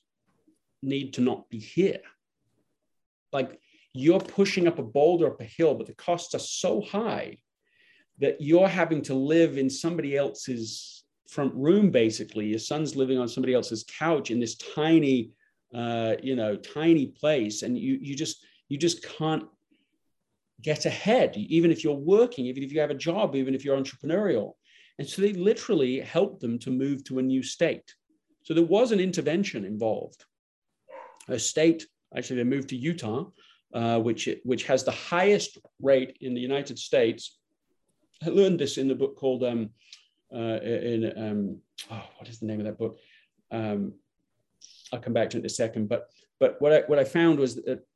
need 0.82 1.14
to 1.14 1.20
not 1.20 1.48
be 1.50 1.58
here. 1.58 2.00
Like 3.32 3.60
you're 3.92 4.20
pushing 4.20 4.66
up 4.66 4.78
a 4.78 4.82
boulder 4.82 5.26
up 5.26 5.40
a 5.40 5.44
hill, 5.44 5.74
but 5.74 5.86
the 5.86 5.94
costs 5.94 6.34
are 6.34 6.40
so 6.40 6.80
high 6.80 7.38
that 8.18 8.40
you're 8.40 8.68
having 8.68 9.02
to 9.02 9.14
live 9.14 9.56
in 9.56 9.70
somebody 9.70 10.16
else's 10.16 11.04
front 11.28 11.54
room, 11.54 11.90
basically. 11.90 12.46
Your 12.46 12.58
son's 12.58 12.96
living 12.96 13.18
on 13.18 13.28
somebody 13.28 13.54
else's 13.54 13.84
couch 13.84 14.30
in 14.30 14.40
this 14.40 14.56
tiny, 14.56 15.30
uh, 15.74 16.16
you 16.22 16.36
know, 16.36 16.56
tiny 16.56 17.06
place. 17.06 17.62
And 17.62 17.78
you 17.78 17.98
you 18.00 18.14
just 18.14 18.44
you 18.68 18.78
just 18.78 19.02
can't 19.18 19.44
get 20.62 20.86
ahead, 20.86 21.36
even 21.36 21.70
if 21.70 21.82
you're 21.82 21.94
working, 21.94 22.46
even 22.46 22.62
if 22.62 22.72
you 22.72 22.80
have 22.80 22.90
a 22.90 22.94
job, 22.94 23.34
even 23.34 23.54
if 23.54 23.64
you're 23.64 23.80
entrepreneurial. 23.80 24.52
And 24.98 25.08
so 25.08 25.22
they 25.22 25.32
literally 25.32 26.00
helped 26.00 26.40
them 26.40 26.58
to 26.60 26.70
move 26.70 27.02
to 27.04 27.18
a 27.18 27.22
new 27.22 27.42
state. 27.42 27.94
So 28.42 28.54
there 28.54 28.64
was 28.64 28.92
an 28.92 29.00
intervention 29.00 29.64
involved. 29.64 30.24
A 31.28 31.38
state, 31.38 31.86
actually, 32.16 32.36
they 32.36 32.44
moved 32.44 32.70
to 32.70 32.76
Utah, 32.76 33.26
uh, 33.74 33.98
which, 34.00 34.28
which 34.44 34.64
has 34.64 34.84
the 34.84 34.90
highest 34.90 35.58
rate 35.80 36.16
in 36.20 36.34
the 36.34 36.40
United 36.40 36.78
States. 36.78 37.38
I 38.24 38.30
learned 38.30 38.58
this 38.58 38.78
in 38.78 38.88
the 38.88 38.94
book 38.94 39.16
called, 39.16 39.44
um, 39.44 39.70
uh, 40.34 40.60
in, 40.62 41.12
um, 41.16 41.58
oh, 41.90 42.02
what 42.18 42.28
is 42.28 42.40
the 42.40 42.46
name 42.46 42.60
of 42.60 42.66
that 42.66 42.78
book? 42.78 42.98
Um, 43.50 43.94
I'll 44.92 45.00
come 45.00 45.12
back 45.12 45.30
to 45.30 45.36
it 45.36 45.40
in 45.40 45.46
a 45.46 45.50
second. 45.50 45.88
But, 45.88 46.08
but 46.38 46.60
what, 46.60 46.72
I, 46.72 46.80
what 46.86 46.98
I 46.98 47.04
found 47.04 47.38
was 47.38 47.56
that, 47.56 47.86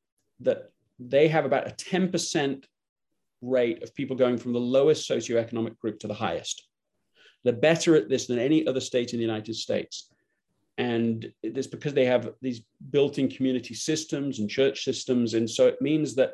that 0.41 0.71
they 0.99 1.29
have 1.29 1.45
about 1.45 1.69
a 1.69 1.75
10% 1.75 2.65
rate 3.43 3.83
of 3.83 3.95
people 3.95 4.17
going 4.17 4.39
from 4.39 4.53
the 4.53 4.61
lowest 4.61 5.09
socioeconomic 5.09 5.79
group 5.79 5.99
to 6.01 6.07
the 6.07 6.15
highest. 6.15 6.67
They're 7.43 7.53
better 7.53 7.95
at 7.95 8.09
this 8.09 8.27
than 8.27 8.39
any 8.39 8.67
other 8.67 8.81
state 8.81 9.13
in 9.13 9.19
the 9.19 9.25
United 9.25 9.55
States. 9.55 10.11
And 10.77 11.33
it's 11.43 11.69
because 11.69 11.95
they 11.95 12.07
have 12.07 12.33
these 12.41 12.63
built 12.91 13.19
in 13.19 13.29
community 13.29 13.75
systems 13.75 14.41
and 14.41 14.51
church 14.51 14.85
systems. 14.85 15.35
And 15.35 15.49
so 15.49 15.67
it 15.69 15.81
means 15.81 16.15
that, 16.17 16.33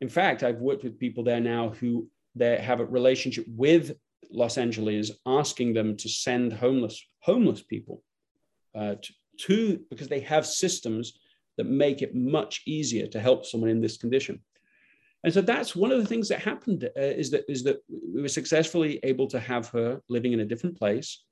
in 0.00 0.08
fact, 0.08 0.42
I've 0.42 0.60
worked 0.60 0.84
with 0.84 0.98
people 0.98 1.24
there 1.24 1.40
now 1.40 1.70
who 1.70 2.08
they 2.34 2.56
have 2.58 2.80
a 2.80 2.84
relationship 2.84 3.44
with 3.48 3.96
Los 4.30 4.58
Angeles, 4.58 5.10
asking 5.26 5.74
them 5.74 5.96
to 5.96 6.08
send 6.08 6.52
homeless 6.52 7.02
homeless 7.20 7.62
people 7.62 8.02
uh, 8.74 8.94
to, 9.02 9.12
to 9.38 9.80
because 9.90 10.08
they 10.08 10.20
have 10.20 10.46
systems 10.46 11.18
that 11.56 11.64
make 11.64 12.00
it 12.00 12.14
much 12.14 12.62
easier 12.66 13.06
to 13.08 13.20
help 13.20 13.44
someone 13.44 13.70
in 13.70 13.80
this 13.80 13.96
condition. 13.96 14.40
And 15.24 15.34
so 15.34 15.42
that's 15.42 15.76
one 15.76 15.92
of 15.92 15.98
the 15.98 16.06
things 16.06 16.28
that 16.28 16.40
happened 16.40 16.84
uh, 16.84 17.00
is 17.00 17.30
that 17.32 17.44
is 17.50 17.62
that 17.64 17.82
we 17.88 18.22
were 18.22 18.28
successfully 18.28 19.00
able 19.02 19.26
to 19.28 19.40
have 19.40 19.68
her 19.68 20.00
living 20.08 20.32
in 20.32 20.40
a 20.40 20.44
different 20.44 20.78
place 20.78 21.24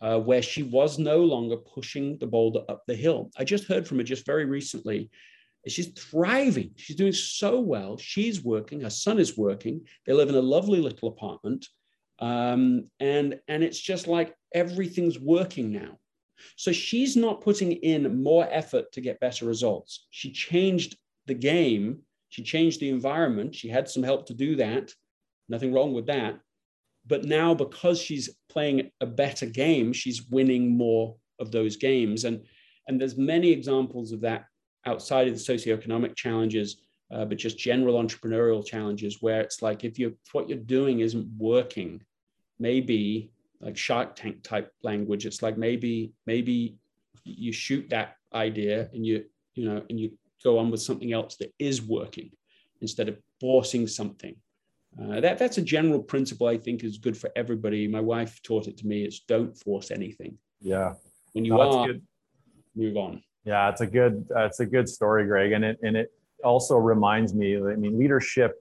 uh, 0.00 0.18
where 0.18 0.42
she 0.42 0.62
was 0.62 0.98
no 0.98 1.18
longer 1.18 1.56
pushing 1.56 2.18
the 2.18 2.26
boulder 2.26 2.60
up 2.68 2.82
the 2.86 2.94
hill. 2.94 3.30
I 3.38 3.44
just 3.44 3.66
heard 3.66 3.86
from 3.86 3.98
her 3.98 4.04
just 4.04 4.26
very 4.26 4.44
recently. 4.44 5.10
She's 5.66 5.88
thriving. 5.88 6.72
She's 6.76 6.96
doing 6.96 7.12
so 7.12 7.58
well. 7.60 7.96
She's 7.96 8.44
working. 8.44 8.80
Her 8.80 8.90
son 8.90 9.18
is 9.18 9.38
working. 9.38 9.80
They 10.06 10.12
live 10.12 10.28
in 10.28 10.34
a 10.34 10.40
lovely 10.42 10.80
little 10.80 11.08
apartment, 11.08 11.66
um, 12.18 12.90
and 13.00 13.40
and 13.48 13.64
it's 13.64 13.80
just 13.80 14.06
like 14.06 14.34
everything's 14.52 15.18
working 15.18 15.72
now. 15.72 15.98
So 16.56 16.72
she's 16.72 17.16
not 17.16 17.40
putting 17.40 17.72
in 17.72 18.22
more 18.22 18.46
effort 18.50 18.92
to 18.92 19.00
get 19.00 19.20
better 19.20 19.46
results. 19.46 20.06
She 20.10 20.32
changed 20.32 20.98
the 21.26 21.34
game, 21.34 22.02
she 22.34 22.42
changed 22.42 22.80
the 22.80 22.88
environment. 22.88 23.54
She 23.54 23.68
had 23.68 23.88
some 23.88 24.02
help 24.02 24.26
to 24.26 24.34
do 24.34 24.56
that. 24.56 24.92
Nothing 25.48 25.72
wrong 25.72 25.94
with 25.94 26.06
that. 26.06 26.40
But 27.06 27.24
now, 27.24 27.54
because 27.54 28.00
she's 28.00 28.30
playing 28.48 28.90
a 29.00 29.06
better 29.06 29.46
game, 29.46 29.92
she's 29.92 30.26
winning 30.30 30.76
more 30.76 31.16
of 31.38 31.50
those 31.50 31.76
games. 31.76 32.24
And, 32.24 32.44
and 32.88 33.00
there's 33.00 33.16
many 33.16 33.50
examples 33.50 34.12
of 34.12 34.20
that 34.22 34.46
outside 34.86 35.28
of 35.28 35.34
the 35.34 35.40
socioeconomic 35.40 36.16
challenges, 36.16 36.78
uh, 37.12 37.24
but 37.24 37.38
just 37.38 37.58
general 37.58 38.02
entrepreneurial 38.02 38.64
challenges 38.64 39.18
where 39.20 39.40
it's 39.40 39.62
like 39.62 39.84
if 39.84 39.98
you 39.98 40.16
what 40.32 40.48
you're 40.48 40.58
doing 40.58 41.00
isn't 41.00 41.28
working, 41.36 42.02
maybe 42.58 43.30
like 43.60 43.76
Shark 43.76 44.16
Tank 44.16 44.42
type 44.42 44.70
language. 44.82 45.26
It's 45.26 45.42
like 45.42 45.56
maybe 45.56 46.12
maybe 46.26 46.76
you 47.24 47.52
shoot 47.52 47.88
that 47.90 48.16
idea 48.34 48.90
and 48.92 49.06
you 49.06 49.24
you 49.54 49.68
know 49.68 49.82
and 49.88 49.98
you 49.98 50.12
go 50.42 50.58
on 50.58 50.70
with 50.70 50.82
something 50.82 51.12
else 51.12 51.36
that 51.36 51.52
is 51.58 51.80
working 51.82 52.30
instead 52.80 53.08
of 53.08 53.18
forcing 53.40 53.86
something. 53.86 54.36
Uh, 55.00 55.20
that 55.20 55.38
that's 55.38 55.58
a 55.58 55.62
general 55.62 56.00
principle 56.00 56.46
I 56.46 56.56
think 56.56 56.84
is 56.84 56.98
good 56.98 57.16
for 57.16 57.30
everybody. 57.34 57.88
My 57.88 58.00
wife 58.00 58.40
taught 58.42 58.68
it 58.68 58.76
to 58.78 58.86
me. 58.86 59.04
It's 59.04 59.20
don't 59.20 59.56
force 59.56 59.90
anything. 59.90 60.38
Yeah. 60.60 60.94
When 61.32 61.44
you 61.44 61.54
no, 61.54 61.78
are, 61.78 61.88
move 62.76 62.96
on. 62.96 63.22
Yeah, 63.44 63.68
it's 63.68 63.80
a 63.80 63.86
good 63.86 64.26
uh, 64.34 64.44
it's 64.44 64.60
a 64.60 64.66
good 64.66 64.88
story, 64.88 65.26
Greg, 65.26 65.52
and 65.52 65.64
it 65.64 65.78
and 65.82 65.96
it 65.96 66.12
also 66.44 66.76
reminds 66.76 67.34
me. 67.34 67.56
I 67.56 67.74
mean, 67.76 67.98
leadership. 67.98 68.52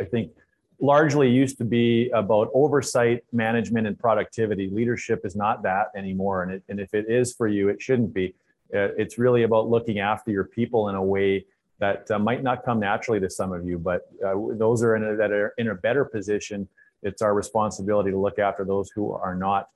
I 0.00 0.04
think 0.04 0.32
largely 0.80 1.28
used 1.28 1.58
to 1.58 1.64
be 1.64 2.08
about 2.10 2.48
oversight, 2.54 3.22
management, 3.32 3.86
and 3.86 3.98
productivity. 3.98 4.70
Leadership 4.70 5.20
is 5.24 5.36
not 5.36 5.62
that 5.62 5.88
anymore. 5.94 6.42
And, 6.42 6.52
it, 6.52 6.62
and 6.68 6.80
if 6.80 6.94
it 6.94 7.06
is 7.08 7.34
for 7.34 7.48
you, 7.48 7.68
it 7.68 7.80
shouldn't 7.80 8.14
be. 8.14 8.34
Uh, 8.74 8.88
it's 8.96 9.18
really 9.18 9.42
about 9.42 9.68
looking 9.68 9.98
after 9.98 10.30
your 10.30 10.44
people 10.44 10.88
in 10.88 10.94
a 10.94 11.02
way 11.02 11.44
that 11.80 12.10
uh, 12.10 12.18
might 12.18 12.42
not 12.42 12.64
come 12.64 12.78
naturally 12.78 13.18
to 13.20 13.28
some 13.28 13.52
of 13.52 13.66
you, 13.66 13.78
but 13.78 14.02
uh, 14.24 14.34
those 14.52 14.82
are 14.82 14.94
in 14.96 15.02
a, 15.02 15.16
that 15.16 15.32
are 15.32 15.54
in 15.58 15.68
a 15.68 15.74
better 15.74 16.04
position. 16.04 16.68
It's 17.02 17.22
our 17.22 17.34
responsibility 17.34 18.10
to 18.10 18.18
look 18.18 18.38
after 18.38 18.64
those 18.64 18.90
who 18.90 19.12
are 19.12 19.34
not. 19.34 19.68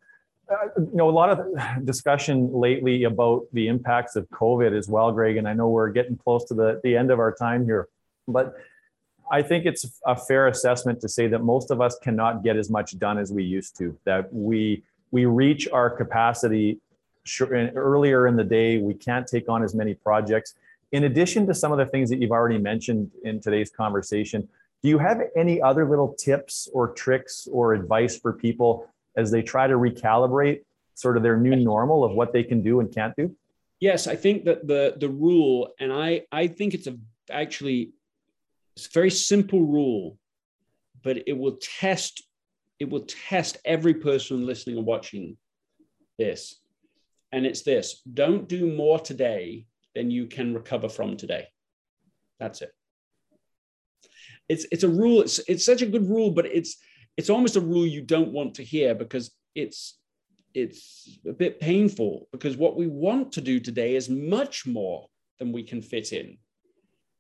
Uh, 0.51 0.69
you 0.77 0.91
know, 0.93 1.09
a 1.09 1.17
lot 1.23 1.31
of 1.31 1.85
discussion 1.85 2.53
lately 2.53 3.05
about 3.05 3.47
the 3.55 3.67
impacts 3.69 4.15
of 4.15 4.29
COVID 4.29 4.77
as 4.77 4.87
well, 4.89 5.11
Greg. 5.11 5.39
And 5.39 5.49
I 5.49 5.55
know 5.55 5.69
we're 5.69 5.91
getting 5.91 6.17
close 6.17 6.45
to 6.47 6.55
the, 6.55 6.81
the 6.85 6.97
end 6.97 7.11
of 7.11 7.19
our 7.19 7.33
time 7.35 7.65
here, 7.65 7.89
but 8.29 8.55
I 9.31 9.41
think 9.41 9.65
it's 9.65 9.87
a 10.05 10.15
fair 10.15 10.49
assessment 10.49 11.01
to 11.01 11.09
say 11.09 11.27
that 11.29 11.43
most 11.43 11.71
of 11.71 11.81
us 11.81 11.97
cannot 11.99 12.45
get 12.45 12.57
as 12.57 12.69
much 12.69 12.99
done 12.99 13.17
as 13.19 13.33
we 13.33 13.43
used 13.43 13.77
to. 13.79 13.99
That 14.05 14.33
we 14.33 14.83
we 15.11 15.25
reach 15.25 15.67
our 15.69 15.89
capacity 15.89 16.81
earlier 17.41 18.27
in 18.27 18.37
the 18.37 18.45
day. 18.45 18.79
We 18.79 18.93
can't 18.93 19.27
take 19.27 19.49
on 19.49 19.63
as 19.63 19.75
many 19.75 19.95
projects. 19.95 20.55
In 20.95 21.03
addition 21.03 21.45
to 21.49 21.55
some 21.55 21.73
of 21.73 21.79
the 21.79 21.87
things 21.87 22.09
that 22.11 22.21
you've 22.21 22.31
already 22.31 22.57
mentioned 22.57 23.11
in 23.25 23.41
today's 23.41 23.69
conversation, 23.69 24.49
do 24.81 24.89
you 24.89 24.97
have 24.99 25.21
any 25.37 25.61
other 25.61 25.91
little 25.91 26.15
tips 26.15 26.69
or 26.73 26.93
tricks 26.93 27.49
or 27.51 27.75
advice 27.75 28.17
for 28.17 28.33
people 28.33 28.89
as 29.17 29.33
they 29.33 29.43
try 29.43 29.67
to 29.67 29.75
recalibrate 29.75 30.61
sort 30.95 31.17
of 31.17 31.25
their 31.25 31.37
new 31.37 31.57
normal 31.57 32.05
of 32.05 32.13
what 32.13 32.33
they 32.33 32.45
can 32.45 32.63
do 32.63 32.79
and 32.79 32.95
can't 32.95 33.13
do? 33.17 33.35
Yes, 33.81 34.07
I 34.07 34.15
think 34.15 34.45
that 34.45 34.69
the 34.69 34.95
the 34.97 35.09
rule, 35.09 35.75
and 35.81 35.93
I 35.93 36.27
I 36.31 36.47
think 36.47 36.75
it's 36.75 36.87
a 36.87 36.97
actually 37.29 37.91
it's 38.77 38.87
a 38.87 38.91
very 38.91 39.11
simple 39.11 39.63
rule, 39.63 40.17
but 41.03 41.27
it 41.27 41.37
will 41.37 41.59
test 41.61 42.23
it 42.79 42.89
will 42.89 43.05
test 43.29 43.57
every 43.65 43.95
person 43.95 44.47
listening 44.47 44.77
and 44.77 44.87
watching 44.87 45.39
this. 46.21 46.55
And 47.33 47.45
it's 47.45 47.63
this 47.63 48.01
don't 48.03 48.49
do 48.49 48.73
more 48.73 49.01
today 49.01 49.67
than 49.95 50.11
you 50.11 50.27
can 50.27 50.55
recover 50.55 50.89
from 50.89 51.17
today. 51.17 51.47
That's 52.41 52.63
it. 52.63 52.71
It's, 54.49 54.67
it's 54.71 54.83
a 54.83 54.89
rule, 54.89 55.23
it's, 55.23 55.39
it's 55.49 55.65
such 55.65 55.83
a 55.83 55.87
good 55.87 56.09
rule, 56.09 56.31
but 56.31 56.47
it's, 56.47 56.77
it's 57.17 57.31
almost 57.31 57.57
a 57.57 57.61
rule 57.61 57.87
you 57.87 58.03
don't 58.03 58.33
want 58.33 58.55
to 58.55 58.65
hear 58.65 58.95
because 58.95 59.31
it's, 59.55 59.99
it's 60.53 61.19
a 61.29 61.33
bit 61.33 61.61
painful 61.61 62.29
because 62.33 62.57
what 62.57 62.77
we 62.77 62.87
want 62.87 63.33
to 63.33 63.41
do 63.41 63.59
today 63.59 63.97
is 63.97 64.09
much 64.09 64.67
more 64.67 65.09
than 65.39 65.53
we 65.53 65.63
can 65.63 65.83
fit 65.83 66.13
in. 66.13 66.39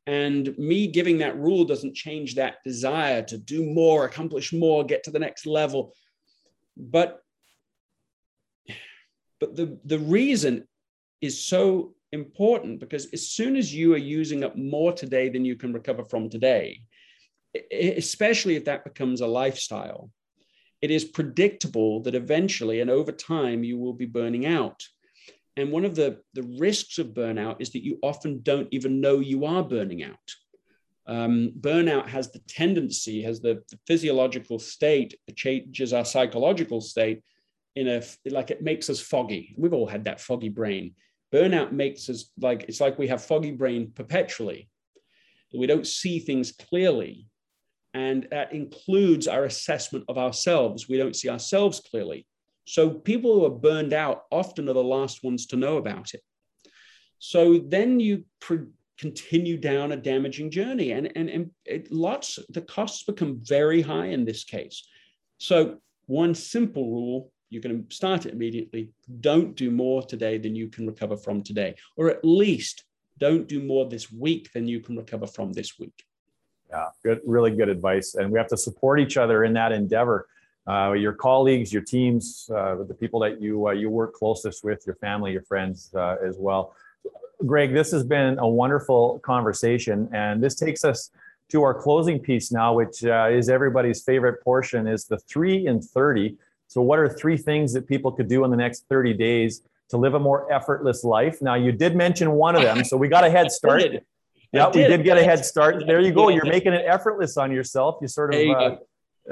And 0.06 0.56
me 0.58 0.86
giving 0.86 1.18
that 1.18 1.38
rule 1.38 1.64
doesn't 1.64 1.94
change 1.94 2.34
that 2.34 2.56
desire 2.64 3.22
to 3.22 3.38
do 3.38 3.64
more, 3.64 4.04
accomplish 4.04 4.52
more, 4.52 4.84
get 4.84 5.02
to 5.04 5.10
the 5.10 5.18
next 5.18 5.46
level. 5.46 5.94
But 6.76 7.20
but 9.40 9.56
the, 9.56 9.78
the 9.84 9.98
reason 9.98 10.66
is 11.20 11.44
so 11.44 11.94
important 12.14 12.80
because 12.80 13.06
as 13.12 13.28
soon 13.28 13.56
as 13.56 13.74
you 13.74 13.92
are 13.92 13.98
using 13.98 14.44
up 14.44 14.56
more 14.56 14.92
today 14.92 15.28
than 15.28 15.44
you 15.44 15.56
can 15.56 15.72
recover 15.72 16.04
from 16.04 16.30
today, 16.30 16.80
especially 17.70 18.56
if 18.56 18.64
that 18.64 18.84
becomes 18.84 19.20
a 19.20 19.26
lifestyle, 19.26 20.10
it 20.80 20.90
is 20.90 21.04
predictable 21.04 22.02
that 22.02 22.14
eventually 22.14 22.80
and 22.80 22.90
over 22.90 23.12
time 23.12 23.64
you 23.64 23.78
will 23.78 23.92
be 23.92 24.06
burning 24.06 24.46
out. 24.46 24.82
And 25.56 25.70
one 25.70 25.84
of 25.84 25.94
the, 25.94 26.20
the 26.32 26.42
risks 26.58 26.98
of 26.98 27.08
burnout 27.08 27.56
is 27.60 27.70
that 27.72 27.84
you 27.84 27.98
often 28.02 28.40
don't 28.42 28.68
even 28.72 29.00
know 29.00 29.20
you 29.20 29.44
are 29.44 29.62
burning 29.62 30.02
out. 30.02 30.28
Um, 31.06 31.52
burnout 31.60 32.08
has 32.08 32.30
the 32.30 32.40
tendency, 32.48 33.22
has 33.22 33.40
the, 33.40 33.62
the 33.70 33.78
physiological 33.86 34.58
state, 34.58 35.18
changes 35.36 35.92
our 35.92 36.04
psychological 36.04 36.80
state 36.80 37.22
in 37.76 37.88
a 37.88 38.02
like 38.26 38.50
it 38.50 38.62
makes 38.62 38.88
us 38.88 39.00
foggy. 39.00 39.54
We've 39.58 39.72
all 39.74 39.86
had 39.86 40.04
that 40.04 40.20
foggy 40.20 40.48
brain. 40.48 40.94
Burnout 41.34 41.72
makes 41.72 42.08
us 42.08 42.30
like 42.40 42.64
it's 42.68 42.80
like 42.80 42.96
we 42.98 43.08
have 43.08 43.24
foggy 43.24 43.50
brain 43.50 43.90
perpetually. 43.94 44.68
We 45.52 45.66
don't 45.66 45.86
see 45.86 46.18
things 46.20 46.52
clearly. 46.52 47.26
And 47.92 48.26
that 48.30 48.52
includes 48.52 49.28
our 49.28 49.44
assessment 49.44 50.04
of 50.08 50.18
ourselves. 50.18 50.88
We 50.88 50.96
don't 50.96 51.14
see 51.14 51.28
ourselves 51.28 51.80
clearly. 51.80 52.26
So 52.66 52.90
people 52.90 53.34
who 53.34 53.44
are 53.44 53.50
burned 53.50 53.92
out 53.92 54.22
often 54.30 54.68
are 54.68 54.74
the 54.74 54.82
last 54.82 55.22
ones 55.22 55.46
to 55.46 55.56
know 55.56 55.76
about 55.76 56.14
it. 56.14 56.22
So 57.18 57.58
then 57.58 58.00
you 58.00 58.24
continue 58.98 59.56
down 59.56 59.92
a 59.92 59.96
damaging 59.96 60.50
journey, 60.50 60.92
and 60.92 61.10
and 61.16 61.28
and 61.28 61.50
it, 61.64 61.90
lots 61.90 62.38
the 62.50 62.62
costs 62.62 63.02
become 63.04 63.40
very 63.42 63.82
high 63.82 64.06
in 64.06 64.24
this 64.24 64.44
case. 64.44 64.86
So 65.38 65.78
one 66.06 66.34
simple 66.34 66.90
rule 66.90 67.32
going 67.62 67.86
to 67.86 67.94
start 67.94 68.26
it 68.26 68.32
immediately. 68.32 68.90
Don't 69.20 69.54
do 69.54 69.70
more 69.70 70.02
today 70.02 70.38
than 70.38 70.54
you 70.54 70.68
can 70.68 70.86
recover 70.86 71.16
from 71.16 71.42
today, 71.42 71.76
or 71.96 72.10
at 72.10 72.24
least 72.24 72.84
don't 73.18 73.46
do 73.46 73.62
more 73.62 73.88
this 73.88 74.10
week 74.10 74.52
than 74.52 74.66
you 74.66 74.80
can 74.80 74.96
recover 74.96 75.26
from 75.26 75.52
this 75.52 75.78
week. 75.78 76.04
Yeah, 76.70 76.86
good, 77.04 77.20
really 77.24 77.50
good 77.50 77.68
advice. 77.68 78.14
And 78.14 78.30
we 78.30 78.38
have 78.38 78.48
to 78.48 78.56
support 78.56 78.98
each 78.98 79.16
other 79.16 79.44
in 79.44 79.52
that 79.54 79.70
endeavor. 79.70 80.26
Uh, 80.66 80.92
your 80.92 81.12
colleagues, 81.12 81.72
your 81.72 81.82
teams, 81.82 82.50
uh, 82.54 82.76
the 82.88 82.94
people 82.94 83.20
that 83.20 83.40
you 83.40 83.68
uh, 83.68 83.72
you 83.72 83.90
work 83.90 84.14
closest 84.14 84.64
with, 84.64 84.82
your 84.86 84.96
family, 84.96 85.30
your 85.32 85.42
friends 85.42 85.92
uh, 85.94 86.16
as 86.26 86.36
well. 86.38 86.74
Greg, 87.44 87.74
this 87.74 87.90
has 87.92 88.02
been 88.02 88.38
a 88.38 88.48
wonderful 88.48 89.18
conversation, 89.18 90.08
and 90.12 90.42
this 90.42 90.54
takes 90.54 90.84
us 90.84 91.10
to 91.50 91.62
our 91.62 91.74
closing 91.74 92.18
piece 92.18 92.50
now, 92.50 92.72
which 92.72 93.04
uh, 93.04 93.28
is 93.30 93.50
everybody's 93.50 94.02
favorite 94.02 94.42
portion, 94.42 94.86
is 94.86 95.04
the 95.04 95.18
three 95.18 95.66
in 95.66 95.82
thirty. 95.82 96.36
So, 96.74 96.82
what 96.82 96.98
are 96.98 97.08
three 97.08 97.36
things 97.36 97.72
that 97.74 97.86
people 97.86 98.10
could 98.10 98.26
do 98.26 98.44
in 98.44 98.50
the 98.50 98.56
next 98.56 98.86
30 98.88 99.14
days 99.14 99.62
to 99.90 99.96
live 99.96 100.14
a 100.14 100.18
more 100.18 100.52
effortless 100.52 101.04
life? 101.04 101.40
Now, 101.40 101.54
you 101.54 101.70
did 101.70 101.94
mention 101.94 102.32
one 102.32 102.56
of 102.56 102.62
them, 102.62 102.82
so 102.82 102.96
we 102.96 103.06
got 103.06 103.22
a 103.22 103.30
head 103.30 103.52
start. 103.58 103.80
Yeah, 104.52 104.70
we 104.74 104.82
did 104.82 105.04
get 105.04 105.16
a 105.16 105.22
head 105.22 105.44
start. 105.52 105.84
There 105.86 106.00
you 106.00 106.12
go. 106.12 106.30
You're 106.30 106.46
making 106.46 106.72
it 106.72 106.84
effortless 106.84 107.36
on 107.36 107.52
yourself. 107.52 107.98
You 108.02 108.08
sort 108.08 108.34
of 108.34 108.40
uh, 108.40 108.76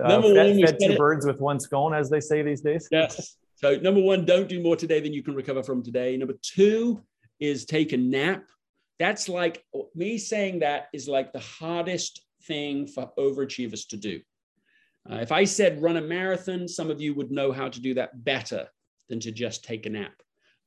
uh, 0.00 0.22
fed, 0.22 0.60
fed 0.64 0.78
two 0.80 0.96
birds 0.96 1.26
with 1.26 1.40
one 1.40 1.58
scone, 1.58 1.92
as 1.92 2.08
they 2.08 2.20
say 2.20 2.42
these 2.42 2.60
days. 2.60 2.88
Yes. 2.90 3.36
So, 3.56 3.76
number 3.76 4.00
one, 4.00 4.24
don't 4.24 4.48
do 4.48 4.60
more 4.60 4.74
today 4.74 4.98
than 4.98 5.12
you 5.12 5.22
can 5.22 5.36
recover 5.36 5.62
from 5.62 5.84
today. 5.84 6.16
Number 6.16 6.34
two 6.42 7.00
is 7.38 7.64
take 7.64 7.92
a 7.92 7.96
nap. 7.96 8.42
That's 8.98 9.28
like 9.28 9.64
me 9.94 10.18
saying 10.18 10.58
that 10.60 10.88
is 10.92 11.06
like 11.06 11.32
the 11.32 11.38
hardest 11.38 12.24
thing 12.48 12.88
for 12.88 13.12
overachievers 13.16 13.86
to 13.90 13.96
do. 13.96 14.20
Uh, 15.10 15.16
if 15.16 15.32
I 15.32 15.44
said 15.44 15.82
run 15.82 15.96
a 15.96 16.00
marathon, 16.00 16.68
some 16.68 16.90
of 16.90 17.00
you 17.00 17.14
would 17.14 17.30
know 17.30 17.52
how 17.52 17.68
to 17.68 17.80
do 17.80 17.94
that 17.94 18.24
better 18.24 18.68
than 19.08 19.20
to 19.20 19.32
just 19.32 19.64
take 19.64 19.86
a 19.86 19.90
nap. 19.90 20.14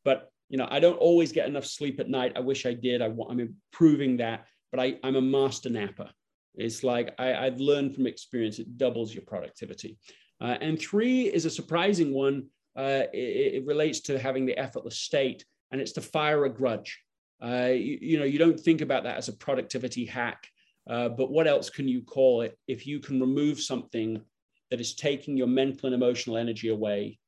But 0.03 0.29
you 0.49 0.57
know, 0.57 0.67
I 0.69 0.79
don't 0.79 0.97
always 0.97 1.31
get 1.31 1.47
enough 1.47 1.65
sleep 1.65 1.99
at 1.99 2.09
night. 2.09 2.33
I 2.35 2.41
wish 2.41 2.65
I 2.65 2.73
did. 2.73 3.01
I, 3.01 3.05
am 3.05 3.39
improving 3.39 4.17
that, 4.17 4.45
but 4.71 4.79
I, 4.79 4.97
am 5.03 5.15
a 5.15 5.21
master 5.21 5.69
napper. 5.69 6.09
It's 6.53 6.83
like 6.83 7.15
I, 7.17 7.45
have 7.45 7.59
learned 7.59 7.95
from 7.95 8.07
experience. 8.07 8.59
It 8.59 8.77
doubles 8.77 9.13
your 9.13 9.23
productivity. 9.23 9.97
Uh, 10.39 10.57
and 10.61 10.79
three 10.79 11.23
is 11.23 11.45
a 11.45 11.49
surprising 11.49 12.13
one. 12.13 12.47
Uh, 12.77 13.03
it, 13.13 13.55
it, 13.55 13.65
relates 13.65 14.01
to 14.01 14.19
having 14.19 14.45
the 14.45 14.57
effortless 14.57 14.97
state, 14.97 15.45
and 15.71 15.81
it's 15.81 15.93
to 15.93 16.01
fire 16.01 16.45
a 16.45 16.49
grudge. 16.49 17.01
Uh, 17.41 17.69
you, 17.71 17.97
you 18.01 18.19
know, 18.19 18.25
you 18.25 18.37
don't 18.37 18.59
think 18.59 18.81
about 18.81 19.03
that 19.03 19.17
as 19.17 19.29
a 19.29 19.33
productivity 19.33 20.05
hack. 20.05 20.47
Uh, 20.89 21.09
but 21.09 21.31
what 21.31 21.47
else 21.47 21.69
can 21.69 21.87
you 21.87 22.01
call 22.01 22.41
it 22.41 22.57
if 22.67 22.85
you 22.85 22.99
can 22.99 23.19
remove 23.19 23.59
something 23.59 24.21
that 24.69 24.79
is 24.79 24.95
taking 24.95 25.37
your 25.37 25.47
mental 25.47 25.87
and 25.87 25.95
emotional 25.95 26.37
energy 26.37 26.69
away, 26.69 27.19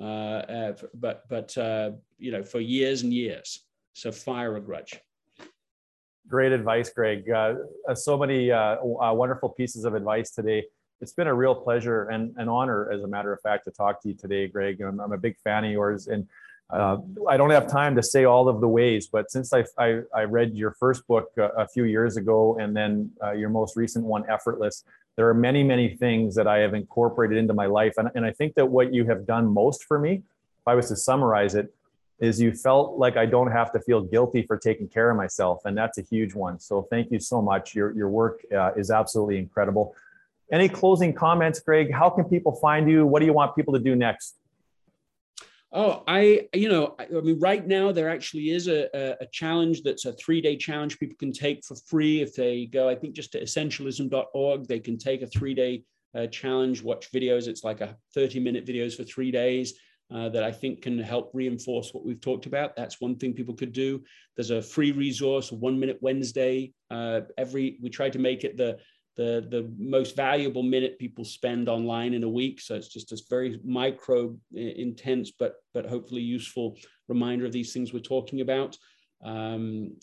uh, 0.00 0.04
uh, 0.04 0.72
but 0.94 1.22
but 1.28 1.56
uh, 1.56 1.92
you 2.18 2.32
know 2.32 2.42
for 2.42 2.60
years 2.60 3.02
and 3.02 3.12
years. 3.12 3.64
So 3.92 4.10
fire 4.10 4.56
a 4.56 4.60
grudge. 4.60 4.98
Great 6.26 6.52
advice, 6.52 6.90
Greg. 6.90 7.24
So 7.94 8.18
many 8.18 8.50
wonderful 8.50 9.50
pieces 9.50 9.84
of 9.84 9.94
advice 9.94 10.30
today. 10.32 10.64
It's 11.00 11.12
been 11.12 11.26
a 11.26 11.34
real 11.34 11.54
pleasure 11.54 12.08
and 12.08 12.34
an 12.38 12.48
honor, 12.48 12.90
as 12.90 13.02
a 13.02 13.06
matter 13.06 13.32
of 13.32 13.40
fact, 13.40 13.64
to 13.64 13.70
talk 13.70 14.02
to 14.02 14.08
you 14.08 14.14
today, 14.14 14.48
Greg. 14.48 14.80
I'm, 14.80 15.00
I'm 15.00 15.12
a 15.12 15.18
big 15.18 15.36
fan 15.44 15.64
of 15.64 15.70
yours, 15.70 16.08
and 16.08 16.26
uh, 16.70 16.96
I 17.28 17.36
don't 17.36 17.50
have 17.50 17.68
time 17.68 17.94
to 17.96 18.02
say 18.02 18.24
all 18.24 18.48
of 18.48 18.60
the 18.60 18.68
ways, 18.68 19.06
but 19.06 19.30
since 19.30 19.52
I, 19.52 19.64
I, 19.78 20.00
I 20.14 20.22
read 20.24 20.54
your 20.54 20.72
first 20.72 21.06
book 21.06 21.30
a, 21.36 21.48
a, 21.48 21.68
few 21.68 21.84
years 21.84 22.16
ago 22.16 22.56
and 22.58 22.74
then 22.74 23.10
uh, 23.22 23.32
your 23.32 23.50
most 23.50 23.76
recent 23.76 24.04
one, 24.04 24.24
Effortless, 24.28 24.84
there 25.16 25.28
are 25.28 25.34
many, 25.34 25.62
many 25.62 25.94
things 25.96 26.34
that 26.34 26.46
I 26.46 26.58
have 26.58 26.74
incorporated 26.74 27.36
into 27.36 27.54
my 27.54 27.66
life. 27.66 27.94
And, 27.98 28.10
and 28.14 28.24
I 28.24 28.32
think 28.32 28.54
that 28.54 28.66
what 28.66 28.92
you 28.92 29.04
have 29.04 29.26
done 29.26 29.46
most 29.46 29.84
for 29.84 29.98
me, 29.98 30.14
if 30.14 30.66
I 30.66 30.74
was 30.74 30.88
to 30.88 30.96
summarize 30.96 31.54
it, 31.54 31.72
is 32.18 32.40
you 32.40 32.52
felt 32.52 32.96
like 32.96 33.16
I 33.16 33.26
don't 33.26 33.50
have 33.50 33.72
to 33.72 33.80
feel 33.80 34.00
guilty 34.00 34.42
for 34.42 34.56
taking 34.56 34.88
care 34.88 35.10
of 35.10 35.16
myself. 35.16 35.62
And 35.64 35.76
that's 35.76 35.98
a 35.98 36.02
huge 36.02 36.34
one. 36.34 36.58
So 36.58 36.86
thank 36.90 37.10
you 37.10 37.20
so 37.20 37.42
much. 37.42 37.74
Your, 37.74 37.92
your 37.92 38.08
work 38.08 38.40
uh, 38.56 38.72
is 38.74 38.90
absolutely 38.90 39.38
incredible. 39.38 39.94
Any 40.50 40.68
closing 40.68 41.12
comments, 41.12 41.60
Greg? 41.60 41.92
How 41.92 42.08
can 42.10 42.24
people 42.24 42.52
find 42.52 42.88
you? 42.88 43.06
What 43.06 43.20
do 43.20 43.26
you 43.26 43.32
want 43.32 43.54
people 43.54 43.74
to 43.74 43.80
do 43.80 43.94
next? 43.94 44.36
Oh, 45.76 46.04
I, 46.06 46.46
you 46.54 46.68
know, 46.68 46.94
I, 47.00 47.06
mean, 47.20 47.40
right 47.40 47.66
now 47.66 47.90
there 47.90 48.08
actually 48.08 48.50
is 48.50 48.68
a, 48.68 48.88
a, 49.20 49.26
challenge 49.32 49.82
that's 49.82 50.04
a 50.04 50.12
three 50.12 50.40
day 50.40 50.56
challenge 50.56 51.00
people 51.00 51.16
can 51.18 51.32
take 51.32 51.64
for 51.64 51.74
free 51.88 52.22
if 52.22 52.32
they 52.32 52.66
go, 52.66 52.88
I 52.88 52.94
think, 52.94 53.16
just 53.16 53.32
to 53.32 53.42
essentialism.org. 53.42 54.68
They 54.68 54.78
can 54.78 54.96
take 54.96 55.22
a 55.22 55.26
three 55.26 55.52
day 55.52 55.82
uh, 56.14 56.28
challenge, 56.28 56.80
watch 56.80 57.10
videos. 57.10 57.48
It's 57.48 57.64
like 57.64 57.80
a 57.80 57.96
30 58.14 58.38
minute 58.38 58.64
videos 58.64 58.96
for 58.96 59.02
three 59.02 59.32
days. 59.32 59.74
Uh, 60.14 60.28
that 60.28 60.44
I 60.44 60.52
think 60.52 60.82
can 60.82 60.98
help 60.98 61.30
reinforce 61.32 61.94
what 61.94 62.04
we've 62.04 62.20
talked 62.20 62.44
about. 62.44 62.76
That's 62.76 63.00
one 63.00 63.16
thing 63.16 63.32
people 63.32 63.54
could 63.54 63.72
do. 63.72 64.02
There's 64.36 64.50
a 64.50 64.60
free 64.60 64.92
resource, 64.92 65.50
One 65.50 65.80
Minute 65.80 65.96
Wednesday. 66.02 66.74
Uh, 66.90 67.22
every 67.38 67.78
we 67.82 67.88
try 67.88 68.10
to 68.10 68.18
make 68.18 68.44
it 68.44 68.58
the 68.58 68.78
the 69.16 69.46
the 69.50 69.70
most 69.78 70.16
valuable 70.16 70.62
minute 70.62 70.98
people 70.98 71.24
spend 71.24 71.68
online 71.68 72.14
in 72.14 72.24
a 72.24 72.28
week. 72.28 72.60
So 72.60 72.74
it's 72.74 72.88
just 72.88 73.10
this 73.10 73.22
very 73.28 73.60
micro, 73.64 74.36
intense, 74.54 75.32
but 75.38 75.56
but 75.72 75.86
hopefully 75.86 76.22
useful 76.22 76.76
reminder 77.08 77.46
of 77.46 77.52
these 77.52 77.72
things 77.72 77.92
we're 77.92 78.00
talking 78.00 78.40
about. 78.40 78.76
Um, 79.24 79.96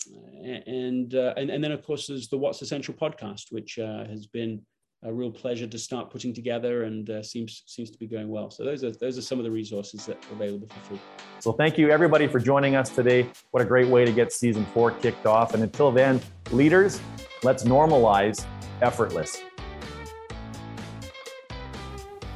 and, 0.43 1.14
uh, 1.14 1.34
and 1.38 1.49
and 1.51 1.64
then 1.64 1.72
of 1.72 1.84
course 1.84 2.07
there's 2.07 2.30
the 2.30 2.38
What's 2.38 2.62
Essential 2.62 2.93
podcast, 2.93 3.51
which 3.51 3.78
uh, 3.78 4.05
has 4.05 4.26
been 4.26 4.62
a 5.03 5.12
real 5.12 5.32
pleasure 5.32 5.66
to 5.66 5.80
start 5.80 6.12
putting 6.12 6.34
together 6.34 6.84
and 6.84 7.09
uh, 7.09 7.24
seems 7.24 7.64
seems 7.66 7.89
to 7.89 7.97
be 7.97 8.07
going 8.07 8.30
well. 8.30 8.51
So 8.51 8.64
those 8.64 8.84
are 8.84 8.91
those 8.91 9.18
are 9.18 9.22
some 9.22 9.39
of 9.39 9.43
the 9.43 9.51
resources 9.51 10.05
that 10.05 10.18
are 10.18 10.34
available 10.34 10.68
for 10.68 10.80
free. 10.89 10.99
So 11.39 11.51
thank 11.51 11.78
you 11.78 11.89
everybody 11.89 12.28
for 12.28 12.39
joining 12.39 12.76
us 12.76 12.89
today. 12.89 13.30
What 13.51 13.62
a 13.62 13.66
great 13.66 13.88
way 13.88 14.05
to 14.05 14.12
get 14.12 14.32
season 14.32 14.66
four 14.74 14.91
kicked 14.91 15.26
off. 15.26 15.53
And 15.53 15.64
until 15.64 15.91
then, 15.91 16.22
leaders, 16.51 17.01
let's 17.44 17.64
normalize 17.64 18.46
effortless. 18.82 19.42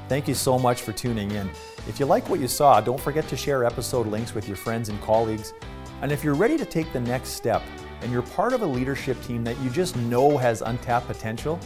Thank 0.08 0.28
you 0.28 0.36
so 0.36 0.60
much 0.60 0.82
for 0.82 0.92
tuning 0.92 1.32
in. 1.32 1.50
If 1.88 2.00
you 2.00 2.06
like 2.06 2.30
what 2.30 2.40
you 2.40 2.48
saw, 2.48 2.80
don't 2.82 3.00
forget 3.00 3.28
to 3.28 3.38
share 3.38 3.64
episode 3.64 4.08
links 4.08 4.34
with 4.34 4.48
your 4.48 4.58
friends 4.58 4.90
and 4.90 5.02
colleagues. 5.02 5.54
And 6.02 6.12
if 6.12 6.24
you're 6.24 6.36
ready 6.36 6.58
to 6.58 6.66
take 6.66 6.92
the 6.94 7.00
next 7.00 7.30
step 7.30 7.64
and 8.02 8.12
you're 8.12 8.22
part 8.22 8.54
of 8.54 8.62
a 8.62 8.66
leadership 8.66 9.22
team 9.24 9.44
that 9.44 9.60
you 9.62 9.70
just 9.70 9.96
know 9.96 10.38
has 10.38 10.62
untapped 10.62 11.08
potential, 11.08 11.60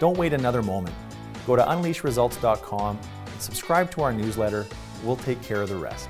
don't 0.00 0.16
wait 0.16 0.32
another 0.32 0.62
moment. 0.62 0.94
Go 1.46 1.56
to 1.56 1.62
unleashresults.com 1.62 2.98
and 3.26 3.40
subscribe 3.40 3.90
to 3.92 4.02
our 4.02 4.12
newsletter. 4.12 4.66
We'll 5.04 5.16
take 5.16 5.42
care 5.42 5.62
of 5.62 5.68
the 5.68 5.76
rest. 5.76 6.08